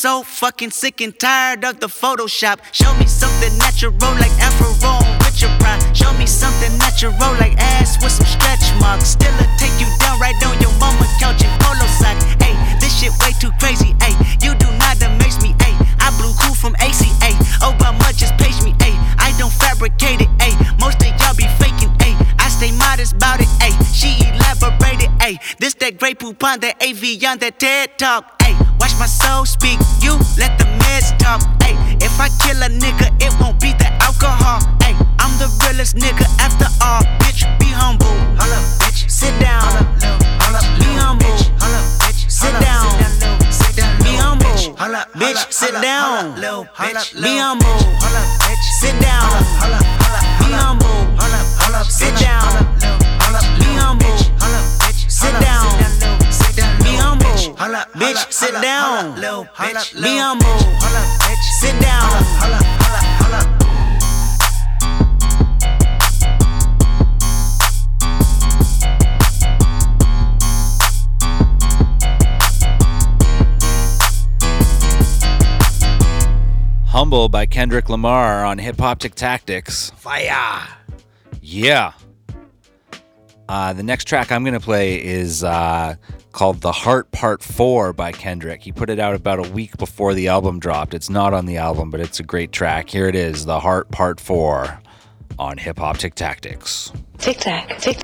so 0.00 0.22
fucking 0.22 0.70
sick 0.70 1.02
and 1.02 1.12
tired 1.18 1.62
of 1.62 1.78
the 1.78 1.86
Photoshop. 1.86 2.56
Show 2.72 2.88
me 2.96 3.04
something 3.04 3.52
natural 3.58 3.92
like 4.16 4.32
Afro 4.40 4.72
on 4.88 5.04
Richard 5.20 5.52
Pryor. 5.60 5.76
Show 5.94 6.10
me 6.16 6.24
something 6.24 6.72
natural 6.78 7.12
like 7.36 7.52
ass 7.60 8.02
with 8.02 8.12
some 8.12 8.24
stretch 8.24 8.64
marks. 8.80 9.12
Still 9.12 9.34
a 9.36 9.44
take 9.60 9.76
you 9.76 9.84
down 10.00 10.18
right 10.18 10.32
on 10.48 10.56
your 10.56 10.72
mama 10.80 11.04
couch 11.20 11.44
in 11.44 11.52
polo 11.60 11.84
socks. 12.00 12.24
Hey, 12.40 12.56
this 12.80 12.96
shit 12.96 13.12
way 13.20 13.36
too 13.44 13.52
crazy. 13.60 13.92
Hey, 14.00 14.16
you 14.40 14.56
do 14.56 14.72
not 14.80 14.96
amaze 15.04 15.36
me. 15.44 15.52
Hey, 15.60 15.76
I 16.00 16.08
blew 16.16 16.32
cool 16.40 16.54
from 16.56 16.74
ACA. 16.80 17.36
Obama 17.60 18.08
just 18.16 18.32
page 18.40 18.56
me. 18.64 18.72
Hey, 18.80 18.96
I 19.20 19.36
don't 19.36 19.52
fabricate 19.52 20.22
it. 20.24 20.30
Hey, 20.40 20.56
most 20.80 20.96
of 21.04 21.12
y'all 21.20 21.36
be 21.36 21.44
faking. 21.60 21.92
Hey, 22.00 22.16
I 22.40 22.48
stay 22.48 22.72
modest 22.72 23.20
about 23.20 23.44
it. 23.44 23.52
Hey, 23.60 23.76
she 23.92 24.16
elaborated. 24.32 25.12
Hey, 25.20 25.36
this 25.58 25.74
that 25.74 25.98
great 25.98 26.18
poop 26.18 26.42
on 26.42 26.60
that 26.60 26.80
AV 26.80 27.20
on 27.28 27.36
that 27.44 27.60
TED 27.60 27.98
talk. 27.98 28.40
Hey, 28.40 28.56
watch 28.80 28.96
my 28.98 29.06
soul 29.06 29.44
speak. 29.44 29.78
You 30.00 30.16
let 30.40 30.58
the 30.58 30.64
meds 30.80 31.12
talk. 31.20 31.44
Hey, 31.62 31.76
if 32.00 32.18
I 32.18 32.28
kill 32.40 32.62
a 32.64 32.70
nigga, 32.72 33.12
it 33.20 33.32
won't 33.38 33.60
be 33.60 33.72
the 33.76 33.86
alcohol. 34.00 34.58
Hey, 34.82 34.96
I'm 35.20 35.32
the 35.38 35.48
realest 35.62 35.94
nigga 35.96 36.24
after 36.40 36.66
all. 36.82 37.04
Bitch, 37.20 37.44
be 37.60 37.66
humble. 37.66 38.08
Hold 38.40 38.56
up, 38.56 38.64
bitch. 38.80 39.08
Sit 39.08 39.38
down. 39.38 39.60
Be 40.80 40.88
humble. 40.96 41.28
Bitch, 42.00 42.30
sit 42.32 42.56
down. 42.58 42.88
Be 44.00 44.16
humble. 44.16 44.48
Bitch, 45.20 45.52
sit 45.52 45.74
down. 45.80 46.34
Be 46.40 47.36
humble. 47.38 47.76
Sit 48.80 48.96
down. 49.00 49.28
Be 50.40 50.52
humble. 50.56 51.00
Sit 51.88 52.16
down. 52.18 52.79
Humble. 57.88 58.06
Bitch, 58.06 58.32
sit 58.32 58.52
down. 58.60 59.14
Be 59.14 60.18
humble. 60.18 60.58
Sit 61.60 61.80
down. 61.80 62.70
Humble 76.86 77.28
by 77.28 77.46
Kendrick 77.46 77.88
Lamar 77.88 78.44
on 78.44 78.58
Hip 78.58 78.78
Hop 78.80 78.98
Tic 78.98 79.14
Tactics. 79.14 79.90
Fire. 79.96 80.66
Yeah. 81.40 81.92
Uh, 83.50 83.72
the 83.72 83.82
next 83.82 84.04
track 84.04 84.30
I'm 84.30 84.44
going 84.44 84.54
to 84.54 84.60
play 84.60 85.04
is 85.04 85.42
uh, 85.42 85.96
called 86.30 86.60
The 86.60 86.70
Heart 86.70 87.10
Part 87.10 87.42
4 87.42 87.92
by 87.92 88.12
Kendrick. 88.12 88.62
He 88.62 88.70
put 88.70 88.88
it 88.88 89.00
out 89.00 89.16
about 89.16 89.44
a 89.44 89.50
week 89.50 89.76
before 89.76 90.14
the 90.14 90.28
album 90.28 90.60
dropped. 90.60 90.94
It's 90.94 91.10
not 91.10 91.34
on 91.34 91.46
the 91.46 91.56
album, 91.56 91.90
but 91.90 91.98
it's 91.98 92.20
a 92.20 92.22
great 92.22 92.52
track. 92.52 92.88
Here 92.88 93.08
it 93.08 93.16
is 93.16 93.46
The 93.46 93.58
Heart 93.58 93.90
Part 93.90 94.20
4 94.20 94.80
on 95.36 95.58
Hip 95.58 95.80
Hop 95.80 95.98
Tic 95.98 96.14
Tactics. 96.14 96.92
Tic 97.18 97.38
tac, 97.38 97.76
tic. 97.78 97.98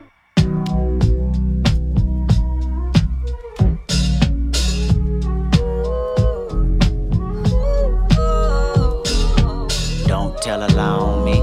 Don't 10.09 10.36
tell 10.42 10.64
a 10.64 10.70
lie 10.74 10.88
on 10.88 11.24
me. 11.24 11.40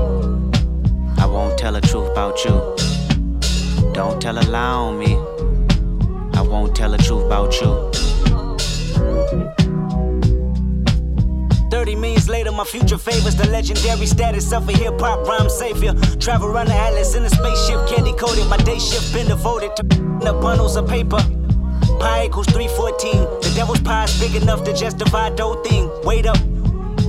I 1.21 1.25
won't 1.25 1.57
tell 1.57 1.71
the 1.71 1.79
truth 1.79 2.09
about 2.11 2.43
you. 2.43 2.82
Don't 3.93 4.19
tell 4.19 4.39
a 4.39 4.45
lie 4.49 4.59
on 4.59 4.97
me. 4.97 5.15
I 6.33 6.41
won't 6.41 6.75
tell 6.75 6.89
the 6.89 6.97
truth 6.97 7.25
about 7.25 7.53
you. 7.61 7.91
30 11.69 11.95
minutes 11.95 12.27
later, 12.27 12.51
my 12.51 12.63
future 12.63 12.97
favors 12.97 13.35
the 13.35 13.47
legendary 13.49 14.07
status 14.07 14.51
of 14.51 14.67
a 14.67 14.71
hip 14.71 14.99
hop 14.99 15.27
rhyme 15.27 15.47
savior. 15.47 15.93
Travel 16.19 16.47
around 16.47 16.69
the 16.69 16.73
atlas 16.73 17.13
in 17.13 17.23
a 17.23 17.29
spaceship, 17.29 17.87
candy 17.87 18.13
coated. 18.13 18.47
My 18.47 18.57
day 18.57 18.79
shift 18.79 19.13
been 19.13 19.27
devoted 19.27 19.75
to 19.75 19.83
the 19.83 20.37
bundles 20.41 20.75
of 20.75 20.87
paper. 20.87 21.19
Pi 21.99 22.25
equals 22.25 22.47
314. 22.47 23.11
The 23.41 23.53
devil's 23.55 23.81
pie 23.81 24.05
is 24.05 24.19
big 24.19 24.41
enough 24.41 24.63
to 24.63 24.73
justify 24.73 25.29
dough 25.29 25.61
thing. 25.61 25.91
Wait 26.03 26.25
up. 26.25 26.52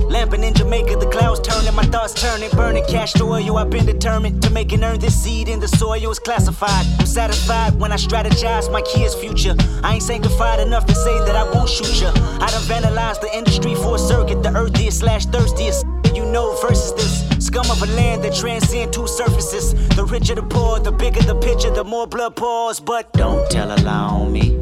Lamping 0.09 0.43
in 0.43 0.53
Jamaica, 0.53 0.97
the 0.97 1.07
clouds 1.07 1.39
turning, 1.39 1.73
my 1.73 1.83
thoughts 1.85 2.13
turning, 2.13 2.49
burning 2.51 2.85
cash 2.85 3.13
to 3.13 3.23
oil. 3.23 3.57
I've 3.57 3.69
been 3.69 3.85
determined 3.85 4.41
to 4.43 4.49
make 4.49 4.71
and 4.71 4.83
earn 4.83 4.99
this 4.99 5.15
seed 5.21 5.49
in 5.49 5.59
the 5.59 5.67
soil. 5.67 6.09
It's 6.09 6.19
classified. 6.19 6.85
I'm 6.99 7.05
satisfied 7.05 7.75
when 7.79 7.91
I 7.91 7.95
strategize 7.95 8.71
my 8.71 8.81
kids' 8.81 9.15
future. 9.15 9.55
I 9.83 9.95
ain't 9.95 10.03
sanctified 10.03 10.59
enough 10.59 10.85
to 10.85 10.95
say 10.95 11.17
that 11.25 11.35
I 11.35 11.43
won't 11.51 11.69
shoot 11.69 12.01
ya. 12.01 12.11
I 12.15 12.47
done 12.51 12.63
vandalized 12.63 13.21
the 13.21 13.35
industry 13.35 13.75
for 13.75 13.95
a 13.95 13.99
circuit, 13.99 14.43
the 14.43 14.55
earthiest 14.55 14.99
slash 14.99 15.25
thirstiest. 15.25 15.85
You 16.13 16.25
know, 16.25 16.55
versus 16.61 16.93
this 16.93 17.45
scum 17.45 17.69
of 17.69 17.81
a 17.81 17.87
land 17.87 18.23
that 18.23 18.33
transcend 18.33 18.93
two 18.93 19.05
surfaces. 19.05 19.73
The 19.89 20.05
richer 20.05 20.35
the 20.35 20.43
poor, 20.43 20.79
the 20.79 20.93
bigger 20.93 21.21
the 21.21 21.35
picture, 21.35 21.71
the 21.71 21.83
more 21.83 22.07
blood 22.07 22.37
pours. 22.37 22.79
But 22.79 23.11
don't 23.13 23.49
tell 23.51 23.69
a 23.69 23.77
lie 23.81 23.91
on 23.91 24.31
me. 24.31 24.57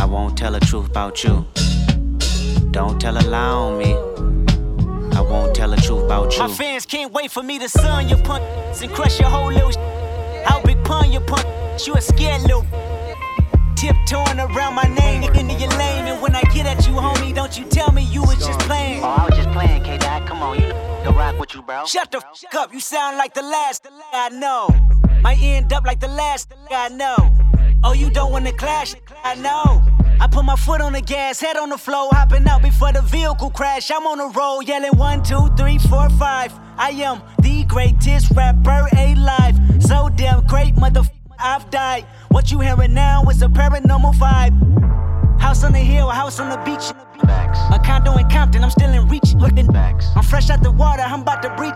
I 0.00 0.04
won't 0.04 0.36
tell 0.36 0.52
the 0.52 0.60
truth 0.60 0.88
about 0.88 1.22
you. 1.22 1.46
Don't 2.72 2.98
tell 2.98 3.18
a 3.18 3.24
lie 3.28 3.38
on 3.38 3.78
me. 3.78 3.92
I 5.14 5.20
won't 5.20 5.54
tell 5.54 5.70
the 5.70 5.76
truth 5.76 6.04
about 6.04 6.32
you. 6.32 6.38
My 6.38 6.48
fans 6.48 6.86
can't 6.86 7.12
wait 7.12 7.30
for 7.30 7.42
me 7.42 7.58
to 7.58 7.68
sun 7.68 8.08
your 8.08 8.18
punch 8.18 8.42
and 8.82 8.90
crush 8.90 9.20
your 9.20 9.28
whole 9.28 9.52
little. 9.52 9.72
How 10.46 10.62
big 10.62 10.82
pun 10.82 11.12
your 11.12 11.20
punch? 11.20 11.86
You 11.86 11.94
a 11.94 12.00
scared 12.00 12.42
little. 12.42 12.64
Tiptoeing 13.76 14.40
around 14.40 14.74
my 14.74 14.84
name 14.84 15.22
into 15.22 15.54
your 15.54 15.70
lane, 15.70 16.06
and 16.06 16.22
when 16.22 16.34
I 16.34 16.42
get 16.54 16.64
at 16.64 16.86
you, 16.86 16.94
homie, 16.94 17.34
don't 17.34 17.58
you 17.58 17.66
tell 17.66 17.92
me 17.92 18.04
you 18.04 18.22
was 18.22 18.38
just 18.38 18.60
playing. 18.60 19.02
Oh, 19.02 19.08
I 19.08 19.26
was 19.26 19.36
just 19.36 19.50
playing, 19.50 19.82
K 19.84 19.98
Dot. 19.98 20.26
Come 20.26 20.42
on, 20.42 20.58
you 20.58 20.68
know 20.68 20.92
can 21.02 21.14
rock 21.14 21.38
with 21.38 21.54
you, 21.54 21.62
bro. 21.62 21.84
Shut 21.84 22.10
the 22.10 22.18
f 22.18 22.54
up. 22.56 22.72
You 22.72 22.80
sound 22.80 23.18
like 23.18 23.34
the 23.34 23.42
last 23.42 23.86
I 24.12 24.28
know. 24.30 24.68
Might 25.22 25.38
end 25.42 25.72
up 25.72 25.84
like 25.84 26.00
the 26.00 26.08
last 26.08 26.52
I 26.70 26.88
know. 26.88 27.16
Oh, 27.84 27.92
you 27.92 28.10
don't 28.10 28.32
wanna 28.32 28.52
clash? 28.52 28.94
I 29.24 29.34
know. 29.34 29.82
I 30.22 30.28
put 30.28 30.44
my 30.44 30.54
foot 30.54 30.80
on 30.80 30.92
the 30.92 31.00
gas, 31.00 31.40
head 31.40 31.56
on 31.56 31.70
the 31.70 31.76
floor, 31.76 32.08
hopping 32.12 32.46
out 32.46 32.62
before 32.62 32.92
the 32.92 33.02
vehicle 33.02 33.50
crash. 33.50 33.90
I'm 33.90 34.06
on 34.06 34.18
the 34.18 34.28
road, 34.28 34.60
yelling 34.60 34.96
one, 34.96 35.20
two, 35.24 35.48
three, 35.56 35.78
four, 35.78 36.08
five. 36.10 36.52
I 36.78 36.90
am 36.90 37.20
the 37.40 37.64
greatest 37.64 38.30
rapper 38.30 38.86
alive. 38.96 39.56
So 39.80 40.10
damn 40.14 40.46
great, 40.46 40.76
motherfucker, 40.76 41.10
I've 41.40 41.68
died. 41.70 42.06
What 42.28 42.52
you 42.52 42.60
hearing 42.60 42.94
now 42.94 43.24
is 43.24 43.42
a 43.42 43.48
paranormal 43.48 44.14
vibe. 44.14 45.40
House 45.40 45.64
on 45.64 45.72
the 45.72 45.80
hill, 45.80 46.08
house 46.08 46.38
on 46.38 46.50
the 46.50 46.58
beach. 46.58 46.92
A 47.74 47.82
condo 47.84 48.16
in 48.16 48.28
Compton, 48.30 48.62
I'm 48.62 48.70
still 48.70 48.92
in 48.92 49.08
reach. 49.08 49.34
Looking 49.34 49.74
I'm 49.74 50.22
fresh 50.22 50.50
out 50.50 50.62
the 50.62 50.70
water, 50.70 51.02
I'm 51.02 51.22
about 51.22 51.42
to 51.42 51.52
breach. 51.56 51.74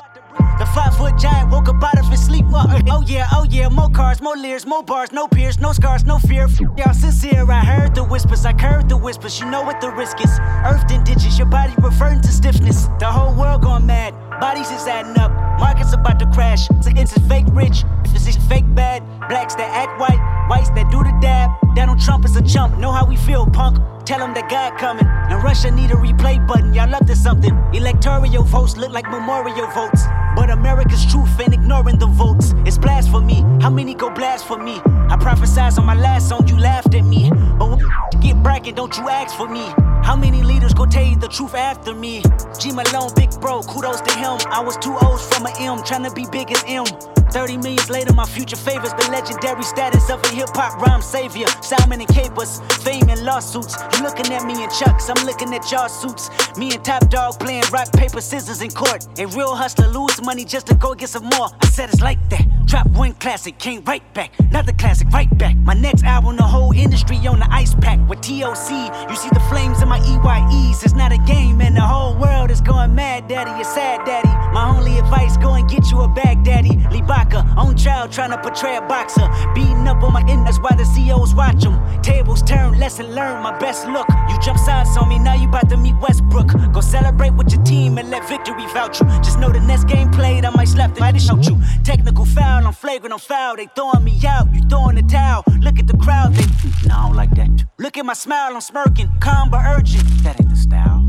The 0.59 0.65
five 0.75 0.97
foot 0.97 1.19
giant 1.19 1.51
woke 1.51 1.69
up 1.69 1.83
out 1.83 1.99
of 1.99 2.09
his 2.09 2.25
sleep. 2.25 2.47
Oh 2.51 3.03
yeah, 3.07 3.29
oh 3.33 3.45
yeah, 3.51 3.69
more 3.69 3.91
cars, 3.91 4.23
more 4.23 4.37
leers, 4.37 4.65
more 4.65 4.83
bars, 4.83 5.13
no 5.13 5.29
peers, 5.29 5.59
no 5.61 5.73
scars, 5.73 6.05
no 6.05 6.19
fear. 6.19 6.49
Y'all 6.79 6.95
sincere, 6.95 7.45
I 7.51 7.63
heard 7.63 7.95
the 7.95 8.03
whispers, 8.03 8.47
I 8.47 8.53
heard 8.59 8.89
the 8.89 8.97
whispers. 8.97 9.39
You 9.39 9.51
know 9.51 9.63
what 9.63 9.83
the 9.83 9.91
risk 9.91 10.19
is. 10.25 10.39
Earthed 10.65 10.91
in 10.91 11.05
ditches, 11.05 11.37
your 11.39 11.47
body 11.47 11.75
reverting 11.79 12.23
to 12.23 12.33
stiffness. 12.33 12.89
The 12.99 13.07
whole 13.07 13.35
world 13.35 13.63
going 13.63 13.85
mad, 13.85 14.15
bodies 14.41 14.71
is 14.71 14.87
adding 14.87 15.19
up. 15.19 15.31
Markets 15.61 15.93
about 15.93 16.19
to 16.21 16.27
crash. 16.27 16.69
It's 16.87 17.13
fake 17.29 17.47
rich, 17.53 17.85
this 18.13 18.27
is 18.27 18.37
fake 18.49 18.65
bad. 18.75 19.03
Blacks 19.29 19.55
that 19.57 19.71
act 19.71 20.01
white, 20.01 20.21
whites 20.49 20.71
that 20.71 20.91
do 20.91 21.05
the 21.05 21.13
dab. 21.21 21.51
Donald 21.75 22.01
Trump 22.01 22.25
is 22.25 22.35
a 22.37 22.43
chump, 22.43 22.79
know 22.79 22.93
how 22.93 23.05
we 23.05 23.17
feel, 23.17 23.47
punk. 23.47 23.79
Tell 24.07 24.21
them 24.21 24.33
that 24.35 24.49
God 24.49 24.79
coming. 24.79 25.05
And 25.05 25.43
Russia 25.43 25.71
need 25.71 25.91
a 25.91 25.97
replay 25.97 26.45
button. 26.47 26.73
Y'all 26.73 26.95
up 26.95 27.07
to 27.07 27.17
something. 27.17 27.53
Electoral 27.75 28.45
votes 28.45 28.77
look 28.77 28.93
like 28.93 29.11
memorial 29.11 29.67
votes. 29.73 30.07
But 30.37 30.51
America's 30.51 31.05
truth 31.07 31.41
and 31.41 31.55
ignoring 31.55 31.99
the 31.99 32.07
votes. 32.07 32.55
It's 32.67 32.79
blasphemy. 32.79 33.41
How 33.63 33.71
many 33.71 33.95
go 33.95 34.11
blasphemy? 34.11 34.81
I 35.09 35.17
prophesied 35.17 35.79
on 35.79 35.87
my 35.87 35.95
last 35.95 36.29
song, 36.29 36.47
you 36.47 36.59
laughed 36.59 36.95
at 36.95 37.05
me. 37.05 37.31
But 37.59 37.81
get 38.21 38.43
bragging, 38.43 38.75
don't 38.75 38.97
you 38.99 39.09
ask 39.09 39.35
for 39.35 39.49
me. 39.49 39.65
How 40.05 40.15
many 40.15 40.43
leaders 40.43 40.75
go 40.75 40.85
tell 40.87 41.05
you 41.05 41.17
the 41.17 41.29
truth 41.29 41.55
after 41.55 41.95
me? 41.95 42.23
G 42.61 42.71
Malone, 42.71 43.13
big 43.17 43.31
bro, 43.41 43.63
kudos 43.63 44.03
to 44.03 44.13
him. 44.13 44.39
I 44.53 44.63
was 44.63 44.77
two 44.77 44.97
O's 45.01 45.27
from 45.27 45.47
a 45.47 45.53
M, 45.59 45.83
trying 45.83 46.05
to 46.05 46.13
be 46.13 46.27
big 46.31 46.53
as 46.53 46.63
M. 46.67 46.85
30 47.31 47.59
millions 47.59 47.91
later, 47.91 48.13
my 48.13 48.25
future 48.25 48.57
favors 48.57 48.93
the 48.95 49.09
legendary 49.11 49.63
status 49.63 50.11
of 50.11 50.23
a 50.25 50.29
hip 50.29 50.49
hop 50.55 50.81
rhyme 50.81 51.03
savior. 51.03 51.47
Simon 51.61 52.01
and 52.01 52.09
Capers, 52.09 52.61
fame 52.83 53.09
and 53.09 53.25
lawsuits. 53.25 53.77
You 53.95 54.03
looking 54.03 54.33
at 54.33 54.45
me 54.45 54.63
in 54.63 54.71
chucks, 54.71 55.09
I'm 55.09 55.27
looking 55.27 55.53
at 55.55 55.71
y'all 55.71 55.89
suits. 55.89 56.31
Me 56.57 56.73
and 56.73 56.85
Top 56.85 57.09
Dog 57.11 57.39
playing 57.41 57.65
rock, 57.73 57.93
paper, 57.93 58.21
scissors 58.21 58.63
in 58.63 58.71
court. 58.71 59.07
A 59.19 59.27
real 59.27 59.55
hustler 59.55 59.89
lose 59.89 60.21
money 60.23 60.45
just 60.45 60.67
to 60.69 60.75
go 60.75 60.95
get 60.95 61.09
some 61.09 61.25
more. 61.25 61.49
I 61.61 61.67
said 61.67 61.91
it's 61.91 62.01
like 62.01 62.19
that. 62.31 62.47
Drop 62.67 62.89
one 62.91 63.13
classic, 63.15 63.59
came 63.59 63.83
right 63.85 64.03
back. 64.13 64.33
Another 64.41 64.73
classic, 64.73 65.09
right 65.11 65.31
back. 65.39 65.57
My 65.57 65.75
next 65.75 66.03
album, 66.03 66.37
the 66.37 66.43
whole 66.43 66.73
industry 66.73 67.17
on 67.27 67.39
the 67.39 67.47
ice 67.51 67.75
pack. 67.75 68.01
With 68.09 68.21
TOC, 68.23 68.71
you 69.09 69.17
see 69.17 69.29
the 69.31 69.45
flames 69.49 69.83
in 69.83 69.89
my 69.89 70.01
EYEs. 70.01 70.83
It's 70.85 70.95
not 70.95 71.13
a 71.13 71.19
game, 71.19 71.61
and 71.61 71.77
the 71.77 71.81
whole 71.81 72.17
world 72.17 72.51
is 72.51 72.61
going 72.61 72.95
mad, 72.95 73.29
daddy. 73.29 73.53
You're 73.53 73.65
sad, 73.65 74.05
daddy. 74.05 74.29
My 74.53 74.75
only 74.77 74.99
advice, 74.99 75.37
go 75.37 75.55
and 75.55 75.69
get 75.69 75.91
you 75.91 76.01
a 76.01 76.09
bag, 76.09 76.43
daddy. 76.43 76.77
Libaka, 77.17 77.57
on 77.57 77.77
trial, 77.77 78.09
trying 78.09 78.31
to 78.31 78.39
portray 78.39 78.77
a 78.77 78.81
boxer. 78.83 79.29
Beating 79.55 79.87
up 79.89 80.03
on 80.03 80.13
my 80.13 80.23
end, 80.29 80.47
that's 80.47 80.59
why 80.59 80.75
the 80.77 80.85
CEOs 80.85 81.35
watch 81.35 81.63
them. 81.63 81.77
Tables 82.03 82.43
turn, 82.43 82.79
lesson 82.79 83.15
learned, 83.15 83.43
my 83.43 83.57
best 83.59 83.87
look. 83.87 84.07
You 84.29 84.39
jump 84.41 84.59
sides 84.59 84.97
on 84.97 85.09
me, 85.09 85.19
now 85.19 85.35
you 85.35 85.49
about 85.49 85.69
to 85.71 85.77
meet 85.77 85.95
Westbrook. 86.01 86.53
Go 86.73 86.81
celebrate 86.81 87.35
with 87.35 87.53
your 87.53 87.63
team 87.63 87.99
and 87.99 88.11
let 88.11 88.29
victory 88.29 88.67
vouch 88.67 89.01
you. 89.01 89.07
Just 89.23 89.39
know 89.39 89.51
the 89.51 89.61
next 89.61 89.85
game 89.85 90.11
played, 90.11 90.45
I 90.45 90.51
might 90.51 90.69
slap 90.69 90.95
the 90.95 91.01
might 91.01 91.21
shout 91.21 91.47
you. 91.47 91.59
Technical 91.85 92.25
foul, 92.25 92.67
I'm 92.67 92.73
flagrant, 92.73 93.13
I'm 93.13 93.19
foul. 93.19 93.57
They 93.57 93.69
throwing 93.75 94.05
me 94.05 94.19
out, 94.27 94.53
you 94.55 94.63
throwing 94.69 94.97
the 94.97 95.03
towel. 95.03 95.45
Look 95.61 95.79
at 95.79 95.87
the 95.87 95.97
crowd, 95.97 96.35
they. 96.35 96.47
No, 96.89 96.95
I 96.95 97.07
don't 97.07 97.17
like 97.17 97.31
that. 97.37 97.65
Look 97.79 97.97
at 97.97 98.05
my 98.05 98.15
smile, 98.15 98.55
I'm 98.55 98.61
smirking, 98.61 99.11
calm 99.21 99.51
but 99.51 99.65
urgent. 99.65 100.05
That 100.23 100.41
ain't 100.41 100.51
the 100.51 100.57
style. 100.57 101.07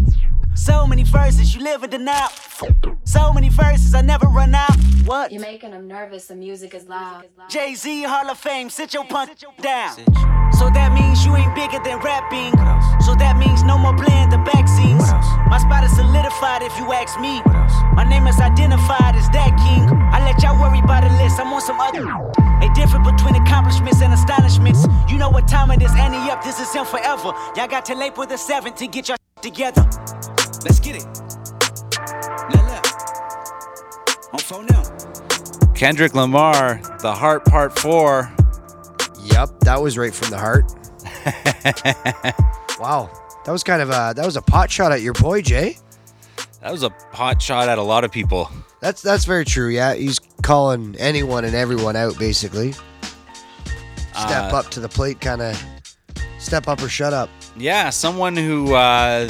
So 0.57 0.87
many 0.87 1.03
verses, 1.03 1.55
you 1.55 1.61
live 1.61 1.83
in 1.83 1.91
denial. 1.91 2.29
So 3.05 3.31
many 3.31 3.49
verses, 3.49 3.93
I 3.93 4.01
never 4.01 4.25
run 4.25 4.55
out. 4.55 4.75
What? 5.05 5.31
You're 5.31 5.41
making 5.41 5.71
them 5.71 5.87
nervous. 5.87 6.25
The 6.27 6.35
music 6.35 6.73
is 6.73 6.87
loud. 6.87 7.25
Jay 7.47 7.75
Z, 7.75 8.03
Hall 8.03 8.29
of 8.29 8.37
Fame, 8.39 8.69
sit 8.69 8.93
your 8.93 9.05
punk 9.05 9.37
down. 9.61 9.95
So 10.57 10.69
that 10.73 10.91
means 10.93 11.23
you 11.23 11.35
ain't 11.35 11.53
bigger 11.53 11.79
than 11.83 11.99
rapping. 11.99 12.51
So 13.05 13.13
that 13.15 13.37
means 13.37 13.63
no 13.63 13.77
more 13.77 13.95
playing 13.95 14.29
the 14.29 14.39
back 14.39 14.67
scenes. 14.67 15.07
My 15.47 15.59
spot 15.61 15.83
is 15.85 15.95
solidified 15.95 16.63
if 16.63 16.75
you 16.79 16.91
ask 16.91 17.19
me. 17.19 17.39
My 17.93 18.03
name 18.03 18.25
is 18.25 18.39
identified 18.39 19.15
as 19.15 19.29
that 19.29 19.53
king. 19.61 19.85
I 20.11 20.25
let 20.25 20.41
y'all 20.41 20.59
worry 20.59 20.79
about 20.79 21.03
the 21.05 21.13
list, 21.23 21.39
I'm 21.39 21.53
on 21.53 21.61
some 21.61 21.79
other. 21.79 22.03
A 22.03 22.73
difference 22.73 23.05
between 23.05 23.35
accomplishments 23.39 24.01
and 24.01 24.11
astonishments. 24.11 24.87
You 25.07 25.17
know 25.17 25.29
what 25.29 25.47
time 25.47 25.69
it 25.69 25.81
is, 25.83 25.93
Annie 25.93 26.29
up, 26.31 26.43
this 26.43 26.59
is 26.59 26.73
him 26.73 26.85
forever. 26.85 27.31
Y'all 27.55 27.67
got 27.69 27.85
till 27.85 28.01
April 28.01 28.25
the 28.25 28.35
7th 28.35 28.75
to 28.77 28.87
get 28.87 29.07
your 29.07 29.17
together. 29.41 29.87
Let's 30.67 30.81
get 30.81 30.97
it. 30.97 31.05
Look, 32.51 32.63
look. 32.67 34.33
On 34.33 34.39
phone 34.39 34.65
now. 34.65 34.83
Kendrick 35.75 36.13
Lamar, 36.13 36.81
The 36.99 37.13
Heart 37.13 37.45
Part 37.45 37.79
4. 37.79 38.29
Yep, 39.23 39.61
that 39.61 39.81
was 39.81 39.97
right 39.97 40.13
from 40.13 40.29
the 40.29 40.37
heart. 40.37 40.65
wow, 42.81 43.09
that 43.45 43.51
was 43.53 43.63
kind 43.63 43.81
of 43.81 43.89
a 43.89 44.13
that 44.15 44.25
was 44.25 44.35
a 44.35 44.41
pot 44.41 44.69
shot 44.69 44.91
at 44.91 45.01
your 45.01 45.13
boy 45.13 45.41
Jay. 45.41 45.77
That 46.61 46.71
was 46.73 46.83
a 46.83 46.89
pot 46.89 47.41
shot 47.41 47.69
at 47.69 47.77
a 47.77 47.81
lot 47.81 48.03
of 48.03 48.11
people. 48.11 48.49
That's 48.81 49.01
that's 49.01 49.23
very 49.23 49.45
true. 49.45 49.69
Yeah, 49.69 49.93
he's 49.93 50.19
calling 50.41 50.95
anyone 50.99 51.45
and 51.45 51.55
everyone 51.55 51.95
out 51.95 52.19
basically. 52.19 52.73
Step 52.73 54.51
Uh, 54.51 54.57
up 54.57 54.69
to 54.71 54.79
the 54.81 54.89
plate, 54.89 55.21
kind 55.21 55.41
of 55.41 55.63
step 56.39 56.67
up 56.67 56.81
or 56.81 56.89
shut 56.89 57.13
up. 57.13 57.29
Yeah, 57.55 57.89
someone 57.89 58.35
who 58.35 58.73
uh, 58.73 59.29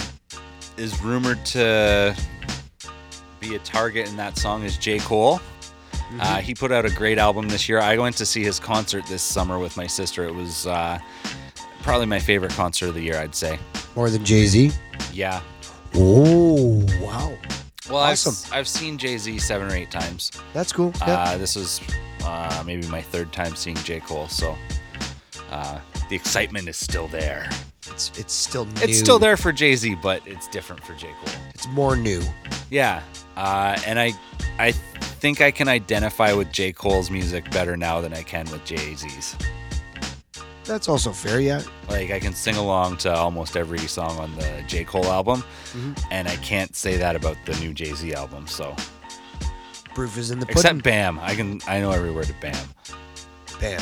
is 0.78 1.02
rumored 1.02 1.44
to 1.48 2.16
be 3.40 3.56
a 3.56 3.60
target 3.60 4.08
in 4.10 4.18
that 4.18 4.38
song 4.38 4.64
is 4.64 4.78
J. 4.78 5.00
Cole. 5.00 5.40
Uh, 6.20 6.38
he 6.38 6.56
put 6.56 6.72
out 6.72 6.86
a 6.86 6.90
great 6.90 7.18
album 7.18 7.50
this 7.50 7.68
year. 7.68 7.80
I 7.80 7.98
went 7.98 8.16
to 8.18 8.26
see 8.26 8.42
his 8.44 8.60
concert 8.60 9.06
this 9.08 9.22
summer 9.22 9.60
with 9.60 9.76
my 9.76 9.86
sister. 9.88 10.24
It 10.26 10.34
was 10.34 10.66
uh, 10.66 11.00
probably 11.82 12.06
my 12.06 12.20
favorite 12.20 12.52
concert 12.54 12.88
of 12.90 12.96
the 12.96 13.02
year, 13.02 13.18
I'd 13.18 13.36
say. 13.36 13.60
More 13.96 14.10
than 14.10 14.24
Jay 14.24 14.46
Z. 14.46 14.72
Yeah. 15.12 15.42
Oh 15.96 16.86
wow, 17.02 17.34
Well, 17.90 17.98
Awesome. 17.98 18.36
I've, 18.54 18.60
I've 18.60 18.68
seen 18.68 18.98
Jay 18.98 19.18
Z 19.18 19.40
seven 19.40 19.70
or 19.72 19.76
eight 19.76 19.90
times. 19.92 20.32
that's 20.54 20.72
cool. 20.72 20.94
Uh, 21.02 21.38
this 21.38 21.56
was 21.56 21.82
uh, 22.24 22.64
maybe 22.66 22.88
my 22.88 23.02
third 23.02 23.34
time 23.34 23.56
seeing 23.56 23.76
J. 23.78 24.00
Cole, 24.00 24.28
so 24.28 24.56
uh, 25.52 25.80
the 26.10 26.16
excitement 26.16 26.68
is 26.70 26.78
still 26.78 27.08
there. 27.08 27.50
It's 27.98 28.12
it's 28.16 28.34
still 28.34 28.66
new. 28.66 28.82
It's 28.84 29.00
still 29.00 29.18
there 29.18 29.36
for 29.38 29.52
Jay 29.52 29.76
Z, 29.76 29.96
but 30.04 30.22
it's 30.28 30.48
different 30.50 30.84
for 30.84 30.94
J. 30.94 31.08
Cole. 31.20 31.34
It's 31.56 31.68
more 31.70 31.96
new. 31.96 32.22
Yeah, 32.70 33.02
uh, 33.36 33.76
and 33.88 33.98
I 34.00 34.14
I 34.60 34.72
think 34.72 35.42
I 35.42 35.50
can 35.50 35.68
identify 35.68 36.32
with 36.34 36.52
J. 36.52 36.72
Cole's 36.74 37.10
music 37.10 37.50
better 37.50 37.76
now 37.76 38.00
than 38.00 38.14
I 38.14 38.22
can 38.22 38.46
with 38.52 38.64
Jay 38.66 38.94
Z's. 38.94 39.36
That's 40.66 40.88
also 40.88 41.12
fair, 41.12 41.40
yeah. 41.40 41.64
Like 41.90 42.12
I 42.12 42.20
can 42.20 42.34
sing 42.34 42.56
along 42.56 42.98
to 42.98 43.12
almost 43.16 43.58
every 43.58 43.80
song 43.80 44.16
on 44.20 44.36
the 44.36 44.64
J. 44.68 44.84
Cole 44.84 45.06
album, 45.06 45.44
Mhm. 45.74 46.00
and 46.12 46.28
I 46.28 46.36
can't 46.36 46.76
say 46.76 46.98
that 46.98 47.16
about 47.16 47.38
the 47.48 47.56
new 47.60 47.74
Jay 47.74 47.94
Z 47.96 48.14
album. 48.14 48.46
So 48.46 48.76
Proof 49.96 50.20
is 50.20 50.30
in 50.30 50.38
the 50.40 50.46
pudding. 50.46 50.60
except 50.62 50.84
Bam, 50.84 51.18
I 51.20 51.34
can 51.34 51.62
I 51.68 51.80
know 51.80 51.90
every 51.90 52.12
word 52.12 52.30
of 52.30 52.40
Bam. 52.42 52.68
Bam. 53.60 53.82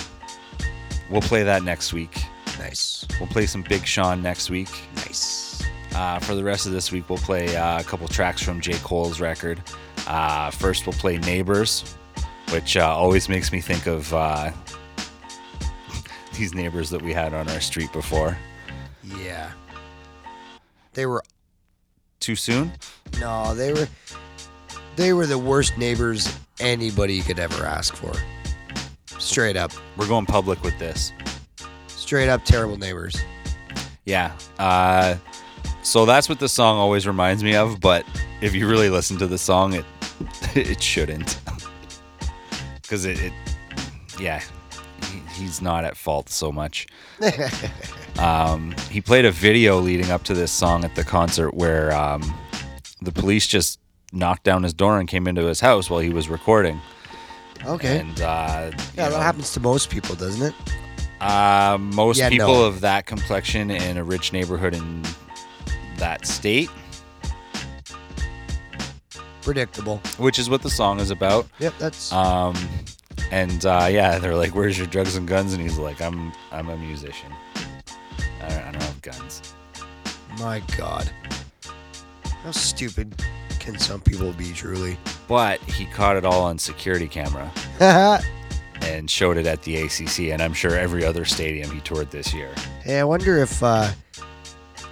We'll 1.09 1.21
play 1.21 1.43
that 1.43 1.63
next 1.63 1.91
week. 1.91 2.23
Nice. 2.59 3.05
We'll 3.19 3.29
play 3.29 3.45
some 3.45 3.63
Big 3.63 3.85
Sean 3.85 4.21
next 4.21 4.49
week. 4.49 4.69
Nice. 4.95 5.63
Uh, 5.93 6.19
for 6.19 6.35
the 6.35 6.43
rest 6.43 6.65
of 6.65 6.71
this 6.71 6.91
week, 6.91 7.09
we'll 7.09 7.17
play 7.19 7.55
uh, 7.55 7.79
a 7.79 7.83
couple 7.83 8.07
tracks 8.07 8.41
from 8.41 8.59
J. 8.59 8.73
Cole's 8.83 9.19
record. 9.21 9.61
Uh, 10.07 10.51
first, 10.51 10.85
we'll 10.85 10.93
play 10.93 11.17
Neighbors, 11.19 11.95
which 12.51 12.75
uh, 12.77 12.85
always 12.95 13.29
makes 13.29 13.51
me 13.51 13.61
think 13.61 13.87
of 13.87 14.13
uh, 14.13 14.51
these 16.37 16.53
neighbors 16.53 16.89
that 16.89 17.01
we 17.01 17.13
had 17.13 17.33
on 17.33 17.47
our 17.49 17.61
street 17.61 17.91
before. 17.93 18.37
Yeah. 19.23 19.51
They 20.93 21.05
were 21.05 21.23
Too 22.19 22.35
soon? 22.35 22.71
no, 23.19 23.53
they 23.53 23.71
were 23.73 23.87
they 24.95 25.11
were 25.13 25.27
the 25.27 25.37
worst 25.37 25.77
neighbors 25.77 26.33
anybody 26.59 27.21
could 27.21 27.37
ever 27.39 27.65
ask 27.65 27.95
for. 27.95 28.13
Straight 29.19 29.57
up. 29.57 29.71
We're 29.97 30.07
going 30.07 30.25
public 30.25 30.63
with 30.63 30.77
this. 30.79 31.11
Straight 32.05 32.29
up 32.29 32.45
terrible 32.45 32.77
neighbors. 32.77 33.15
Yeah. 34.05 34.37
Uh, 34.59 35.15
so 35.81 36.05
that's 36.05 36.29
what 36.29 36.37
the 36.37 36.47
song 36.47 36.77
always 36.77 37.07
reminds 37.07 37.43
me 37.43 37.55
of. 37.55 37.79
But 37.79 38.05
if 38.41 38.53
you 38.53 38.67
really 38.69 38.91
listen 38.91 39.17
to 39.17 39.25
the 39.25 39.39
song, 39.39 39.73
it 39.73 39.85
it 40.55 40.83
shouldn't, 40.83 41.39
because 42.83 43.05
it, 43.05 43.19
it, 43.19 43.33
yeah, 44.19 44.39
he, 45.05 45.17
he's 45.33 45.63
not 45.63 45.83
at 45.83 45.97
fault 45.97 46.29
so 46.29 46.51
much. 46.51 46.85
Um, 48.17 48.73
he 48.89 49.01
played 49.01 49.25
a 49.25 49.31
video 49.31 49.79
leading 49.79 50.09
up 50.09 50.23
to 50.23 50.33
this 50.33 50.49
song 50.49 50.85
at 50.85 50.95
the 50.95 51.03
concert 51.03 51.53
where 51.53 51.93
um, 51.93 52.21
the 53.01 53.11
police 53.11 53.45
just 53.45 53.77
knocked 54.13 54.45
down 54.45 54.63
his 54.63 54.73
door 54.73 55.01
and 55.01 55.09
came 55.09 55.27
into 55.27 55.41
his 55.41 55.59
house 55.59 55.89
while 55.89 55.99
he 55.99 56.11
was 56.11 56.29
recording. 56.29 56.79
Okay. 57.65 57.99
And 57.99 58.21
uh, 58.21 58.71
yeah, 58.95 59.09
that 59.09 59.21
happens 59.21 59.51
to 59.51 59.59
most 59.59 59.89
people, 59.89 60.15
doesn't 60.15 60.43
it? 60.43 60.55
Uh, 61.21 61.77
most 61.79 62.17
Yeah, 62.19 62.29
people 62.29 62.47
no. 62.47 62.63
of 62.65 62.81
that 62.81 63.05
complexion 63.05 63.71
in 63.71 63.97
a 63.97 64.03
rich 64.03 64.33
neighborhood 64.33 64.73
in 64.75 65.03
that 65.97 66.25
state, 66.25 66.69
Predictable. 69.41 70.01
which 70.17 70.39
is 70.39 70.49
what 70.49 70.61
the 70.61 70.69
song 70.69 70.99
is 70.99 71.11
about. 71.11 71.47
Yep, 71.59 71.73
that's 71.77 72.11
Um, 72.11 72.55
and 73.31 73.65
uh, 73.65 73.87
yeah, 73.89 74.17
they're 74.17 74.35
like, 74.35 74.55
"Where's 74.55 74.77
your 74.77 74.87
drugs 74.87 75.15
and 75.15 75.27
guns?" 75.27 75.53
And 75.53 75.61
he's 75.61 75.77
like, 75.77 76.01
"I'm 76.01 76.31
I'm 76.51 76.69
a 76.69 76.77
musician. 76.77 77.31
I 78.41 78.49
don't, 78.49 78.51
I 78.59 78.71
don't 78.71 78.83
have 78.83 79.01
guns." 79.01 79.41
my 80.39 80.61
god. 80.77 81.09
How 82.43 82.51
stupid 82.51 83.15
can 83.59 83.79
some 83.79 84.01
people 84.01 84.33
be 84.33 84.51
truly? 84.51 84.97
But 85.27 85.59
he 85.61 85.85
caught 85.85 86.17
it 86.17 86.25
all 86.25 86.41
on 86.43 86.57
security 86.59 87.07
camera 87.07 87.49
and 88.85 89.09
showed 89.09 89.37
it 89.37 89.45
at 89.47 89.63
the 89.63 89.77
ACC, 89.81 90.31
and 90.31 90.41
I'm 90.41 90.53
sure 90.53 90.77
every 90.77 91.03
other 91.03 91.25
stadium 91.25 91.69
he 91.71 91.79
toured 91.81 92.11
this 92.11 92.33
year. 92.33 92.53
Hey, 92.83 92.99
I 92.99 93.03
wonder 93.03 93.37
if 93.39 93.61
uh, 93.63 93.91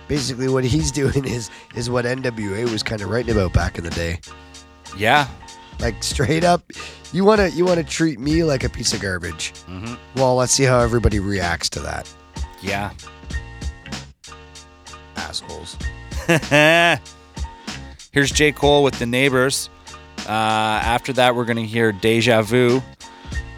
basically 0.08 0.50
what 0.50 0.64
he's 0.64 0.92
doing 1.02 1.26
is 1.26 1.50
is 1.76 1.90
what 1.90 2.06
NWA 2.06 2.70
was 2.72 2.84
kind 2.84 3.02
of 3.02 3.10
writing 3.10 3.36
about 3.36 3.54
back 3.54 3.78
in 3.78 3.84
the 3.84 3.90
day. 3.92 4.20
Yeah. 4.98 5.28
Like 5.80 6.04
straight 6.04 6.44
up, 6.44 6.64
you 7.14 7.26
wanna 7.26 7.48
you 7.50 7.66
wanna 7.66 7.84
treat 7.84 8.20
me 8.20 8.44
like 8.44 8.64
a 8.64 8.70
piece 8.70 8.94
of 8.94 9.02
garbage. 9.02 9.54
Mhm. 9.68 9.98
Well, 10.16 10.36
let's 10.36 10.52
see 10.54 10.64
how 10.64 10.80
everybody 10.80 11.20
reacts 11.20 11.70
to 11.72 11.80
that. 11.82 12.12
Yeah. 12.62 12.92
Assholes. 15.16 15.78
Here's 18.12 18.32
J. 18.32 18.52
Cole 18.52 18.84
with 18.84 19.00
the 19.00 19.06
neighbors. 19.06 19.70
Uh, 20.20 20.30
after 20.32 21.12
that, 21.14 21.36
we're 21.36 21.46
going 21.46 21.58
to 21.58 21.66
hear 21.66 21.92
Deja 21.92 22.42
Vu. 22.44 22.82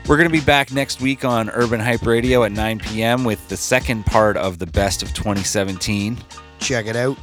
We're 0.07 0.17
going 0.17 0.29
to 0.29 0.39
be 0.39 0.45
back 0.45 0.71
next 0.71 1.01
week 1.01 1.25
on 1.25 1.49
Urban 1.49 1.79
Hype 1.79 2.05
Radio 2.05 2.43
at 2.43 2.51
9 2.51 2.77
p.m. 2.77 3.23
with 3.23 3.47
the 3.47 3.57
second 3.57 4.05
part 4.05 4.37
of 4.37 4.59
the 4.59 4.67
best 4.67 5.01
of 5.01 5.11
2017. 5.15 6.15
Check 6.59 6.85
it 6.85 6.95
out. 6.95 7.17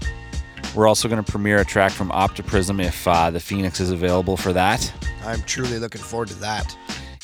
We're 0.74 0.88
also 0.88 1.08
going 1.08 1.22
to 1.22 1.30
premiere 1.30 1.58
a 1.58 1.64
track 1.64 1.92
from 1.92 2.10
Optiprism 2.10 2.80
if 2.84 3.06
uh, 3.06 3.30
the 3.30 3.38
Phoenix 3.38 3.78
is 3.78 3.92
available 3.92 4.36
for 4.36 4.52
that. 4.54 4.92
I'm 5.24 5.42
truly 5.42 5.78
looking 5.78 6.00
forward 6.00 6.26
to 6.28 6.34
that. 6.40 6.76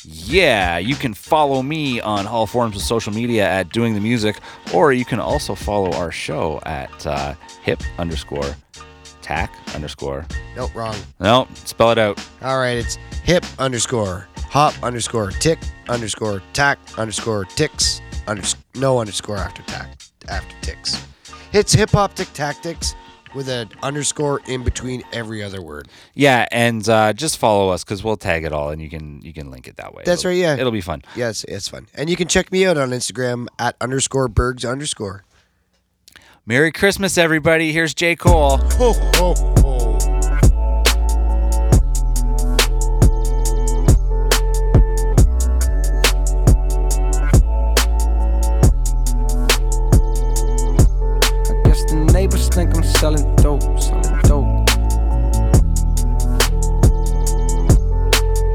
Yeah, 0.05 0.77
you 0.77 0.95
can 0.95 1.13
follow 1.13 1.61
me 1.61 1.99
on 1.99 2.25
all 2.25 2.47
forms 2.47 2.77
of 2.77 2.81
social 2.81 3.11
media 3.11 3.45
at 3.45 3.73
Doing 3.73 3.95
the 3.95 3.99
Music, 3.99 4.37
or 4.73 4.93
you 4.93 5.03
can 5.03 5.19
also 5.19 5.55
follow 5.55 5.91
our 5.91 6.09
show 6.09 6.61
at 6.65 7.05
uh, 7.05 7.33
hip 7.63 7.83
underscore 7.97 8.55
tack 9.29 9.53
underscore. 9.75 10.25
Nope, 10.55 10.73
wrong. 10.73 10.95
No, 11.19 11.47
spell 11.53 11.91
it 11.91 11.99
out. 11.99 12.19
All 12.41 12.57
right, 12.57 12.77
it's 12.77 12.95
hip 13.23 13.45
underscore 13.59 14.27
hop 14.37 14.73
underscore 14.81 15.29
tick 15.29 15.59
underscore 15.87 16.41
tack 16.53 16.79
underscore 16.97 17.45
ticks 17.45 18.01
under 18.25 18.41
no 18.73 18.99
underscore 18.99 19.37
after 19.37 19.61
tack 19.63 19.99
after 20.27 20.55
ticks. 20.61 21.05
It's 21.53 21.71
hip 21.73 21.91
hop 21.91 22.15
tick 22.15 22.33
tactics 22.33 22.95
with 23.35 23.47
an 23.49 23.69
underscore 23.83 24.41
in 24.47 24.63
between 24.63 25.03
every 25.13 25.43
other 25.43 25.61
word. 25.61 25.87
Yeah, 26.15 26.47
and 26.51 26.89
uh, 26.89 27.13
just 27.13 27.37
follow 27.37 27.69
us 27.69 27.83
because 27.83 28.03
we'll 28.03 28.17
tag 28.17 28.43
it 28.43 28.51
all, 28.51 28.71
and 28.71 28.81
you 28.81 28.89
can 28.89 29.21
you 29.21 29.31
can 29.31 29.51
link 29.51 29.67
it 29.67 29.77
that 29.77 29.93
way. 29.93 30.01
That's 30.07 30.21
It'll- 30.21 30.31
right. 30.31 30.37
Yeah, 30.39 30.55
it'll 30.55 30.71
be 30.71 30.81
fun. 30.81 31.03
Yes, 31.15 31.43
it's 31.43 31.67
fun, 31.67 31.85
and 31.93 32.09
you 32.09 32.15
can 32.15 32.27
check 32.27 32.51
me 32.51 32.65
out 32.65 32.79
on 32.79 32.89
Instagram 32.89 33.45
at 33.59 33.75
underscore 33.79 34.27
bergs 34.27 34.65
underscore. 34.65 35.23
Merry 36.49 36.71
Christmas, 36.71 37.15
everybody. 37.15 37.71
Here's 37.71 37.93
J. 37.93 38.15
Cole. 38.15 38.57
Ho, 38.57 38.93
ho, 38.93 39.35
ho. 39.59 39.97
I 51.45 51.61
guess 51.65 51.83
the 51.85 52.09
neighbors 52.11 52.49
think 52.49 52.75
I'm 52.75 52.83
selling 52.83 53.35
dope, 53.35 53.61
selling 53.79 54.19
dope. 54.23 54.47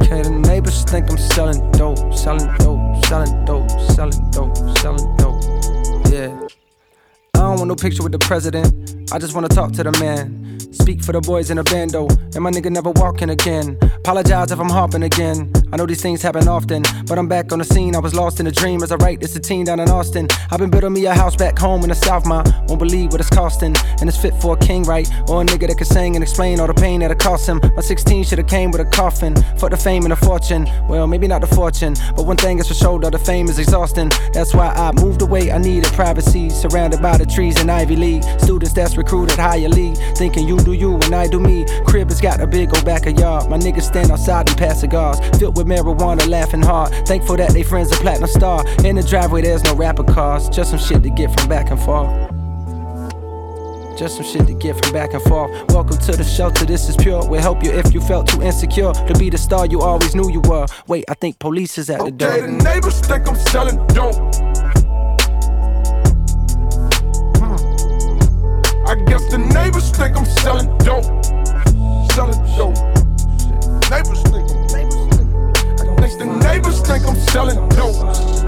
Okay, 0.03 0.21
the 0.21 0.31
neighbors 0.49 0.83
think 0.83 1.09
I'm 1.13 1.17
selling 1.17 1.71
dope, 1.71 2.13
selling 2.13 2.53
dope, 2.59 3.05
selling 3.05 3.45
dope, 3.45 3.71
selling 3.93 4.31
dope, 4.33 4.54
want 7.65 7.81
no 7.81 7.83
picture 7.83 8.03
with 8.03 8.13
the 8.13 8.19
president. 8.19 8.69
I 9.11 9.19
just 9.19 9.35
wanna 9.35 9.49
talk 9.49 9.73
to 9.73 9.83
the 9.83 9.93
man. 9.93 10.61
Speak 10.73 11.03
for 11.03 11.13
the 11.13 11.21
boys 11.21 11.51
in 11.51 11.57
the 11.57 11.65
bando, 11.65 12.09
and 12.35 12.43
my 12.45 12.51
nigga 12.51 12.71
never 12.71 12.91
walking 12.91 13.31
again. 13.31 13.79
Apologize 13.81 14.53
if 14.53 14.61
I'm 14.61 14.69
hopping 14.69 15.03
again. 15.03 15.51
I 15.75 15.77
know 15.77 15.87
these 15.87 16.01
things 16.01 16.23
happen 16.23 16.47
often, 16.47 16.85
but 17.09 17.19
I'm 17.19 17.27
back 17.27 17.51
on 17.51 17.59
the 17.59 17.65
scene. 17.65 17.97
I 17.97 17.99
was 17.99 18.15
lost 18.15 18.39
in 18.39 18.47
a 18.47 18.53
dream 18.53 18.85
as 18.85 18.93
I 18.93 18.95
write 18.95 19.21
this 19.21 19.35
a 19.35 19.41
teen 19.41 19.65
down 19.65 19.81
in 19.81 19.89
Austin. 19.89 20.29
I've 20.53 20.61
been 20.61 20.71
building 20.71 20.93
me 20.93 21.07
a 21.07 21.13
house 21.13 21.35
back 21.35 21.59
home 21.59 21.83
in 21.83 21.89
the 21.89 21.97
South, 21.97 22.25
ma. 22.27 22.45
Won't 22.69 22.79
believe 22.79 23.11
what 23.11 23.21
it's 23.21 23.29
costing, 23.29 23.75
and 23.99 24.09
it's 24.09 24.17
fit 24.17 24.41
for 24.41 24.55
a 24.55 24.57
king, 24.57 24.85
right? 24.85 25.11
Or 25.29 25.43
a 25.43 25.45
nigga 25.45 25.67
that 25.67 25.77
can 25.77 25.87
sing 25.89 26.15
and 26.15 26.23
explain 26.23 26.61
all 26.61 26.69
the 26.69 26.75
pain 26.75 27.01
that 27.01 27.11
it 27.11 27.19
cost 27.19 27.49
him. 27.49 27.61
My 27.75 27.83
16 27.83 28.23
should've 28.23 28.47
came 28.47 28.71
with 28.71 28.83
a 28.83 28.85
coffin. 28.85 29.35
Fuck 29.59 29.71
the 29.71 29.77
fame 29.77 30.05
and 30.05 30.13
the 30.13 30.17
fortune. 30.17 30.69
Well, 30.89 31.09
maybe 31.09 31.27
not 31.27 31.41
the 31.41 31.49
fortune, 31.49 31.95
but 32.15 32.25
one 32.25 32.37
thing 32.37 32.61
is 32.61 32.69
for 32.69 32.75
sure, 32.75 33.01
though 33.01 33.11
the 33.11 33.19
fame 33.19 33.49
is 33.49 33.59
exhausting. 33.59 34.13
That's 34.33 34.55
why 34.55 34.69
I 34.69 34.93
moved 34.93 35.23
away. 35.23 35.51
I 35.51 35.59
needed 35.59 35.93
privacy, 35.93 36.51
surrounded 36.51 37.03
by 37.03 37.19
the 37.19 37.27
trees 37.27 37.61
in 37.61 37.69
Ivy 37.69 37.97
League. 37.97 38.23
Students 38.39 38.73
that's 38.73 38.97
recruited 38.97 39.41
higher 39.41 39.69
league, 39.69 39.97
thinking 40.17 40.47
you 40.47 40.57
do 40.61 40.73
you 40.73 40.95
and 40.99 41.13
I 41.13 41.27
do 41.27 41.41
me. 41.41 41.67
Crib 41.85 42.11
has 42.11 42.21
got 42.21 42.41
a 42.41 42.47
big 42.47 42.73
old 42.73 42.85
back 42.85 43.07
of 43.07 43.19
yard. 43.19 43.51
My 43.51 43.59
niggas 43.59 43.83
stand 43.83 44.13
outside 44.13 44.49
and 44.49 44.57
pass 44.57 44.79
cigars, 44.79 45.19
filled 45.37 45.57
with 45.57 45.64
marijuana, 45.65 46.29
laughing 46.29 46.63
hard. 46.63 46.93
Thankful 47.07 47.37
that 47.37 47.53
they 47.53 47.63
friends 47.63 47.93
a 47.93 47.97
platinum 47.97 48.29
star. 48.29 48.65
In 48.85 48.97
the 48.97 49.03
driveway, 49.03 49.43
there's 49.43 49.65
no 49.65 49.75
rapper 49.75 50.05
cars, 50.05 50.49
just 50.49 50.71
some 50.71 50.79
shit 50.79 51.03
to 51.03 51.11
get 51.11 51.39
from 51.39 51.49
back 51.49 51.71
and 51.71 51.81
forth. 51.81 52.31
Just 53.99 54.17
some 54.17 54.25
shit 54.25 54.47
to 54.49 54.55
get 54.55 54.77
from 54.83 54.93
back 54.93 55.15
and 55.15 55.23
forth. 55.23 55.51
Welcome 55.73 55.99
to 55.99 56.13
the 56.13 56.25
shelter, 56.25 56.65
this 56.65 56.89
is 56.89 56.97
pure. 56.97 57.25
We'll 57.29 57.41
help 57.41 57.63
you 57.63 57.71
if 57.71 57.95
you 57.95 58.01
felt 58.01 58.27
too 58.27 58.43
insecure 58.43 58.93
to 58.93 59.15
be 59.19 59.31
the 59.31 59.39
star 59.39 59.67
you 59.67 59.83
always 59.83 60.17
knew 60.17 60.31
you 60.31 60.41
were. 60.41 60.67
Wait, 60.89 61.05
I 61.09 61.15
think 61.15 61.39
police 61.39 61.79
is 61.79 61.89
at 61.91 62.05
the 62.05 62.11
door. 62.11 62.29
Okay, 62.29 62.41
the 62.41 62.65
neighbors 62.65 63.01
think 63.01 63.29
I'm 63.29 63.37
selling 63.37 63.77
dope. 63.89 64.17
Hmm. 67.39 67.55
I 68.89 68.97
guess 69.07 69.31
the 69.31 69.39
neighbors 69.39 69.91
think 69.91 70.17
I'm 70.17 70.27
selling 70.27 70.77
dope. 70.79 71.05
Selling 72.13 72.43
dope. 72.57 72.77
Neighbors 73.91 74.23
think 74.25 74.51
I'm. 74.51 74.64
The 75.97 76.27
neighbors 76.45 76.81
think 76.83 77.07
I'm 77.07 77.17
selling 77.17 77.69
dope. 77.71 78.44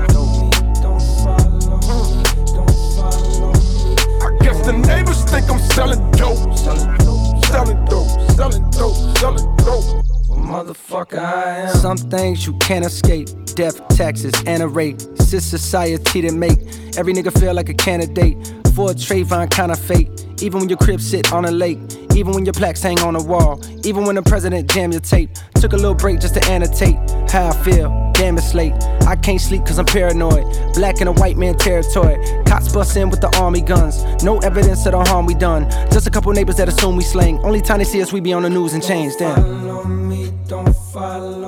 Some 11.87 11.99
things 11.99 12.45
you 12.45 12.53
can't 12.59 12.84
escape. 12.84 13.28
Death, 13.55 13.87
taxes, 13.97 14.34
and 14.45 14.61
a 14.61 14.66
rate. 14.66 15.07
It's 15.20 15.45
society 15.45 16.22
that 16.22 16.34
make 16.34 16.59
every 16.99 17.14
nigga 17.14 17.32
feel 17.39 17.55
like 17.55 17.68
a 17.68 17.74
candidate 17.74 18.37
for 18.74 18.91
a 18.91 18.95
Trayvon 18.95 19.49
kind 19.53 19.70
of 19.70 19.78
fate. 19.78 20.09
Even 20.43 20.59
when 20.59 20.68
your 20.68 20.78
crib 20.78 21.01
sit 21.01 21.32
on 21.32 21.45
a 21.45 21.53
lake, 21.53 21.78
even 22.16 22.32
when 22.32 22.45
your 22.45 22.55
plaques 22.55 22.82
hang 22.82 22.99
on 23.03 23.14
a 23.14 23.22
wall, 23.22 23.62
even 23.84 24.05
when 24.05 24.16
the 24.16 24.22
president 24.22 24.68
jam 24.68 24.91
your 24.91 25.01
tape. 25.01 25.30
Took 25.61 25.74
a 25.74 25.76
little 25.76 25.95
break 25.95 26.18
just 26.18 26.34
to 26.34 26.45
annotate 26.47 26.97
how 27.30 27.51
I 27.51 27.57
feel. 27.62 28.11
Damn, 28.14 28.37
it's 28.37 28.53
late. 28.53 28.74
I 29.07 29.14
can't 29.14 29.41
sleep 29.41 29.64
cause 29.64 29.78
I'm 29.78 29.87
paranoid. 29.87 30.74
Black 30.74 31.01
in 31.01 31.07
a 31.07 31.12
white 31.12 31.37
man 31.37 31.57
territory. 31.57 32.16
Cops 32.47 32.72
bust 32.72 32.97
in 32.97 33.11
with 33.11 33.20
the 33.20 33.32
army 33.39 33.61
guns. 33.61 34.03
No 34.24 34.39
evidence 34.41 34.87
of 34.87 34.93
the 34.93 35.05
harm 35.05 35.24
we 35.24 35.34
done. 35.34 35.70
Just 35.93 36.09
a 36.09 36.11
couple 36.11 36.32
neighbors 36.32 36.57
that 36.57 36.68
assume 36.68 36.97
we 36.97 37.05
slang. 37.05 37.39
Only 37.45 37.61
time 37.61 37.78
they 37.78 37.84
see 37.84 38.03
us, 38.03 38.12
we 38.12 38.18
be 38.18 38.32
on 38.32 38.43
the 38.43 38.51
news 38.51 38.74
and 38.74 38.82
change. 38.82 39.14
Damn. 39.20 39.37
Follow 39.37 39.84
me, 39.84 40.32
don't 40.49 40.76
follow 40.93 41.46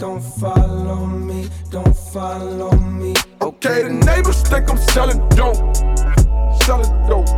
don't 0.00 0.22
follow 0.22 1.04
me, 1.04 1.46
don't 1.68 1.94
follow 1.94 2.72
me. 2.72 3.12
Okay, 3.42 3.82
the 3.82 3.90
neighbors 3.90 4.40
think 4.40 4.70
I'm 4.70 4.78
selling 4.78 5.20
dope, 5.36 5.76
selling 6.64 6.90
dope. 7.06 7.28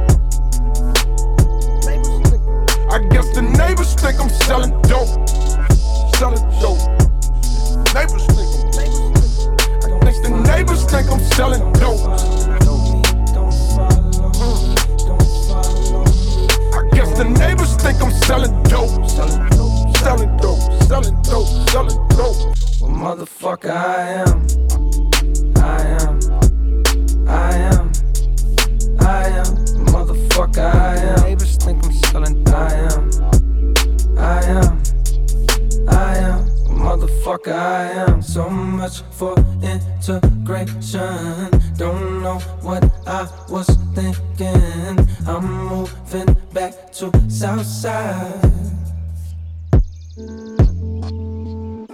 I 2.89 2.99
guess 3.11 3.35
the 3.35 3.43
neighbors 3.43 3.95
think 3.95 4.21
I'm 4.21 4.29
selling 4.29 4.71
dope, 4.83 5.29
selling 6.15 6.45
dope. 6.63 6.79
Neighbors 7.97 8.27
think 8.31 8.49
I 9.83 9.99
guess 10.05 10.21
the 10.21 10.31
neighbors 10.47 10.85
think 10.85 11.11
I'm 11.11 11.19
selling 11.35 11.73
dope. 11.83 11.99
I 16.79 16.89
guess 16.95 17.19
the 17.19 17.25
neighbors 17.25 17.75
think 17.75 18.01
I'm 18.01 18.13
selling 18.13 18.63
dope, 18.63 18.91
mm. 18.91 19.97
selling 19.99 20.37
dope, 20.37 20.82
selling 20.93 21.23
dope, 21.23 21.49
selling 21.71 22.09
dope. 22.09 22.37
Well, 22.79 22.91
motherfucker, 22.91 23.71
I 23.71 24.09
am. 24.21 24.47
I 25.57 25.81
am. 26.03 26.21
I 27.27 27.57
am. 27.71 27.93
I 29.01 29.29
am. 29.41 29.47
Motherfucker, 29.87 30.75
I 30.75 30.97
am. 30.99 31.21
Neighbors 31.23 31.57
think 31.57 31.83
I'm 31.83 31.93
selling. 31.93 32.47
I 32.49 32.75
am. 32.93 33.11
I 34.19 34.45
am. 34.59 34.83
I 35.89 36.17
am. 36.29 36.41
Motherfucker, 36.85 37.55
I 37.55 37.85
am. 38.05 38.21
So 38.21 38.51
much 38.51 39.01
for 39.13 39.35
integration. 39.63 41.49
Don't 41.79 42.23
know 42.23 42.39
what 42.61 42.85
I 43.07 43.27
was 43.49 43.69
thinking. 43.95 45.09
I'm 45.27 45.47
moving 45.69 46.37
back 46.53 46.93
to 46.99 47.11
Southside. 47.31 48.53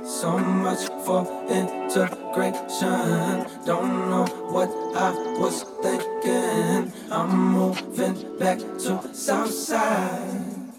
So 0.09 0.39
much 0.39 0.89
for 1.05 1.21
integration. 1.51 3.45
Don't 3.67 4.09
know 4.09 4.25
what 4.49 4.71
I 4.97 5.13
was 5.39 5.65
thinking. 5.83 6.91
I'm 7.13 7.53
moving 7.53 8.39
back 8.39 8.59
to 8.59 9.03
Southside. 9.13 10.73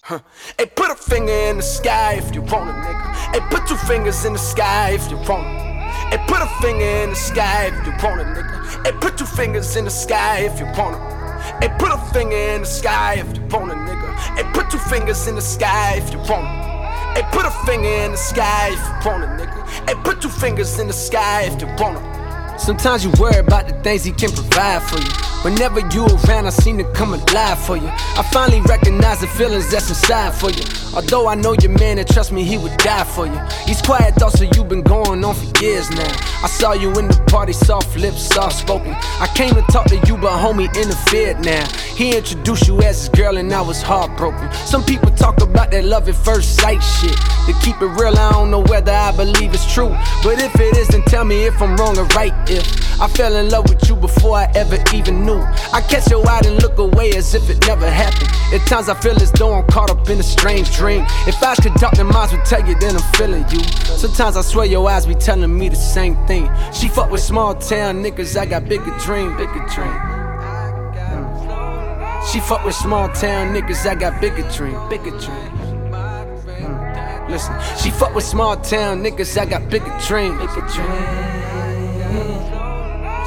Huh. 0.00 0.20
Hey, 0.58 0.64
put 0.74 0.90
a 0.90 0.94
finger 0.94 1.30
in 1.30 1.58
the 1.58 1.62
sky 1.62 2.14
if 2.14 2.34
you 2.34 2.40
want 2.40 2.70
it, 2.70 2.72
nigga. 2.72 3.34
Hey, 3.34 3.40
put 3.50 3.66
two 3.68 3.76
fingers 3.76 4.24
in 4.24 4.32
the 4.32 4.38
sky 4.38 4.92
if 4.92 5.10
you 5.10 5.18
want 5.18 5.46
it. 5.46 5.60
Hey, 6.10 6.24
put 6.26 6.40
a 6.40 6.48
finger 6.62 6.82
in 6.82 7.10
the 7.10 7.16
sky 7.16 7.66
if 7.66 7.86
you 7.86 7.92
want 8.02 8.22
it, 8.22 8.26
nigga. 8.28 8.86
Hey, 8.86 8.92
put 8.98 9.18
two 9.18 9.26
fingers 9.26 9.76
in 9.76 9.84
the 9.84 9.90
sky 9.90 10.38
if 10.38 10.58
you 10.58 10.64
want 10.64 10.96
it. 10.96 11.02
Hey, 11.60 11.68
put 11.78 11.92
a 11.92 11.98
finger 12.14 12.34
in 12.34 12.62
the 12.62 12.66
sky 12.66 13.16
if 13.18 13.36
you 13.36 13.42
want 13.48 13.72
it, 13.72 13.76
nigga. 13.76 14.16
Hey, 14.38 14.50
put 14.54 14.70
two 14.70 14.78
fingers 14.78 15.26
in 15.26 15.34
the 15.34 15.42
sky 15.42 15.96
if 15.98 16.10
you 16.12 16.18
want 16.20 16.48
it. 16.48 16.69
Hey, 17.20 17.26
put 17.32 17.44
a 17.44 17.50
finger 17.66 17.86
in 17.86 18.12
the 18.12 18.16
sky 18.16 18.70
if 18.72 18.78
you 18.78 19.10
want 19.10 19.24
it, 19.24 19.46
nigga. 19.46 19.68
Hey, 19.86 19.94
put 20.02 20.22
two 20.22 20.30
fingers 20.30 20.78
in 20.78 20.86
the 20.86 20.92
sky 20.94 21.42
if 21.42 21.60
you 21.60 21.66
want 21.76 21.98
it. 21.98 22.58
Sometimes 22.58 23.04
you 23.04 23.10
worry 23.20 23.36
about 23.36 23.68
the 23.68 23.74
things 23.82 24.04
he 24.04 24.12
can 24.12 24.30
provide 24.32 24.82
for 24.84 24.96
you. 24.96 25.29
Whenever 25.42 25.80
you 25.94 26.04
around, 26.04 26.46
I 26.46 26.50
seem 26.50 26.76
to 26.76 26.84
come 26.92 27.14
alive 27.14 27.58
for 27.58 27.76
you. 27.76 27.88
I 27.88 28.22
finally 28.30 28.60
recognize 28.60 29.20
the 29.20 29.26
feelings 29.26 29.70
that's 29.70 29.88
inside 29.88 30.34
for 30.34 30.50
you. 30.50 30.62
Although 30.94 31.28
I 31.28 31.34
know 31.34 31.54
your 31.62 31.70
man 31.78 31.98
and 31.98 32.06
trust 32.06 32.30
me, 32.30 32.44
he 32.44 32.58
would 32.58 32.76
die 32.76 33.04
for 33.04 33.26
you. 33.26 33.40
These 33.66 33.80
quiet 33.80 34.16
thoughts 34.16 34.40
of 34.42 34.54
you 34.54 34.64
been 34.64 34.82
going 34.82 35.24
on 35.24 35.34
for 35.34 35.64
years 35.64 35.88
now. 35.90 36.12
I 36.42 36.46
saw 36.46 36.72
you 36.74 36.90
in 36.98 37.08
the 37.08 37.24
party, 37.28 37.54
soft 37.54 37.96
lips, 37.96 38.20
soft 38.20 38.58
spoken. 38.58 38.92
I 38.92 39.30
came 39.34 39.54
to 39.54 39.62
talk 39.72 39.86
to 39.86 39.96
you, 40.06 40.18
but 40.18 40.38
homie 40.38 40.68
interfered 40.74 41.42
now. 41.42 41.66
He 41.96 42.16
introduced 42.16 42.68
you 42.68 42.78
as 42.82 43.00
his 43.00 43.08
girl, 43.08 43.38
and 43.38 43.50
I 43.50 43.62
was 43.62 43.80
heartbroken. 43.80 44.52
Some 44.52 44.84
people 44.84 45.10
talk 45.10 45.40
about 45.40 45.70
that 45.70 45.84
love 45.84 46.06
at 46.08 46.16
first 46.16 46.56
sight 46.56 46.80
shit. 46.80 47.16
To 47.46 47.54
keep 47.64 47.80
it 47.80 47.86
real, 47.86 48.18
I 48.18 48.32
don't 48.32 48.50
know 48.50 48.60
whether 48.60 48.92
I 48.92 49.12
believe 49.16 49.54
it's 49.54 49.72
true. 49.72 49.96
But 50.22 50.38
if 50.38 50.54
it 50.56 50.76
is, 50.76 50.88
then 50.88 51.02
tell 51.02 51.24
me 51.24 51.46
if 51.46 51.62
I'm 51.62 51.76
wrong 51.76 51.96
or 51.96 52.04
right. 52.16 52.34
If 52.50 52.66
I 53.00 53.08
fell 53.08 53.34
in 53.36 53.48
love 53.48 53.66
with 53.70 53.88
you 53.88 53.96
before 53.96 54.36
I 54.36 54.52
ever 54.54 54.76
even 54.94 55.24
knew. 55.24 55.40
I 55.72 55.80
catch 55.80 56.10
your 56.10 56.26
eye 56.28 56.42
and 56.44 56.62
look 56.62 56.76
away 56.76 57.12
as 57.12 57.34
if 57.34 57.48
it 57.48 57.66
never 57.66 57.90
happened. 57.90 58.28
At 58.52 58.66
times 58.66 58.90
I 58.90 58.94
feel 59.00 59.16
as 59.22 59.32
though 59.32 59.54
I'm 59.54 59.66
caught 59.68 59.90
up 59.90 60.10
in 60.10 60.18
a 60.18 60.22
strange 60.22 60.76
dream. 60.76 61.06
If 61.26 61.42
eyes 61.42 61.58
could 61.60 61.74
talk, 61.76 61.94
then 61.94 62.08
minds 62.08 62.32
would 62.34 62.44
tell 62.44 62.66
you, 62.68 62.74
then 62.78 62.96
I'm 62.96 63.12
feeling 63.14 63.46
you. 63.50 63.64
Sometimes 63.96 64.36
I 64.36 64.42
swear 64.42 64.66
your 64.66 64.86
eyes 64.90 65.06
be 65.06 65.14
telling 65.14 65.56
me 65.56 65.70
the 65.70 65.76
same 65.76 66.14
thing. 66.26 66.50
She 66.74 66.88
fuck 66.88 67.10
with 67.10 67.22
small 67.22 67.54
town 67.54 68.02
niggas, 68.02 68.38
I 68.38 68.44
got 68.44 68.68
bigger 68.68 68.94
dream, 68.98 69.34
bigger 69.38 69.64
dream. 69.72 70.20
She 72.30 72.38
fuck 72.40 72.66
with 72.66 72.74
small 72.74 73.08
town 73.08 73.54
niggas, 73.54 73.86
I 73.88 73.94
got 73.94 74.20
bigger 74.20 74.46
dream, 74.50 74.78
bigger 74.90 75.10
dream. 75.12 75.50
Mm. 76.60 77.30
Listen, 77.30 77.54
she 77.82 77.90
fuck 77.90 78.14
with 78.14 78.24
small 78.24 78.56
town 78.56 79.02
niggas, 79.02 79.40
I 79.40 79.46
got 79.46 79.70
bigger 79.70 79.98
dream, 80.06 80.36
bigger 80.36 80.60
dream. 80.68 82.59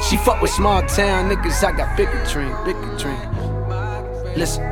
She 0.08 0.18
fuck 0.18 0.42
with 0.42 0.50
small 0.50 0.82
town 0.82 1.30
niggas, 1.30 1.64
I 1.64 1.72
got 1.72 1.96
bigger 1.96 2.22
dream, 2.30 2.54
bigger 2.62 2.96
dream. 2.98 3.16
Listen. 4.36 4.62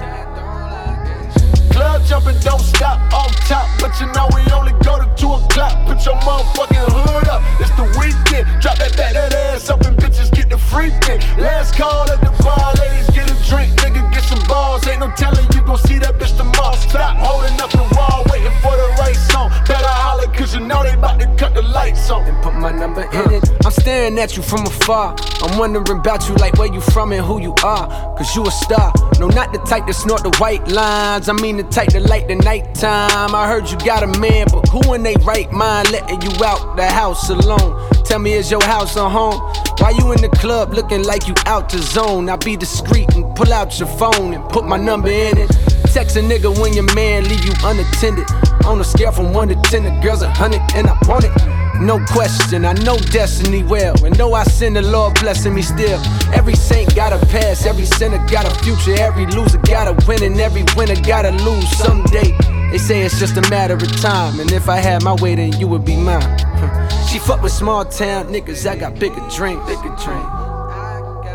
Club 1.73 2.05
jumping, 2.05 2.39
don't 2.41 2.61
stop 2.61 3.01
off 3.15 3.35
top. 3.49 3.67
But 3.81 3.99
you 3.99 4.07
know 4.13 4.29
we 4.35 4.43
only 4.53 4.73
go 4.85 5.01
to 5.01 5.09
2 5.17 5.27
o'clock. 5.33 5.87
Put 5.87 6.05
your 6.05 6.17
motherfucking 6.17 6.85
hood 6.85 7.29
up. 7.29 7.41
It's 7.59 7.71
the 7.81 7.89
weekend. 7.97 8.45
Drop 8.61 8.77
that 8.77 8.95
back, 8.95 9.15
that 9.15 9.33
ass 9.33 9.71
up, 9.71 9.81
and 9.83 9.97
bitches 9.97 10.31
get 10.31 10.51
the 10.51 10.57
freaking. 10.57 11.21
Last 11.39 11.77
call 11.77 12.11
at 12.11 12.21
the 12.21 12.31
bar, 12.45 12.75
ladies 12.77 13.09
get 13.11 13.31
a 13.31 13.32
drink. 13.53 13.73
Nigga, 13.85 14.01
get 14.13 14.25
some 14.25 14.43
balls. 14.49 14.87
Ain't 14.89 15.01
no 15.01 15.11
telling 15.17 15.47
you 15.53 15.61
gon' 15.63 15.79
see 15.79 15.99
that 15.99 16.15
bitch 16.19 16.37
tomorrow. 16.37 16.77
Stop 16.77 17.17
holding 17.17 17.57
up 17.61 17.71
the 17.71 17.85
wall, 17.97 18.25
waiting 18.31 18.57
for 18.65 18.75
the 18.83 18.89
right 18.99 19.17
song. 19.31 19.51
Better 19.69 19.95
holler, 20.05 20.29
cause 20.33 20.55
you 20.55 20.61
know 20.61 20.83
they 20.83 20.95
about 20.95 21.21
to 21.21 21.27
cut 21.37 21.55
the 21.55 21.63
lights 21.63 22.11
on. 22.11 22.23
And 22.25 22.43
put 22.43 22.55
my 22.55 22.73
number 22.73 23.03
in 23.03 23.33
it. 23.33 23.45
I'm 23.65 23.73
staring 23.73 24.19
at 24.19 24.37
you 24.37 24.43
from 24.43 24.67
afar. 24.67 25.15
I'm 25.43 25.59
wondering 25.59 25.99
about 25.99 26.29
you, 26.29 26.35
like 26.37 26.55
where 26.55 26.73
you 26.73 26.81
from 26.81 27.13
and 27.13 27.25
who 27.25 27.41
you 27.41 27.55
are. 27.63 27.87
Cause 28.17 28.35
you 28.35 28.43
a 28.47 28.51
star. 28.51 28.93
No, 29.19 29.29
not 29.29 29.53
the 29.53 29.59
type 29.61 29.87
to 29.87 29.95
snort 29.95 30.23
the 30.23 30.35
white 30.39 30.67
lines. 30.69 31.29
I 31.29 31.35
mean 31.35 31.57
the 31.57 31.65
type 31.65 31.89
to 31.91 32.01
light 32.01 32.29
the 32.29 32.37
nighttime. 32.37 33.35
I 33.35 33.47
heard 33.47 33.71
you 33.71 33.79
got 33.79 34.03
a 34.03 34.19
man, 34.19 34.47
but 34.53 34.69
who 34.69 34.95
in 34.95 35.03
they 35.03 35.17
right 35.23 35.51
mind 35.53 35.91
letting 35.93 36.23
you 36.23 36.33
out 36.45 36.77
the 36.77 36.87
house 36.87 37.29
alone? 37.29 37.91
Tell 38.05 38.19
me, 38.19 38.33
is 38.33 38.51
your 38.51 38.63
house 38.65 38.97
a 38.97 39.09
home? 39.09 39.41
Why 39.83 39.91
you 39.91 40.13
in 40.13 40.21
the 40.21 40.29
club 40.29 40.75
looking 40.75 41.03
like 41.03 41.27
you 41.27 41.35
out 41.45 41.69
the 41.69 41.79
zone? 41.79 42.29
I 42.29 42.37
be 42.37 42.57
discreet 42.57 43.13
and 43.17 43.35
pull 43.35 43.53
out 43.53 43.81
your 43.81 43.89
phone 43.89 44.33
and 44.33 44.49
put 44.49 44.65
my 44.65 44.77
number 44.77 45.09
in 45.09 45.37
it. 45.37 45.51
Text 45.93 46.15
a 46.15 46.21
nigga 46.21 46.57
when 46.61 46.73
your 46.73 46.87
man 46.95 47.25
leave 47.25 47.45
you 47.45 47.53
unattended. 47.65 48.31
On 48.65 48.81
a 48.81 48.85
scale 48.85 49.11
from 49.11 49.35
1 49.35 49.49
to 49.49 49.57
10, 49.57 49.83
the 49.83 49.91
girl's 50.01 50.23
a 50.23 50.27
100 50.27 50.61
and 50.77 50.87
I 50.87 50.97
want 51.09 51.25
it. 51.25 51.33
No 51.81 51.99
question, 52.07 52.65
I 52.65 52.75
know 52.75 52.97
destiny 53.11 53.65
well. 53.65 53.97
And 54.05 54.15
though 54.15 54.35
I 54.35 54.45
sin, 54.45 54.75
the 54.75 54.83
Lord 54.83 55.19
blessing 55.19 55.53
me 55.53 55.63
still. 55.63 56.01
Every 56.33 56.55
saint 56.55 56.95
got 56.95 57.13
a 57.13 57.19
past, 57.27 57.67
every 57.67 57.87
sinner 57.87 58.25
got 58.29 58.47
a 58.47 58.55
future, 58.63 58.95
every 59.03 59.27
loser 59.27 59.59
got 59.59 59.89
a 59.89 60.07
win, 60.07 60.23
and 60.23 60.41
every 60.41 60.63
winner 60.77 60.95
gotta 61.03 61.33
lose 61.43 61.69
someday. 61.77 62.31
They 62.73 62.79
say 62.79 63.03
it's 63.03 63.21
just 63.21 63.37
a 63.37 63.43
matter 63.51 63.75
of 63.75 64.01
time, 64.01 64.41
and 64.41 64.51
if 64.51 64.67
I 64.67 64.79
had 64.79 65.03
my 65.03 65.13
way, 65.17 65.35
then 65.35 65.53
you 65.61 65.69
would 65.69 65.85
be 65.85 65.95
mine. 65.95 66.23
She 67.13 67.19
fuck 67.19 67.43
with 67.43 67.53
small 67.53 67.85
town 67.85 68.29
niggas, 68.29 68.67
I 68.67 68.77
got 68.77 68.95
bigger 68.99 69.21
dream, 69.29 69.59
bigger 69.67 69.95
dream. 70.03 70.25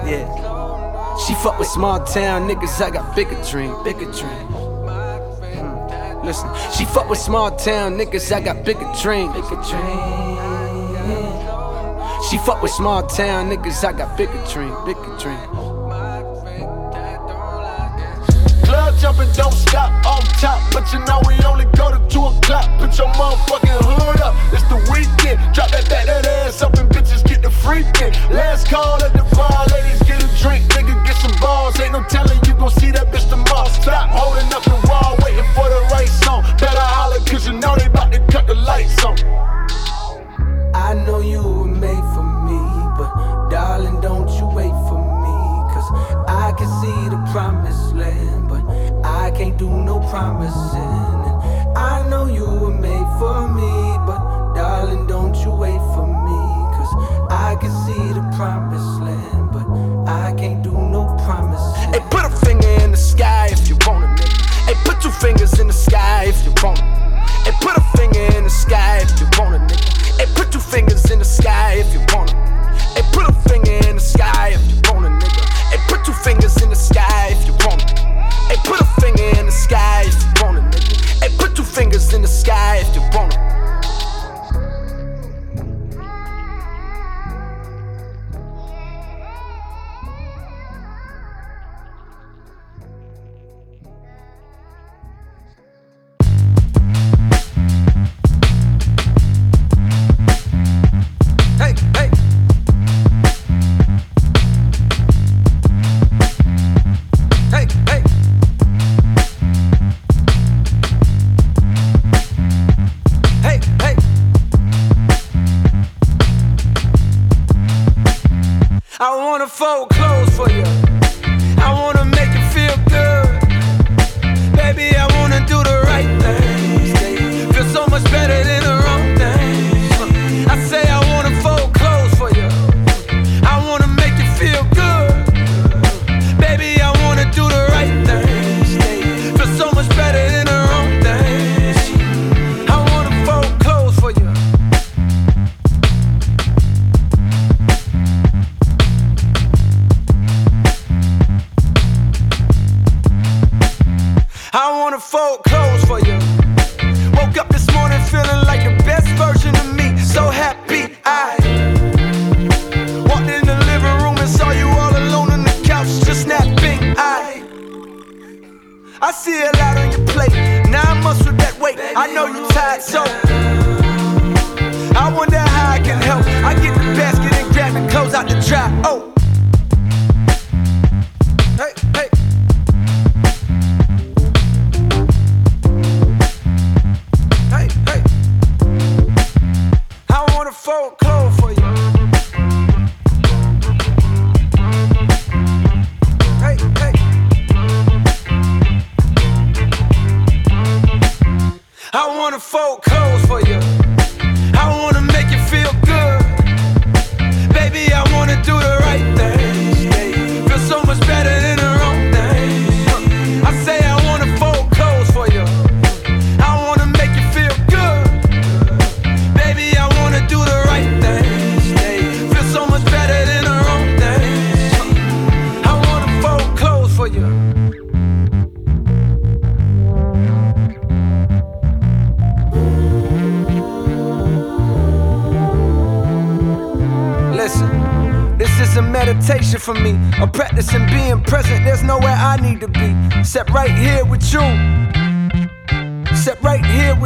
Yeah. 0.10 0.26
She 1.24 1.36
fuck 1.36 1.60
with 1.60 1.68
small 1.68 2.04
town 2.04 2.50
niggas, 2.50 2.82
I 2.82 2.90
got 2.90 3.16
bigger 3.16 3.40
dream, 3.44 3.84
bigger 3.84 4.12
dream. 4.12 4.48
Hmm. 5.54 6.26
Listen, 6.26 6.50
she 6.76 6.86
fuck 6.86 7.08
with 7.08 7.20
small 7.20 7.56
town 7.56 8.00
niggas, 8.00 8.32
I 8.32 8.42
got 8.42 8.66
bigger 8.66 8.92
dream, 9.00 9.32
bigger 9.34 9.62
dream. 9.62 10.18
She 12.32 12.40
fuck 12.40 12.64
with 12.64 12.72
small 12.72 13.06
town 13.06 13.52
niggas, 13.52 13.88
I 13.88 13.94
got 13.94 14.18
bigger 14.18 14.44
dream, 14.52 14.74
bigger 14.86 15.18
dream. 15.20 15.67
jumping, 19.08 19.32
don't 19.34 19.54
stop. 19.54 19.90
Off 20.06 20.28
top, 20.42 20.60
but 20.74 20.92
you 20.92 21.00
know 21.06 21.22
we 21.28 21.36
only 21.46 21.66
go 21.80 21.88
to 21.92 22.00
two 22.10 22.24
o'clock. 22.26 22.68
Put 22.80 22.98
your 22.98 23.08
motherfucking 23.16 23.80
hood 23.88 24.22
up. 24.22 24.36
It's 24.52 24.68
the 24.68 24.80
weekend. 24.92 25.40
Drop 25.56 25.72
that 25.72 25.86
that 25.88 26.06
that 26.08 26.26
ass 26.26 26.62
up 26.62 26.74
and 26.76 26.90
bitches 26.90 27.24
get 27.24 27.42
the 27.42 27.50
freaking. 27.50 28.12
Last 28.30 28.68
call 28.68 29.02
at 29.04 29.14
the 29.14 29.24
bar, 29.36 29.66
ladies 29.72 30.02
get 30.04 30.20
a 30.20 30.30
drink, 30.44 30.66
nigga 30.76 30.94
get 31.06 31.16
some 31.16 31.36
balls. 31.40 31.80
Ain't 31.80 31.94
no 31.94 32.04
telling 32.04 32.40
you 32.46 32.54
gon' 32.54 32.72
see 32.72 32.92
that 32.92 33.08
bitch 33.08 33.30
tomorrow. 33.30 33.70
Stop 33.70 34.10
holding 34.12 34.52
up 34.52 34.64
the 34.64 34.78
wall, 34.88 35.16
waiting 35.24 35.50
for 35.56 35.68
the 35.70 35.82
right 35.96 36.10
song. 36.10 36.44
Better 36.60 36.88
holler, 36.96 37.20
cause 37.26 37.48
you 37.48 37.54
know 37.54 37.76
they 37.76 37.88
bout 37.88 38.12
to 38.12 38.20
cut 38.28 38.46
the 38.48 38.56
lights 38.56 39.04
on. 39.06 39.16
I 40.76 40.94
know 41.06 41.22
you 41.22 41.42
were 41.42 41.66
made 41.66 42.06
for 42.14 42.28
me, 42.48 42.60
but 42.98 43.50
darling, 43.50 44.02
don't 44.02 44.30
you 44.38 44.48
wait 44.48 44.76
for 44.87 44.87
I 46.48 46.54
can 46.54 46.70
see 46.80 47.10
the 47.10 47.22
promised 47.34 47.94
land, 47.94 48.48
but 48.48 48.64
I 49.04 49.32
can't 49.32 49.58
do 49.58 49.70
no 49.70 50.00
promising. 50.10 50.80
And 51.28 51.78
I 51.78 52.08
know 52.10 52.26
you 52.26 52.46
were 52.46 52.72
made 52.72 53.10
for 53.20 53.50
me, 53.50 53.74
but 54.08 54.54
darling, 54.56 55.08
don't 55.08 55.36
you 55.44 55.52
wait 55.52 55.82
for 55.94 56.08
me. 56.08 56.40
Cause 56.78 56.94
I 57.30 57.58
can 57.60 57.74
see 57.84 58.14
the 58.14 58.24
promised 58.38 59.02
land, 59.02 59.52
but 59.52 59.68
I 60.10 60.34
can't 60.38 60.64
do 60.64 60.72
no 60.72 61.04
promising. 61.26 61.92
Hey, 61.92 62.00
put 62.10 62.24
a 62.24 62.30
finger 62.46 62.70
in 62.82 62.92
the 62.92 62.98
sky 62.98 63.50
if 63.52 63.68
you 63.68 63.76
want 63.86 64.06
it, 64.06 64.24
nigga. 64.24 64.68
Hey, 64.68 64.76
put 64.86 65.02
two 65.02 65.12
fingers 65.12 65.60
in 65.60 65.68
the 65.68 65.74
sky 65.74 66.28
if 66.30 66.46
you 66.46 66.54
want 66.64 66.80
it. 66.80 66.86
Hey, 67.44 67.52
put 67.60 67.76
a 67.76 67.82
finger 67.98 68.24
in 68.38 68.46
the 68.46 68.50
sky 68.50 69.00
if 69.04 69.20
you 69.20 69.28
want 69.38 69.56
it, 69.56 69.68
nigga. 69.68 70.18
Hey, 70.18 70.28
put 70.34 70.50
two 70.50 70.60
fingers 70.60 71.12
in 71.12 71.20
the 71.20 71.26
sky. 71.26 71.47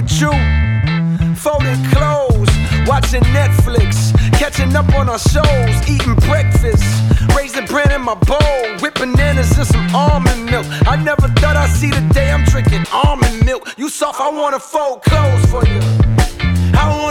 with 0.01 0.21
you. 0.21 0.31
Folding 1.35 1.83
clothes, 1.89 2.49
watching 2.87 3.21
Netflix, 3.33 4.13
catching 4.33 4.75
up 4.75 4.93
on 4.93 5.09
our 5.09 5.19
shows, 5.19 5.89
eating 5.89 6.15
breakfast, 6.27 6.83
raising 7.35 7.65
bread 7.65 7.91
in 7.91 8.01
my 8.01 8.15
bowl, 8.15 8.77
whipping 8.79 9.13
bananas 9.13 9.57
and 9.57 9.67
some 9.67 9.95
almond 9.95 10.45
milk. 10.45 10.65
I 10.87 10.95
never 10.95 11.27
thought 11.39 11.55
I'd 11.55 11.69
see 11.69 11.89
the 11.89 12.01
day 12.13 12.31
I'm 12.31 12.43
drinking 12.45 12.85
almond 12.91 13.45
milk. 13.45 13.73
You 13.77 13.89
soft, 13.89 14.19
I 14.19 14.29
wanna 14.29 14.59
fold 14.59 15.01
clothes 15.03 15.45
for 15.51 15.65
you. 15.65 15.81
I 16.73 16.85
wanna 17.01 17.10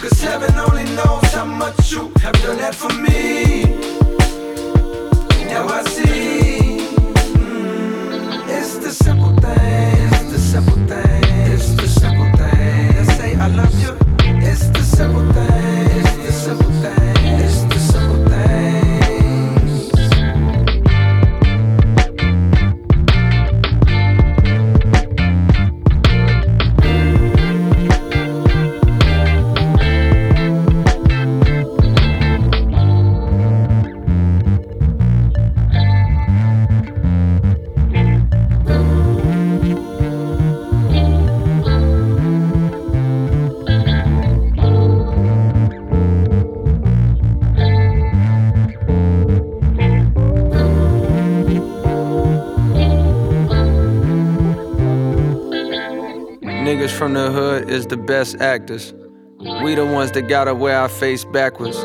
Cause 0.00 0.20
heaven 0.20 0.54
only 0.58 0.84
knows 0.96 1.32
how 1.32 1.44
much 1.44 1.92
you 1.92 2.12
have 2.20 2.34
done 2.42 2.58
that 2.58 2.74
for 2.74 2.92
me. 2.92 3.64
Now 5.48 5.66
I 5.68 5.82
see. 5.84 6.88
Mm, 7.34 8.48
it's 8.48 8.78
the 8.78 8.90
simple 8.90 9.34
things, 9.36 10.32
the 10.32 10.38
simple 10.38 10.76
things. 10.86 11.23
Is 57.68 57.86
the 57.86 57.96
best 57.96 58.40
actors. 58.40 58.94
We 59.62 59.74
the 59.74 59.84
ones 59.84 60.12
that 60.12 60.22
gotta 60.22 60.54
wear 60.54 60.78
our 60.78 60.88
face 60.88 61.24
backwards. 61.24 61.84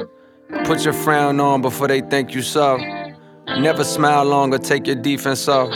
Put 0.65 0.85
your 0.85 0.93
frown 0.93 1.39
on 1.39 1.61
before 1.61 1.87
they 1.87 2.01
think 2.01 2.33
you 2.33 2.41
soft. 2.41 2.83
Never 3.57 3.83
smile 3.83 4.25
long 4.25 4.53
or 4.53 4.57
take 4.57 4.87
your 4.87 4.95
defense 4.95 5.47
off. 5.47 5.69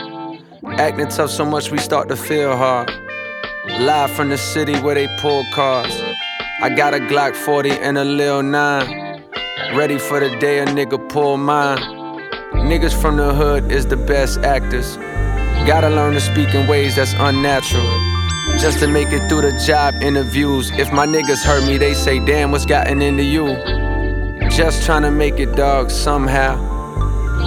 Acting 0.78 1.08
tough 1.10 1.30
so 1.30 1.46
much 1.46 1.72
we 1.72 1.78
start 1.78 2.08
to 2.10 2.16
feel 2.16 2.56
hard. 2.56 2.92
Live 3.80 4.12
from 4.12 4.30
the 4.30 4.38
city 4.38 4.80
where 4.80 4.96
they 4.96 5.08
pull 5.20 5.44
cars. 5.54 5.94
I 6.62 6.70
got 6.70 6.94
a 6.94 7.00
Glock 7.00 7.36
40 7.36 7.72
and 7.72 7.98
a 7.98 8.04
Lil 8.04 8.44
9. 8.44 9.24
Ready 9.76 9.98
for 9.98 10.20
the 10.20 10.36
day 10.38 10.60
a 10.60 10.66
nigga 10.66 11.10
pull 11.10 11.38
mine. 11.38 11.80
Niggas 12.54 13.00
from 13.00 13.18
the 13.18 13.34
hood 13.34 13.72
is 13.72 13.86
the 13.88 13.98
best 13.98 14.40
actors. 14.40 14.98
Gotta 15.68 15.90
learn 15.90 16.14
to 16.14 16.22
speak 16.22 16.54
in 16.54 16.68
ways 16.68 16.96
that's 16.96 17.14
unnatural. 17.14 17.88
Just 18.60 18.80
to 18.80 18.88
make 18.88 19.12
it 19.12 19.28
through 19.28 19.42
the 19.42 19.64
job 19.66 19.96
interviews. 20.02 20.72
If 20.72 20.92
my 20.92 21.06
niggas 21.06 21.44
hurt 21.44 21.66
me, 21.68 21.78
they 21.78 21.94
say, 21.94 22.20
damn, 22.20 22.52
what's 22.52 22.66
gotten 22.66 23.02
into 23.02 23.24
you? 23.24 23.58
Just 24.50 24.86
trying 24.86 25.02
to 25.02 25.12
make 25.12 25.40
it, 25.40 25.56
dog, 25.56 25.90
somehow. 25.90 26.72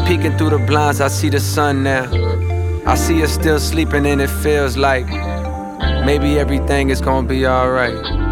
Peeking 0.06 0.36
through 0.36 0.50
the 0.50 0.58
blinds, 0.58 1.00
I 1.00 1.08
see 1.08 1.30
the 1.30 1.40
sun 1.40 1.82
now. 1.82 2.04
I 2.86 2.94
see 2.96 3.20
her 3.20 3.26
still 3.26 3.58
sleeping, 3.58 4.06
and 4.06 4.20
it 4.20 4.30
feels 4.42 4.76
like 4.76 5.06
maybe 6.04 6.38
everything 6.38 6.90
is 6.90 7.00
gonna 7.00 7.26
be 7.26 7.46
alright. 7.46 8.25